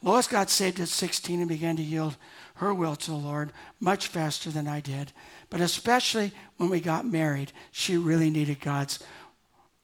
Lois 0.00 0.28
got 0.28 0.48
saved 0.48 0.78
at 0.78 0.86
16 0.86 1.40
and 1.40 1.48
began 1.48 1.74
to 1.76 1.82
yield 1.82 2.16
her 2.54 2.72
will 2.72 2.94
to 2.94 3.10
the 3.10 3.16
Lord 3.16 3.52
much 3.80 4.06
faster 4.06 4.50
than 4.50 4.68
I 4.68 4.78
did. 4.78 5.12
But 5.50 5.60
especially 5.60 6.30
when 6.58 6.70
we 6.70 6.78
got 6.78 7.04
married, 7.04 7.50
she 7.72 7.96
really 7.96 8.30
needed 8.30 8.60
God's 8.60 9.00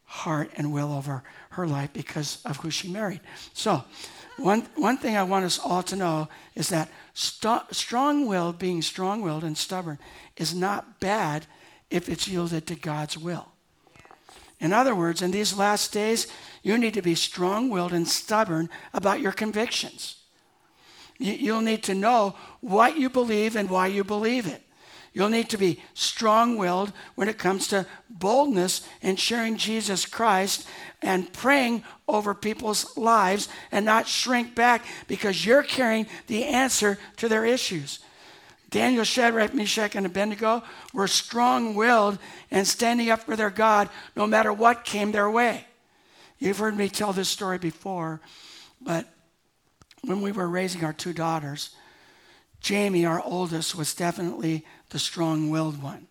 heart 0.08 0.50
and 0.56 0.72
will 0.72 0.92
over 0.92 1.22
her 1.50 1.66
life 1.66 1.92
because 1.92 2.38
of 2.46 2.56
who 2.56 2.70
she 2.70 2.88
married. 2.88 3.20
So, 3.52 3.84
one, 4.38 4.62
one 4.74 4.96
thing 4.96 5.16
I 5.16 5.22
want 5.22 5.44
us 5.44 5.58
all 5.58 5.82
to 5.84 5.96
know 5.96 6.28
is 6.54 6.70
that 6.70 6.88
st- 7.12 7.74
strong 7.74 8.26
willed, 8.26 8.58
being 8.58 8.80
strong 8.82 9.20
willed 9.20 9.44
and 9.44 9.56
stubborn, 9.56 9.98
is 10.36 10.54
not 10.54 10.98
bad 10.98 11.46
if 11.90 12.08
it's 12.08 12.26
yielded 12.26 12.66
to 12.68 12.74
God's 12.74 13.18
will. 13.18 13.48
In 14.60 14.72
other 14.72 14.94
words, 14.94 15.22
in 15.22 15.30
these 15.30 15.56
last 15.56 15.92
days, 15.92 16.26
you 16.62 16.78
need 16.78 16.94
to 16.94 17.02
be 17.02 17.14
strong 17.14 17.68
willed 17.68 17.92
and 17.92 18.08
stubborn 18.08 18.70
about 18.94 19.20
your 19.20 19.32
convictions. 19.32 20.16
You'll 21.18 21.60
need 21.60 21.82
to 21.84 21.94
know 21.94 22.34
what 22.60 22.96
you 22.96 23.10
believe 23.10 23.56
and 23.56 23.68
why 23.68 23.88
you 23.88 24.04
believe 24.04 24.46
it. 24.46 24.62
You'll 25.12 25.28
need 25.28 25.50
to 25.50 25.58
be 25.58 25.82
strong 25.94 26.56
willed 26.56 26.92
when 27.14 27.28
it 27.28 27.38
comes 27.38 27.68
to 27.68 27.86
boldness 28.08 28.86
in 29.00 29.16
sharing 29.16 29.56
Jesus 29.56 30.06
Christ 30.06 30.66
and 31.02 31.32
praying 31.32 31.82
over 32.06 32.34
people's 32.34 32.96
lives 32.96 33.48
and 33.72 33.84
not 33.84 34.06
shrink 34.06 34.54
back 34.54 34.84
because 35.06 35.44
you're 35.44 35.62
carrying 35.62 36.06
the 36.26 36.44
answer 36.44 36.98
to 37.16 37.28
their 37.28 37.44
issues. 37.44 38.00
Daniel, 38.70 39.04
Shadrach, 39.04 39.54
Meshach, 39.54 39.94
and 39.96 40.04
Abednego 40.04 40.62
were 40.92 41.08
strong 41.08 41.74
willed 41.74 42.18
and 42.50 42.66
standing 42.66 43.10
up 43.10 43.20
for 43.20 43.34
their 43.34 43.50
God 43.50 43.88
no 44.14 44.26
matter 44.26 44.52
what 44.52 44.84
came 44.84 45.10
their 45.10 45.30
way. 45.30 45.64
You've 46.38 46.58
heard 46.58 46.76
me 46.76 46.88
tell 46.88 47.12
this 47.12 47.28
story 47.28 47.58
before, 47.58 48.20
but 48.80 49.06
when 50.02 50.20
we 50.20 50.32
were 50.32 50.48
raising 50.48 50.84
our 50.84 50.92
two 50.92 51.12
daughters, 51.12 51.70
Jamie, 52.60 53.06
our 53.06 53.22
oldest, 53.22 53.74
was 53.74 53.94
definitely 53.94 54.64
the 54.90 54.98
strong 54.98 55.50
willed 55.50 55.82
one. 55.82 56.06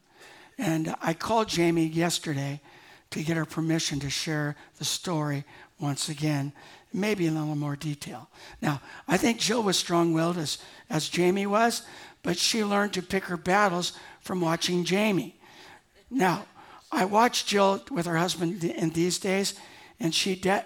And 0.57 0.95
I 1.01 1.13
called 1.13 1.49
Jamie 1.49 1.85
yesterday 1.85 2.61
to 3.11 3.23
get 3.23 3.37
her 3.37 3.45
permission 3.45 3.99
to 3.99 4.09
share 4.09 4.55
the 4.79 4.85
story 4.85 5.45
once 5.79 6.09
again, 6.09 6.51
maybe 6.91 7.27
in 7.27 7.35
a 7.35 7.39
little 7.39 7.55
more 7.55 7.75
detail. 7.75 8.29
Now, 8.61 8.81
I 9.07 9.17
think 9.17 9.39
Jill 9.39 9.63
was 9.63 9.77
strong 9.77 10.13
willed 10.13 10.37
as, 10.37 10.57
as 10.89 11.07
Jamie 11.07 11.45
was, 11.45 11.83
but 12.23 12.37
she 12.37 12.63
learned 12.63 12.93
to 12.93 13.01
pick 13.01 13.25
her 13.25 13.37
battles 13.37 13.93
from 14.21 14.41
watching 14.41 14.83
Jamie. 14.83 15.39
Now, 16.09 16.45
I 16.91 17.05
watched 17.05 17.47
Jill 17.47 17.83
with 17.91 18.05
her 18.05 18.17
husband 18.17 18.63
in 18.63 18.89
these 18.91 19.19
days, 19.19 19.53
and 19.99 20.13
she 20.13 20.35
de- 20.35 20.65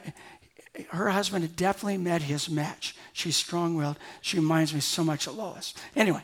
her 0.90 1.10
husband 1.10 1.44
had 1.44 1.56
definitely 1.56 1.98
met 1.98 2.22
his 2.22 2.50
match. 2.50 2.96
She's 3.14 3.36
strong 3.36 3.76
willed. 3.76 3.98
She 4.22 4.38
reminds 4.38 4.74
me 4.74 4.80
so 4.80 5.04
much 5.04 5.28
of 5.28 5.36
Lois. 5.36 5.74
Anyway, 5.96 6.22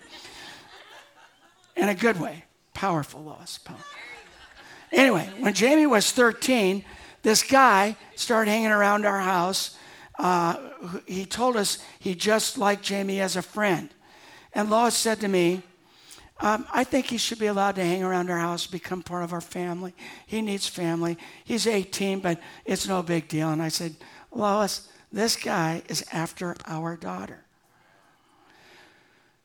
in 1.75 1.89
a 1.89 1.95
good 1.95 2.19
way, 2.19 2.45
powerful 2.73 3.23
Lois. 3.23 3.59
Anyway, 4.91 5.29
when 5.39 5.53
Jamie 5.53 5.85
was 5.85 6.11
13, 6.11 6.83
this 7.23 7.43
guy 7.43 7.97
started 8.15 8.49
hanging 8.49 8.71
around 8.71 9.05
our 9.05 9.19
house. 9.19 9.77
Uh, 10.17 10.55
he 11.05 11.25
told 11.25 11.57
us 11.57 11.79
he 11.99 12.15
just 12.15 12.57
liked 12.57 12.83
Jamie 12.83 13.19
as 13.19 13.35
a 13.35 13.41
friend. 13.41 13.89
And 14.53 14.69
Lois 14.69 14.95
said 14.95 15.19
to 15.21 15.27
me, 15.27 15.61
um, 16.39 16.67
I 16.71 16.83
think 16.83 17.07
he 17.07 17.17
should 17.17 17.39
be 17.39 17.47
allowed 17.47 17.75
to 17.75 17.83
hang 17.83 18.03
around 18.03 18.29
our 18.29 18.37
house, 18.37 18.67
become 18.67 19.01
part 19.01 19.23
of 19.23 19.33
our 19.33 19.41
family. 19.41 19.93
He 20.27 20.41
needs 20.41 20.67
family. 20.67 21.17
He's 21.43 21.65
18, 21.65 22.19
but 22.19 22.39
it's 22.63 22.87
no 22.87 23.01
big 23.01 23.27
deal. 23.27 23.49
And 23.49 23.61
I 23.61 23.69
said, 23.69 23.95
Lois, 24.37 24.87
this 25.11 25.35
guy 25.35 25.81
is 25.89 26.05
after 26.11 26.55
our 26.65 26.95
daughter. 26.95 27.43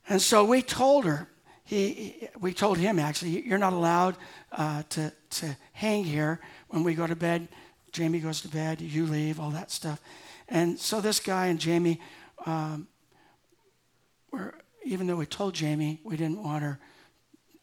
And 0.09 0.21
so 0.21 0.45
we 0.45 0.61
told 0.63 1.05
her, 1.07 1.29
he, 1.65 2.29
we 2.39 2.53
told 2.53 2.77
him 2.77 2.99
actually, 2.99 3.47
you're 3.47 3.59
not 3.59 3.73
allowed 3.73 4.17
uh, 4.53 4.83
to, 4.91 5.13
to 5.31 5.57
hang 5.73 6.05
here 6.05 6.41
when 6.69 6.85
we 6.85 6.95
go 6.95 7.07
to 7.07 7.17
bed. 7.17 7.49
Jamie 7.93 8.21
goes 8.21 8.43
to 8.43 8.49
bed, 8.49 8.81
you 8.81 9.07
leave, 9.07 9.41
all 9.41 9.51
that 9.51 9.71
stuff. 9.71 10.01
And 10.49 10.79
so 10.79 11.01
this 11.01 11.21
guy 11.21 11.47
and 11.47 11.59
Jamie 11.59 12.01
um, 12.45 12.87
were, 14.31 14.55
even 14.85 15.07
though 15.07 15.17
we 15.17 15.27
told 15.27 15.55
Jamie 15.55 16.01
we 16.05 16.17
didn't 16.17 16.43
want 16.43 16.63
her 16.63 16.79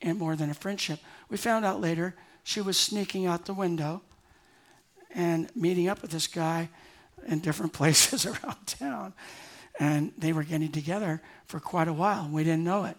in 0.01 0.17
more 0.17 0.35
than 0.35 0.49
a 0.49 0.55
friendship, 0.55 0.99
we 1.29 1.37
found 1.37 1.65
out 1.65 1.79
later 1.79 2.15
she 2.43 2.61
was 2.61 2.77
sneaking 2.77 3.27
out 3.27 3.45
the 3.45 3.53
window 3.53 4.01
and 5.13 5.53
meeting 5.55 5.87
up 5.89 6.01
with 6.01 6.11
this 6.11 6.25
guy 6.25 6.69
in 7.27 7.39
different 7.39 7.73
places 7.79 8.25
around 8.25 8.65
town. 8.65 9.13
And 9.79 10.11
they 10.17 10.33
were 10.33 10.43
getting 10.43 10.71
together 10.71 11.21
for 11.45 11.59
quite 11.59 11.87
a 11.87 11.93
while. 11.93 12.27
We 12.29 12.43
didn't 12.43 12.65
know 12.65 12.83
it. 12.85 12.97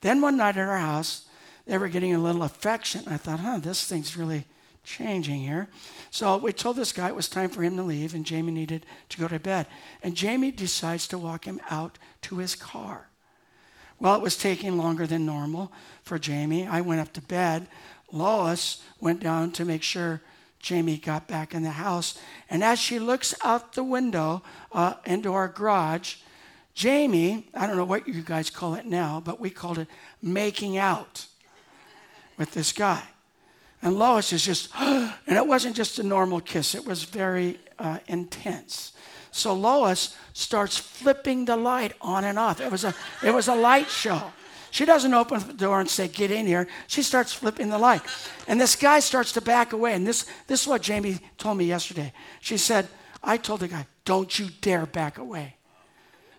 Then 0.00 0.20
one 0.20 0.36
night 0.36 0.56
at 0.56 0.68
our 0.68 0.78
house, 0.78 1.26
they 1.66 1.78
were 1.78 1.88
getting 1.88 2.14
a 2.14 2.18
little 2.18 2.42
affection. 2.42 3.04
I 3.06 3.16
thought, 3.16 3.40
huh, 3.40 3.58
this 3.58 3.86
thing's 3.86 4.16
really 4.16 4.46
changing 4.84 5.40
here. 5.40 5.68
So 6.10 6.36
we 6.38 6.52
told 6.52 6.76
this 6.76 6.92
guy 6.92 7.08
it 7.08 7.14
was 7.14 7.28
time 7.28 7.50
for 7.50 7.62
him 7.62 7.76
to 7.76 7.82
leave, 7.82 8.14
and 8.14 8.26
Jamie 8.26 8.52
needed 8.52 8.84
to 9.10 9.18
go 9.18 9.28
to 9.28 9.38
bed. 9.38 9.66
And 10.02 10.14
Jamie 10.14 10.50
decides 10.50 11.06
to 11.08 11.18
walk 11.18 11.44
him 11.44 11.60
out 11.70 11.98
to 12.22 12.38
his 12.38 12.54
car. 12.54 13.08
Well, 14.00 14.16
it 14.16 14.22
was 14.22 14.36
taking 14.36 14.76
longer 14.76 15.06
than 15.06 15.24
normal 15.24 15.70
for 16.02 16.18
Jamie. 16.18 16.66
I 16.66 16.80
went 16.80 17.00
up 17.00 17.12
to 17.12 17.22
bed. 17.22 17.68
Lois 18.10 18.82
went 19.00 19.20
down 19.20 19.52
to 19.52 19.64
make 19.64 19.82
sure 19.82 20.20
Jamie 20.62 20.96
got 20.96 21.26
back 21.26 21.54
in 21.54 21.62
the 21.64 21.70
house. 21.70 22.18
And 22.48 22.62
as 22.62 22.78
she 22.78 23.00
looks 23.00 23.34
out 23.44 23.74
the 23.74 23.82
window 23.82 24.42
uh, 24.70 24.94
into 25.04 25.34
our 25.34 25.48
garage, 25.48 26.16
Jamie, 26.74 27.48
I 27.52 27.66
don't 27.66 27.76
know 27.76 27.84
what 27.84 28.08
you 28.08 28.22
guys 28.22 28.48
call 28.48 28.74
it 28.74 28.86
now, 28.86 29.20
but 29.22 29.40
we 29.40 29.50
called 29.50 29.78
it 29.78 29.88
making 30.22 30.78
out 30.78 31.26
with 32.38 32.52
this 32.52 32.72
guy. 32.72 33.02
And 33.82 33.98
Lois 33.98 34.32
is 34.32 34.44
just, 34.44 34.70
and 34.78 35.12
it 35.26 35.46
wasn't 35.46 35.74
just 35.74 35.98
a 35.98 36.04
normal 36.04 36.40
kiss, 36.40 36.74
it 36.74 36.86
was 36.86 37.02
very 37.02 37.58
uh, 37.78 37.98
intense. 38.06 38.92
So 39.32 39.54
Lois 39.54 40.16
starts 40.32 40.78
flipping 40.78 41.46
the 41.46 41.56
light 41.56 41.94
on 42.00 42.24
and 42.24 42.38
off. 42.38 42.60
It 42.60 42.70
was 42.70 42.84
a, 42.84 42.94
it 43.24 43.34
was 43.34 43.48
a 43.48 43.54
light 43.54 43.88
show. 43.88 44.32
She 44.72 44.86
doesn't 44.86 45.12
open 45.12 45.46
the 45.46 45.52
door 45.52 45.80
and 45.80 45.88
say, 45.88 46.08
Get 46.08 46.30
in 46.30 46.46
here. 46.46 46.66
She 46.86 47.02
starts 47.02 47.30
flipping 47.30 47.68
the 47.68 47.78
light. 47.78 48.00
And 48.48 48.58
this 48.58 48.74
guy 48.74 49.00
starts 49.00 49.32
to 49.32 49.42
back 49.42 49.74
away. 49.74 49.92
And 49.92 50.06
this, 50.06 50.24
this 50.46 50.62
is 50.62 50.66
what 50.66 50.80
Jamie 50.80 51.18
told 51.36 51.58
me 51.58 51.66
yesterday. 51.66 52.10
She 52.40 52.56
said, 52.56 52.88
I 53.22 53.36
told 53.36 53.60
the 53.60 53.68
guy, 53.68 53.86
Don't 54.06 54.36
you 54.38 54.48
dare 54.62 54.86
back 54.86 55.18
away. 55.18 55.56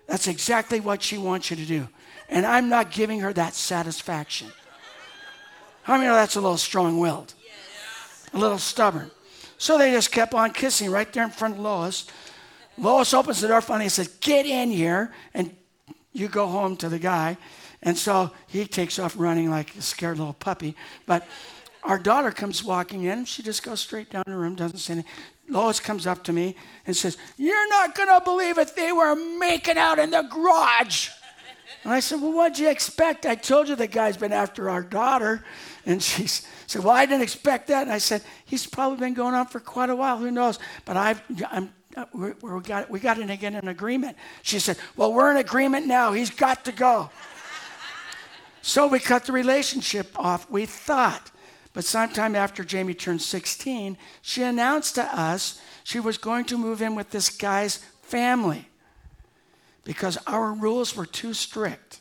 That's 0.08 0.28
exactly 0.28 0.80
what 0.80 1.04
she 1.04 1.16
wants 1.20 1.52
you 1.52 1.58
to 1.58 1.66
do. 1.66 1.88
And 2.28 2.44
I'm 2.44 2.70
not 2.70 2.92
giving 2.92 3.20
her 3.20 3.34
that 3.34 3.54
satisfaction. 3.54 4.52
How 5.84 5.94
many 5.94 6.08
know 6.08 6.16
that's 6.16 6.36
a 6.36 6.42
little 6.42 6.58
strong 6.58 6.98
willed? 6.98 7.36
A 8.34 8.38
little 8.40 8.58
stubborn. 8.58 9.12
So 9.60 9.78
they 9.78 9.92
just 9.92 10.12
kept 10.12 10.34
on 10.34 10.54
kissing 10.54 10.90
right 10.90 11.12
there 11.14 11.24
in 11.24 11.30
front 11.30 11.54
of 11.54 11.60
Lois. 11.60 12.08
Lois 12.80 13.14
opens 13.14 13.42
the 13.42 13.48
door 13.48 13.62
finally 13.62 13.86
and 13.86 13.92
says, 13.92 14.08
Get 14.08 14.48
in 14.48 14.72
here. 14.72 15.14
And 15.36 15.56
you 16.14 16.30
go 16.30 16.48
home 16.48 16.78
to 16.78 16.90
the 16.90 16.98
guy. 16.98 17.38
And 17.84 17.98
so 17.98 18.32
he 18.48 18.66
takes 18.66 18.98
off 18.98 19.16
running 19.18 19.50
like 19.50 19.76
a 19.76 19.82
scared 19.82 20.18
little 20.18 20.34
puppy. 20.34 20.76
But 21.06 21.28
our 21.84 22.00
daughter 22.00 22.32
comes 22.32 22.64
walking 22.64 23.04
in. 23.04 23.26
She 23.26 23.44
just 23.44 23.62
goes 23.62 23.82
straight 23.82 24.10
down 24.10 24.24
the 24.26 24.36
room, 24.36 24.56
doesn't 24.56 24.78
say 24.78 24.94
anything. 24.94 25.12
Lois 25.50 25.80
comes 25.80 26.08
up 26.08 26.24
to 26.24 26.34
me 26.34 26.56
and 26.88 26.96
says, 26.96 27.18
You're 27.38 27.70
not 27.70 27.96
going 27.96 28.08
to 28.08 28.22
believe 28.24 28.58
it. 28.58 28.76
They 28.76 28.94
were 28.94 29.16
making 29.16 29.78
out 29.78 30.00
in 30.00 30.12
the 30.12 30.22
garage. 30.22 31.10
And 31.84 31.92
I 31.92 32.00
said, 32.00 32.22
Well, 32.22 32.32
what'd 32.32 32.58
you 32.58 32.70
expect? 32.70 33.26
I 33.26 33.36
told 33.36 33.68
you 33.68 33.76
the 33.76 33.88
guy's 33.88 34.16
been 34.16 34.32
after 34.32 34.70
our 34.70 34.82
daughter. 34.82 35.44
And 35.86 36.02
she 36.02 36.28
said, 36.28 36.84
Well, 36.84 36.96
I 36.96 37.06
didn't 37.06 37.24
expect 37.24 37.68
that. 37.68 37.84
And 37.84 37.92
I 37.92 37.98
said, 37.98 38.24
He's 38.46 38.66
probably 38.66 38.98
been 39.00 39.14
going 39.14 39.36
on 39.36 39.48
for 39.48 39.60
quite 39.60 39.90
a 39.90 39.96
while. 39.96 40.18
Who 40.18 40.32
knows? 40.32 40.60
But 40.86 40.96
I've, 40.96 41.22
I'm, 41.52 41.74
uh, 41.98 42.06
we 42.14 42.32
got, 42.62 42.90
we 42.90 43.02
got 43.02 43.18
to 43.18 43.38
get 43.38 43.54
an 43.54 43.68
agreement. 43.68 44.16
She 44.42 44.60
said, 44.60 44.78
Well, 44.96 45.12
we're 45.12 45.30
in 45.32 45.38
agreement 45.38 45.86
now. 45.86 46.14
He's 46.14 46.30
got 46.30 46.64
to 46.66 46.72
go. 46.72 47.10
So 48.66 48.88
we 48.88 49.00
cut 49.02 49.26
the 49.26 49.34
relationship 49.34 50.18
off, 50.18 50.50
we 50.50 50.66
thought. 50.66 51.32
But 51.74 51.84
sometime 51.84 52.34
after 52.34 52.64
Jamie 52.64 52.94
turned 52.94 53.22
16, 53.22 53.98
she 54.22 54.42
announced 54.42 54.96
to 54.96 55.04
us 55.04 55.60
she 55.84 56.00
was 56.00 56.18
going 56.18 56.46
to 56.46 56.58
move 56.58 56.82
in 56.82 56.96
with 56.96 57.10
this 57.10 57.30
guy's 57.30 57.78
family 58.04 58.70
because 59.84 60.18
our 60.28 60.54
rules 60.54 60.96
were 60.96 61.06
too 61.06 61.34
strict. 61.34 62.00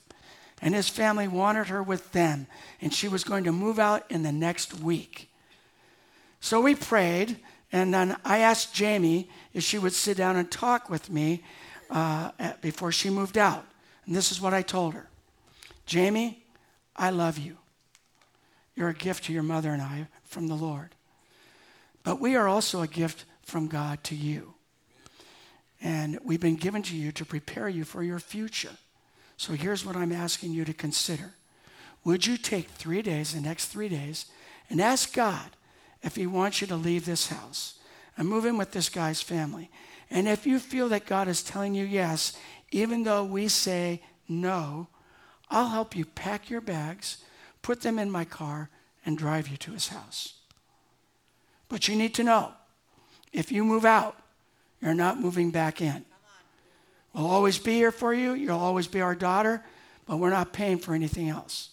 And 0.60 0.72
his 0.72 0.88
family 0.88 1.26
wanted 1.26 1.66
her 1.66 1.82
with 1.82 2.12
them, 2.12 2.46
and 2.80 2.94
she 2.94 3.08
was 3.08 3.24
going 3.24 3.42
to 3.42 3.52
move 3.52 3.80
out 3.80 4.08
in 4.08 4.22
the 4.22 4.30
next 4.30 4.78
week. 4.78 5.28
So 6.38 6.60
we 6.60 6.76
prayed, 6.76 7.38
and 7.72 7.92
then 7.92 8.16
I 8.24 8.38
asked 8.38 8.72
Jamie 8.72 9.28
if 9.52 9.64
she 9.64 9.78
would 9.78 9.94
sit 9.94 10.16
down 10.16 10.36
and 10.36 10.48
talk 10.48 10.88
with 10.88 11.10
me 11.10 11.42
uh, 11.90 12.30
before 12.60 12.92
she 12.92 13.10
moved 13.10 13.36
out. 13.36 13.64
And 14.06 14.14
this 14.14 14.30
is 14.30 14.40
what 14.40 14.54
I 14.54 14.62
told 14.62 14.94
her 14.94 15.08
Jamie, 15.86 16.41
I 16.96 17.10
love 17.10 17.38
you. 17.38 17.56
You're 18.74 18.88
a 18.88 18.94
gift 18.94 19.24
to 19.24 19.32
your 19.32 19.42
mother 19.42 19.72
and 19.72 19.82
I 19.82 20.08
from 20.24 20.48
the 20.48 20.54
Lord. 20.54 20.94
But 22.02 22.20
we 22.20 22.36
are 22.36 22.48
also 22.48 22.82
a 22.82 22.86
gift 22.86 23.24
from 23.42 23.68
God 23.68 24.02
to 24.04 24.14
you. 24.14 24.54
And 25.80 26.18
we've 26.24 26.40
been 26.40 26.56
given 26.56 26.82
to 26.84 26.96
you 26.96 27.12
to 27.12 27.24
prepare 27.24 27.68
you 27.68 27.84
for 27.84 28.02
your 28.02 28.18
future. 28.18 28.76
So 29.36 29.54
here's 29.54 29.84
what 29.84 29.96
I'm 29.96 30.12
asking 30.12 30.52
you 30.52 30.64
to 30.64 30.72
consider. 30.72 31.34
Would 32.04 32.26
you 32.26 32.36
take 32.36 32.68
three 32.68 33.02
days, 33.02 33.34
the 33.34 33.40
next 33.40 33.66
three 33.66 33.88
days, 33.88 34.26
and 34.70 34.80
ask 34.80 35.12
God 35.12 35.50
if 36.02 36.16
He 36.16 36.26
wants 36.26 36.60
you 36.60 36.66
to 36.68 36.76
leave 36.76 37.04
this 37.04 37.28
house 37.28 37.74
and 38.16 38.28
move 38.28 38.46
in 38.46 38.56
with 38.56 38.72
this 38.72 38.88
guy's 38.88 39.20
family? 39.20 39.70
And 40.10 40.28
if 40.28 40.46
you 40.46 40.58
feel 40.58 40.88
that 40.90 41.06
God 41.06 41.28
is 41.28 41.42
telling 41.42 41.74
you 41.74 41.84
yes, 41.84 42.36
even 42.70 43.02
though 43.02 43.24
we 43.24 43.48
say 43.48 44.02
no, 44.28 44.88
I'll 45.52 45.68
help 45.68 45.94
you 45.94 46.04
pack 46.04 46.50
your 46.50 46.60
bags 46.60 47.18
put 47.62 47.80
them 47.80 47.98
in 47.98 48.10
my 48.10 48.24
car, 48.24 48.68
and 49.06 49.16
drive 49.16 49.48
you 49.48 49.56
to 49.56 49.72
his 49.72 49.88
house. 49.88 50.34
But 51.68 51.88
you 51.88 51.96
need 51.96 52.14
to 52.14 52.24
know 52.24 52.52
if 53.32 53.50
you 53.50 53.64
move 53.64 53.84
out, 53.84 54.16
you're 54.80 54.94
not 54.94 55.20
moving 55.20 55.50
back 55.50 55.80
in. 55.80 56.04
We'll 57.14 57.26
always 57.26 57.58
be 57.58 57.74
here 57.74 57.92
for 57.92 58.12
you. 58.12 58.34
You'll 58.34 58.58
always 58.58 58.86
be 58.86 59.00
our 59.00 59.14
daughter, 59.14 59.64
but 60.06 60.18
we're 60.18 60.30
not 60.30 60.52
paying 60.52 60.78
for 60.78 60.94
anything 60.94 61.28
else. 61.28 61.70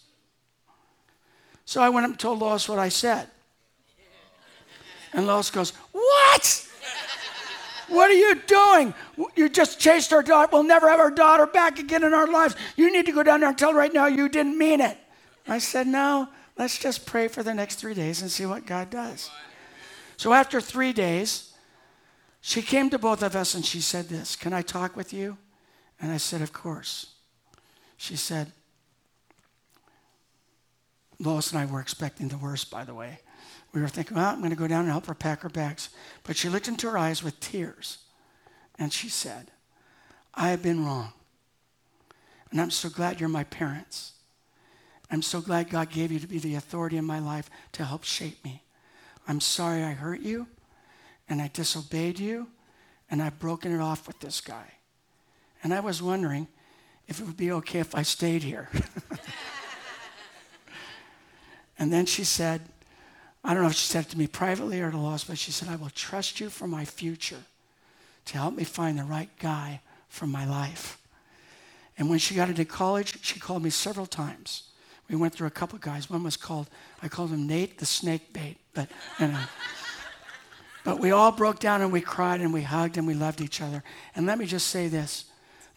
So 1.64 1.82
I 1.82 1.88
went 1.88 2.04
up 2.04 2.10
and 2.12 2.18
told 2.18 2.40
Lois 2.40 2.68
what 2.68 2.78
I 2.78 2.88
said. 2.88 3.28
And 5.12 5.26
Lois 5.26 5.50
goes, 5.50 5.72
What? 5.92 6.68
What 7.90 8.10
are 8.10 8.14
you 8.14 8.34
doing? 8.46 8.94
You 9.34 9.48
just 9.48 9.80
chased 9.80 10.12
our 10.12 10.22
daughter. 10.22 10.48
We'll 10.52 10.62
never 10.62 10.88
have 10.88 11.00
our 11.00 11.10
daughter 11.10 11.46
back 11.46 11.78
again 11.78 12.04
in 12.04 12.14
our 12.14 12.26
lives. 12.26 12.54
You 12.76 12.92
need 12.92 13.06
to 13.06 13.12
go 13.12 13.22
down 13.22 13.40
there 13.40 13.48
and 13.48 13.58
tell 13.58 13.72
her 13.72 13.78
right 13.78 13.92
now 13.92 14.06
you 14.06 14.28
didn't 14.28 14.56
mean 14.56 14.80
it. 14.80 14.96
I 15.48 15.58
said, 15.58 15.86
No, 15.86 16.28
let's 16.56 16.78
just 16.78 17.04
pray 17.04 17.26
for 17.26 17.42
the 17.42 17.52
next 17.52 17.76
three 17.76 17.94
days 17.94 18.22
and 18.22 18.30
see 18.30 18.46
what 18.46 18.64
God 18.64 18.90
does. 18.90 19.28
So 20.16 20.32
after 20.32 20.60
three 20.60 20.92
days, 20.92 21.52
she 22.40 22.62
came 22.62 22.90
to 22.90 22.98
both 22.98 23.22
of 23.22 23.34
us 23.34 23.54
and 23.54 23.64
she 23.64 23.80
said 23.80 24.08
this 24.08 24.36
Can 24.36 24.52
I 24.52 24.62
talk 24.62 24.96
with 24.96 25.12
you? 25.12 25.36
And 26.00 26.12
I 26.12 26.16
said, 26.16 26.42
Of 26.42 26.52
course. 26.52 27.14
She 27.96 28.16
said, 28.16 28.52
Lois 31.18 31.52
and 31.52 31.60
I 31.60 31.66
were 31.66 31.80
expecting 31.80 32.28
the 32.28 32.38
worst, 32.38 32.70
by 32.70 32.84
the 32.84 32.94
way. 32.94 33.18
We 33.72 33.80
were 33.80 33.88
thinking, 33.88 34.16
well, 34.16 34.30
I'm 34.30 34.38
going 34.38 34.50
to 34.50 34.56
go 34.56 34.66
down 34.66 34.82
and 34.82 34.90
help 34.90 35.06
her 35.06 35.14
pack 35.14 35.42
her 35.42 35.48
bags. 35.48 35.90
But 36.24 36.36
she 36.36 36.48
looked 36.48 36.68
into 36.68 36.90
her 36.90 36.98
eyes 36.98 37.22
with 37.22 37.38
tears 37.40 37.98
and 38.78 38.92
she 38.92 39.08
said, 39.08 39.50
I 40.34 40.48
have 40.48 40.62
been 40.62 40.84
wrong. 40.84 41.12
And 42.50 42.60
I'm 42.60 42.70
so 42.70 42.88
glad 42.88 43.20
you're 43.20 43.28
my 43.28 43.44
parents. 43.44 44.12
I'm 45.10 45.22
so 45.22 45.40
glad 45.40 45.70
God 45.70 45.90
gave 45.90 46.10
you 46.10 46.18
to 46.18 46.26
be 46.26 46.38
the 46.38 46.56
authority 46.56 46.96
in 46.96 47.04
my 47.04 47.18
life 47.18 47.50
to 47.72 47.84
help 47.84 48.04
shape 48.04 48.44
me. 48.44 48.62
I'm 49.28 49.40
sorry 49.40 49.82
I 49.84 49.92
hurt 49.92 50.20
you 50.20 50.46
and 51.28 51.40
I 51.40 51.48
disobeyed 51.52 52.18
you 52.18 52.48
and 53.10 53.22
I've 53.22 53.38
broken 53.38 53.72
it 53.72 53.80
off 53.80 54.06
with 54.06 54.18
this 54.20 54.40
guy. 54.40 54.74
And 55.62 55.74
I 55.74 55.80
was 55.80 56.02
wondering 56.02 56.48
if 57.06 57.20
it 57.20 57.26
would 57.26 57.36
be 57.36 57.52
okay 57.52 57.80
if 57.80 57.94
I 57.94 58.02
stayed 58.02 58.42
here. 58.42 58.68
and 61.78 61.92
then 61.92 62.06
she 62.06 62.24
said, 62.24 62.62
I 63.42 63.54
don't 63.54 63.62
know 63.62 63.68
if 63.70 63.76
she 63.76 63.86
said 63.86 64.04
it 64.06 64.10
to 64.10 64.18
me 64.18 64.26
privately 64.26 64.80
or 64.80 64.90
to 64.90 64.98
Lois, 64.98 65.24
but 65.24 65.38
she 65.38 65.50
said, 65.50 65.68
I 65.68 65.76
will 65.76 65.90
trust 65.90 66.40
you 66.40 66.50
for 66.50 66.66
my 66.66 66.84
future 66.84 67.42
to 68.26 68.38
help 68.38 68.54
me 68.54 68.64
find 68.64 68.98
the 68.98 69.04
right 69.04 69.30
guy 69.38 69.80
for 70.08 70.26
my 70.26 70.44
life. 70.44 70.98
And 71.96 72.10
when 72.10 72.18
she 72.18 72.34
got 72.34 72.48
into 72.48 72.64
college, 72.64 73.22
she 73.22 73.40
called 73.40 73.62
me 73.62 73.70
several 73.70 74.06
times 74.06 74.64
we 75.10 75.16
went 75.16 75.34
through 75.34 75.48
a 75.48 75.50
couple 75.50 75.76
of 75.76 75.82
guys. 75.82 76.08
One 76.08 76.22
was 76.22 76.36
called, 76.36 76.70
I 77.02 77.08
called 77.08 77.30
him 77.30 77.46
Nate 77.46 77.78
the 77.78 77.86
snake 77.86 78.32
bait, 78.32 78.58
but 78.72 78.88
you 79.18 79.26
know. 79.26 79.42
but 80.84 81.00
we 81.00 81.10
all 81.10 81.32
broke 81.32 81.58
down 81.58 81.82
and 81.82 81.92
we 81.92 82.00
cried 82.00 82.40
and 82.40 82.54
we 82.54 82.62
hugged 82.62 82.96
and 82.96 83.06
we 83.06 83.14
loved 83.14 83.40
each 83.40 83.60
other. 83.60 83.82
And 84.14 84.24
let 84.24 84.38
me 84.38 84.46
just 84.46 84.68
say 84.68 84.86
this 84.86 85.24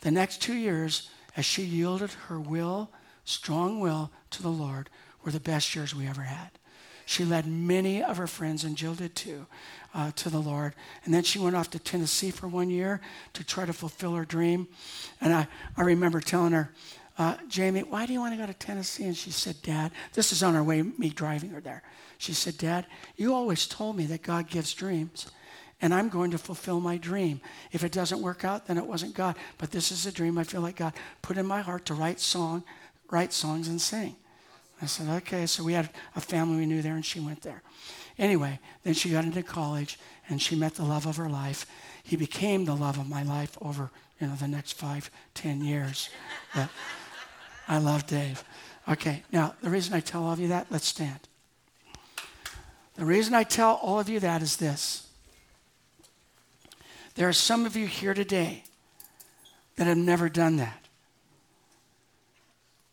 the 0.01 0.11
next 0.11 0.41
two 0.41 0.53
years, 0.53 1.09
as 1.35 1.45
she 1.45 1.63
yielded 1.63 2.11
her 2.27 2.39
will, 2.39 2.91
strong 3.25 3.79
will 3.79 4.11
to 4.29 4.43
the 4.43 4.49
Lord, 4.49 4.89
were 5.23 5.31
the 5.31 5.39
best 5.39 5.75
years 5.75 5.95
we 5.95 6.07
ever 6.07 6.21
had. 6.21 6.51
She 7.05 7.25
led 7.25 7.45
many 7.47 8.01
of 8.01 8.17
her 8.17 8.27
friends, 8.27 8.63
and 8.63 8.77
Jill 8.77 8.95
did 8.95 9.15
too, 9.15 9.45
uh, 9.93 10.11
to 10.15 10.29
the 10.29 10.39
Lord. 10.39 10.73
And 11.05 11.13
then 11.13 11.23
she 11.23 11.39
went 11.39 11.55
off 11.55 11.69
to 11.71 11.79
Tennessee 11.79 12.31
for 12.31 12.47
one 12.47 12.69
year 12.69 13.01
to 13.33 13.43
try 13.43 13.65
to 13.65 13.73
fulfill 13.73 14.15
her 14.15 14.25
dream. 14.25 14.67
And 15.19 15.33
I, 15.33 15.47
I 15.75 15.83
remember 15.83 16.21
telling 16.21 16.53
her, 16.53 16.71
uh, 17.17 17.35
Jamie, 17.47 17.81
why 17.81 18.05
do 18.05 18.13
you 18.13 18.19
want 18.19 18.33
to 18.33 18.39
go 18.39 18.45
to 18.45 18.53
Tennessee? 18.53 19.03
And 19.03 19.15
she 19.15 19.29
said, 19.31 19.61
Dad, 19.61 19.91
this 20.13 20.31
is 20.31 20.41
on 20.41 20.55
our 20.55 20.63
way, 20.63 20.81
me 20.81 21.09
driving 21.09 21.51
her 21.51 21.61
there. 21.61 21.83
She 22.17 22.33
said, 22.33 22.57
Dad, 22.57 22.87
you 23.17 23.33
always 23.33 23.67
told 23.67 23.97
me 23.97 24.05
that 24.07 24.23
God 24.23 24.47
gives 24.47 24.73
dreams, 24.73 25.29
and 25.81 25.93
I'm 25.93 26.09
going 26.09 26.31
to 26.31 26.37
fulfill 26.37 26.79
my 26.79 26.97
dream. 26.97 27.41
If 27.71 27.83
it 27.83 27.91
doesn't 27.91 28.21
work 28.21 28.45
out, 28.45 28.65
then 28.65 28.77
it 28.77 28.85
wasn't 28.85 29.13
God. 29.13 29.35
But 29.57 29.71
this 29.71 29.91
is 29.91 30.05
a 30.05 30.11
dream 30.11 30.37
I 30.37 30.43
feel 30.43 30.61
like 30.61 30.77
God 30.77 30.93
put 31.21 31.37
in 31.37 31.45
my 31.45 31.61
heart 31.61 31.85
to 31.85 31.93
write 31.93 32.19
song, 32.19 32.63
write 33.11 33.33
songs 33.33 33.67
and 33.67 33.79
sing. 33.79 34.15
I 34.81 34.85
said, 34.85 35.07
okay. 35.21 35.45
So 35.45 35.63
we 35.63 35.73
had 35.73 35.89
a 36.15 36.21
family 36.21 36.57
we 36.57 36.65
knew 36.65 36.81
there, 36.81 36.95
and 36.95 37.05
she 37.05 37.19
went 37.19 37.41
there. 37.41 37.61
Anyway, 38.17 38.59
then 38.83 38.93
she 38.93 39.09
got 39.09 39.23
into 39.23 39.43
college, 39.43 39.97
and 40.29 40.41
she 40.41 40.55
met 40.55 40.75
the 40.75 40.83
love 40.83 41.05
of 41.05 41.17
her 41.17 41.29
life. 41.29 41.65
He 42.03 42.15
became 42.15 42.65
the 42.65 42.75
love 42.75 42.99
of 42.99 43.09
my 43.09 43.23
life 43.23 43.57
over 43.61 43.89
you 44.19 44.27
know 44.27 44.35
the 44.35 44.47
next 44.47 44.73
five, 44.73 45.09
ten 45.33 45.63
years. 45.63 46.09
But, 46.55 46.69
I 47.67 47.77
love 47.77 48.05
Dave. 48.07 48.43
Okay, 48.87 49.23
now 49.31 49.55
the 49.61 49.69
reason 49.69 49.93
I 49.93 50.01
tell 50.01 50.23
all 50.23 50.33
of 50.33 50.39
you 50.39 50.49
that, 50.49 50.67
let's 50.69 50.87
stand. 50.87 51.19
The 52.95 53.05
reason 53.05 53.33
I 53.33 53.43
tell 53.43 53.79
all 53.81 53.99
of 53.99 54.09
you 54.09 54.19
that 54.19 54.41
is 54.41 54.57
this. 54.57 55.07
There 57.15 57.27
are 57.27 57.33
some 57.33 57.65
of 57.65 57.75
you 57.75 57.87
here 57.87 58.13
today 58.13 58.63
that 59.75 59.87
have 59.87 59.97
never 59.97 60.29
done 60.29 60.57
that. 60.57 60.82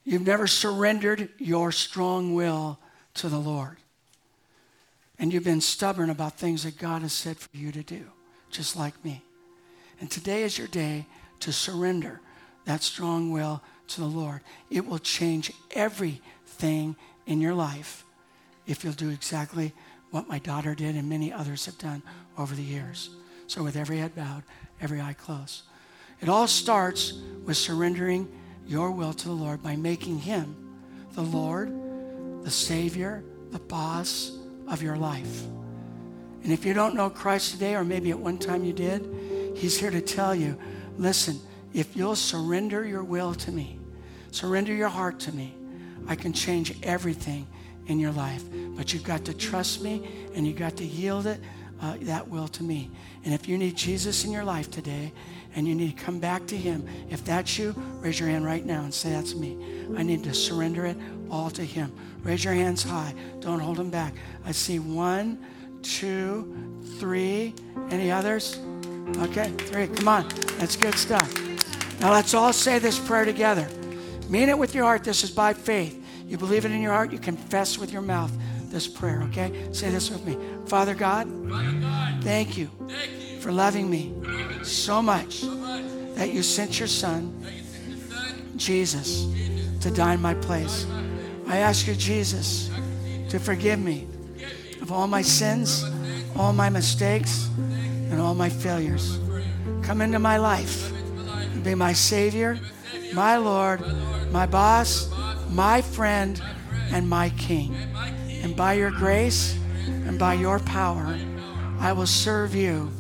You've 0.05 0.26
never 0.26 0.46
surrendered 0.46 1.28
your 1.38 1.72
strong 1.72 2.34
will 2.34 2.78
to 3.14 3.28
the 3.28 3.38
Lord. 3.38 3.76
And 5.18 5.32
you've 5.32 5.44
been 5.44 5.61
stubborn 5.61 6.09
about 6.09 6.38
things 6.38 6.64
that 6.64 6.78
God 6.78 7.03
has 7.03 7.12
said 7.12 7.38
for 7.38 7.55
you 7.57 7.70
to 7.72 7.82
do, 7.82 8.07
just 8.51 8.76
like 8.76 9.05
me. 9.05 9.22
And 10.01 10.11
today 10.11 10.42
is 10.44 10.57
your 10.57 10.68
day 10.68 11.07
to 11.40 11.53
surrender 11.53 12.20
that 12.64 12.82
strong 12.82 13.30
will 13.30 13.62
to 13.88 14.01
the 14.01 14.07
Lord. 14.07 14.40
It 14.70 14.86
will 14.86 14.98
change 14.98 15.53
everything 15.72 16.96
in 17.26 17.40
your 17.40 17.55
life 17.55 18.05
if 18.66 18.82
you'll 18.82 18.92
do 18.94 19.11
exactly 19.11 19.74
what 20.11 20.28
my 20.28 20.38
daughter 20.38 20.74
did 20.74 20.96
and 20.96 21.09
many 21.09 21.32
others 21.32 21.66
have 21.66 21.78
done 21.78 22.03
over 22.38 22.55
the 22.55 22.62
years. 22.62 23.11
So, 23.46 23.62
with 23.62 23.76
every 23.76 23.98
head 23.98 24.14
bowed, 24.14 24.44
every 24.80 25.01
eye 25.01 25.12
closed. 25.12 25.62
It 26.20 26.28
all 26.28 26.46
starts 26.46 27.14
with 27.44 27.57
surrendering 27.57 28.30
your 28.70 28.92
will 28.92 29.12
to 29.12 29.26
the 29.26 29.34
Lord 29.34 29.62
by 29.62 29.74
making 29.74 30.20
Him 30.20 30.54
the 31.14 31.22
Lord, 31.22 31.72
the 32.44 32.50
Savior, 32.50 33.24
the 33.50 33.58
boss 33.58 34.30
of 34.68 34.80
your 34.80 34.96
life. 34.96 35.42
And 36.44 36.52
if 36.52 36.64
you 36.64 36.72
don't 36.72 36.94
know 36.94 37.10
Christ 37.10 37.50
today, 37.50 37.74
or 37.74 37.84
maybe 37.84 38.10
at 38.10 38.18
one 38.18 38.38
time 38.38 38.64
you 38.64 38.72
did, 38.72 39.56
He's 39.56 39.78
here 39.78 39.90
to 39.90 40.00
tell 40.00 40.34
you 40.34 40.56
listen, 40.96 41.40
if 41.74 41.96
you'll 41.96 42.16
surrender 42.16 42.86
your 42.86 43.02
will 43.02 43.34
to 43.34 43.50
me, 43.50 43.78
surrender 44.30 44.72
your 44.72 44.88
heart 44.88 45.18
to 45.20 45.32
me, 45.32 45.54
I 46.06 46.14
can 46.14 46.32
change 46.32 46.74
everything 46.82 47.46
in 47.86 47.98
your 47.98 48.12
life. 48.12 48.44
But 48.76 48.92
you've 48.92 49.04
got 49.04 49.24
to 49.24 49.34
trust 49.34 49.82
me 49.82 50.28
and 50.34 50.46
you've 50.46 50.58
got 50.58 50.76
to 50.76 50.84
yield 50.84 51.26
it, 51.26 51.40
uh, 51.82 51.96
that 52.02 52.28
will 52.28 52.48
to 52.48 52.62
me. 52.62 52.90
And 53.24 53.34
if 53.34 53.48
you 53.48 53.58
need 53.58 53.76
Jesus 53.76 54.24
in 54.24 54.32
your 54.32 54.44
life 54.44 54.70
today 54.70 55.12
and 55.55 55.66
you 55.66 55.74
need 55.74 55.96
to 55.96 56.05
come 56.05 56.18
back 56.18 56.46
to 56.48 56.57
Him, 56.57 56.86
if 57.11 57.24
that's 57.24 57.59
you, 57.59 57.74
raise 58.01 58.18
your 58.20 58.28
hand 58.28 58.44
right 58.44 58.64
now 58.64 58.82
and 58.82 58.92
say, 58.92 59.11
That's 59.11 59.34
me. 59.34 59.57
I 59.96 60.03
need 60.03 60.24
to 60.24 60.34
surrender 60.34 60.86
it 60.86 60.96
all 61.30 61.51
to 61.51 61.64
Him. 61.64 61.92
Raise 62.22 62.44
your 62.44 62.55
hands 62.55 62.82
high. 62.82 63.14
Don't 63.40 63.61
hold 63.61 63.76
them 63.76 63.90
back. 63.90 64.14
I 64.44 64.53
see 64.53 64.78
one, 64.78 65.44
two, 65.82 66.82
three. 66.98 67.55
Any 67.90 68.11
others? 68.11 68.61
Okay, 69.18 69.51
three. 69.59 69.88
Come 69.88 70.09
on. 70.09 70.28
That's 70.59 70.76
good 70.76 70.94
stuff. 70.94 71.32
Now 72.01 72.12
let's 72.12 72.34
all 72.34 72.53
say 72.53 72.78
this 72.78 72.98
prayer 72.98 73.24
together. 73.24 73.68
Mean 74.28 74.48
it 74.48 74.59
with 74.59 74.74
your 74.74 74.84
heart. 74.84 75.05
This 75.05 75.24
is 75.24 75.30
by 75.30 75.53
faith. 75.53 75.96
You 76.26 76.38
believe 76.38 76.64
it 76.64 76.70
in 76.70 76.80
your 76.80 76.92
heart, 76.92 77.11
you 77.11 77.18
confess 77.18 77.76
with 77.76 77.92
your 77.92 78.03
mouth 78.03 78.32
this 78.70 78.86
prayer, 78.86 79.22
okay? 79.24 79.68
Say 79.72 79.90
this 79.90 80.11
with 80.11 80.24
me. 80.24 80.38
Father 80.66 80.94
God, 80.94 81.26
Father 81.48 81.72
God, 81.80 82.22
thank 82.22 82.57
you 82.57 82.70
thank 82.86 83.11
you 83.11 83.29
for 83.41 83.51
loving 83.51 83.91
me 83.91 84.12
so 84.62 85.01
much 85.01 85.43
that 86.14 86.32
you 86.32 86.43
sent 86.43 86.78
your 86.78 86.88
son, 86.88 87.45
Jesus, 88.57 89.26
to 89.80 89.91
die 89.91 90.14
in 90.14 90.20
my 90.20 90.34
place. 90.34 90.86
I 91.47 91.59
ask 91.59 91.86
you, 91.86 91.95
Jesus, 91.95 92.70
to 93.30 93.38
forgive 93.38 93.80
me 93.80 94.07
of 94.82 94.93
all 94.93 95.07
my 95.07 95.22
sins, 95.22 95.84
all 96.36 96.53
my 96.53 96.68
mistakes, 96.68 97.49
and 98.11 98.20
all 98.20 98.34
my 98.34 98.51
failures. 98.51 99.18
Come 99.82 100.03
into 100.03 100.18
my 100.18 100.36
life 100.36 100.93
and 100.93 101.64
be 101.64 101.74
my 101.74 101.93
Savior, 101.93 102.59
my 103.14 103.36
Lord, 103.36 103.80
my 104.30 104.47
boss, 104.47 105.11
my 105.49 105.80
friend, 105.80 106.41
and 106.93 107.09
my 107.09 107.30
King, 107.30 107.74
And 108.43 108.55
by 108.55 108.74
your 108.74 108.91
grace 108.91 109.57
and 109.86 110.18
by 110.18 110.34
your 110.34 110.59
power, 110.61 111.18
I 111.78 111.93
will 111.93 112.07
serve 112.07 112.55
you 112.55 112.91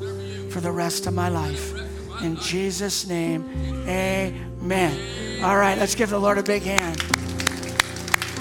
for 0.50 0.60
the 0.60 0.72
rest 0.72 1.06
of 1.06 1.14
my 1.14 1.28
life. 1.28 1.74
In 2.22 2.36
Jesus' 2.36 3.06
name, 3.06 3.48
amen. 3.86 5.42
All 5.42 5.56
right, 5.56 5.78
let's 5.78 5.94
give 5.94 6.10
the 6.10 6.18
Lord 6.18 6.38
a 6.38 6.42
big 6.42 6.62
hand. 6.62 7.02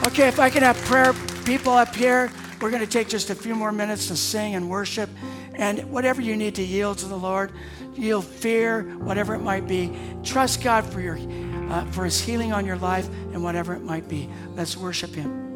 Okay, 0.08 0.28
if 0.28 0.40
I 0.40 0.50
can 0.50 0.64
have 0.64 0.78
prayer 0.86 1.14
people 1.46 1.74
up 1.74 1.96
here, 1.96 2.32
we're 2.62 2.72
going 2.72 2.84
to 2.84 2.90
take 2.90 3.08
just 3.08 3.30
a 3.30 3.36
few 3.36 3.56
more 3.56 3.72
minutes 3.72 4.08
to 4.08 4.18
sing 4.18 4.56
and 4.56 4.70
worship. 4.70 5.10
And 5.54 5.92
whatever 5.92 6.22
you 6.22 6.36
need 6.36 6.56
to 6.56 6.64
yield 6.64 6.98
to 7.00 7.06
the 7.06 7.18
Lord, 7.18 7.52
yield 7.96 8.26
fear, 8.26 8.84
whatever 9.00 9.36
it 9.36 9.40
might 9.40 9.68
be, 9.68 9.94
trust 10.24 10.64
God 10.64 10.86
for 10.86 11.02
your 11.02 11.18
uh, 11.70 11.86
for 11.92 12.06
His 12.06 12.20
healing 12.20 12.54
on 12.54 12.66
your 12.66 12.78
life 12.78 13.08
and 13.34 13.44
whatever 13.44 13.74
it 13.74 13.82
might 13.82 14.08
be. 14.08 14.30
Let's 14.56 14.76
worship 14.76 15.14
Him. 15.14 15.49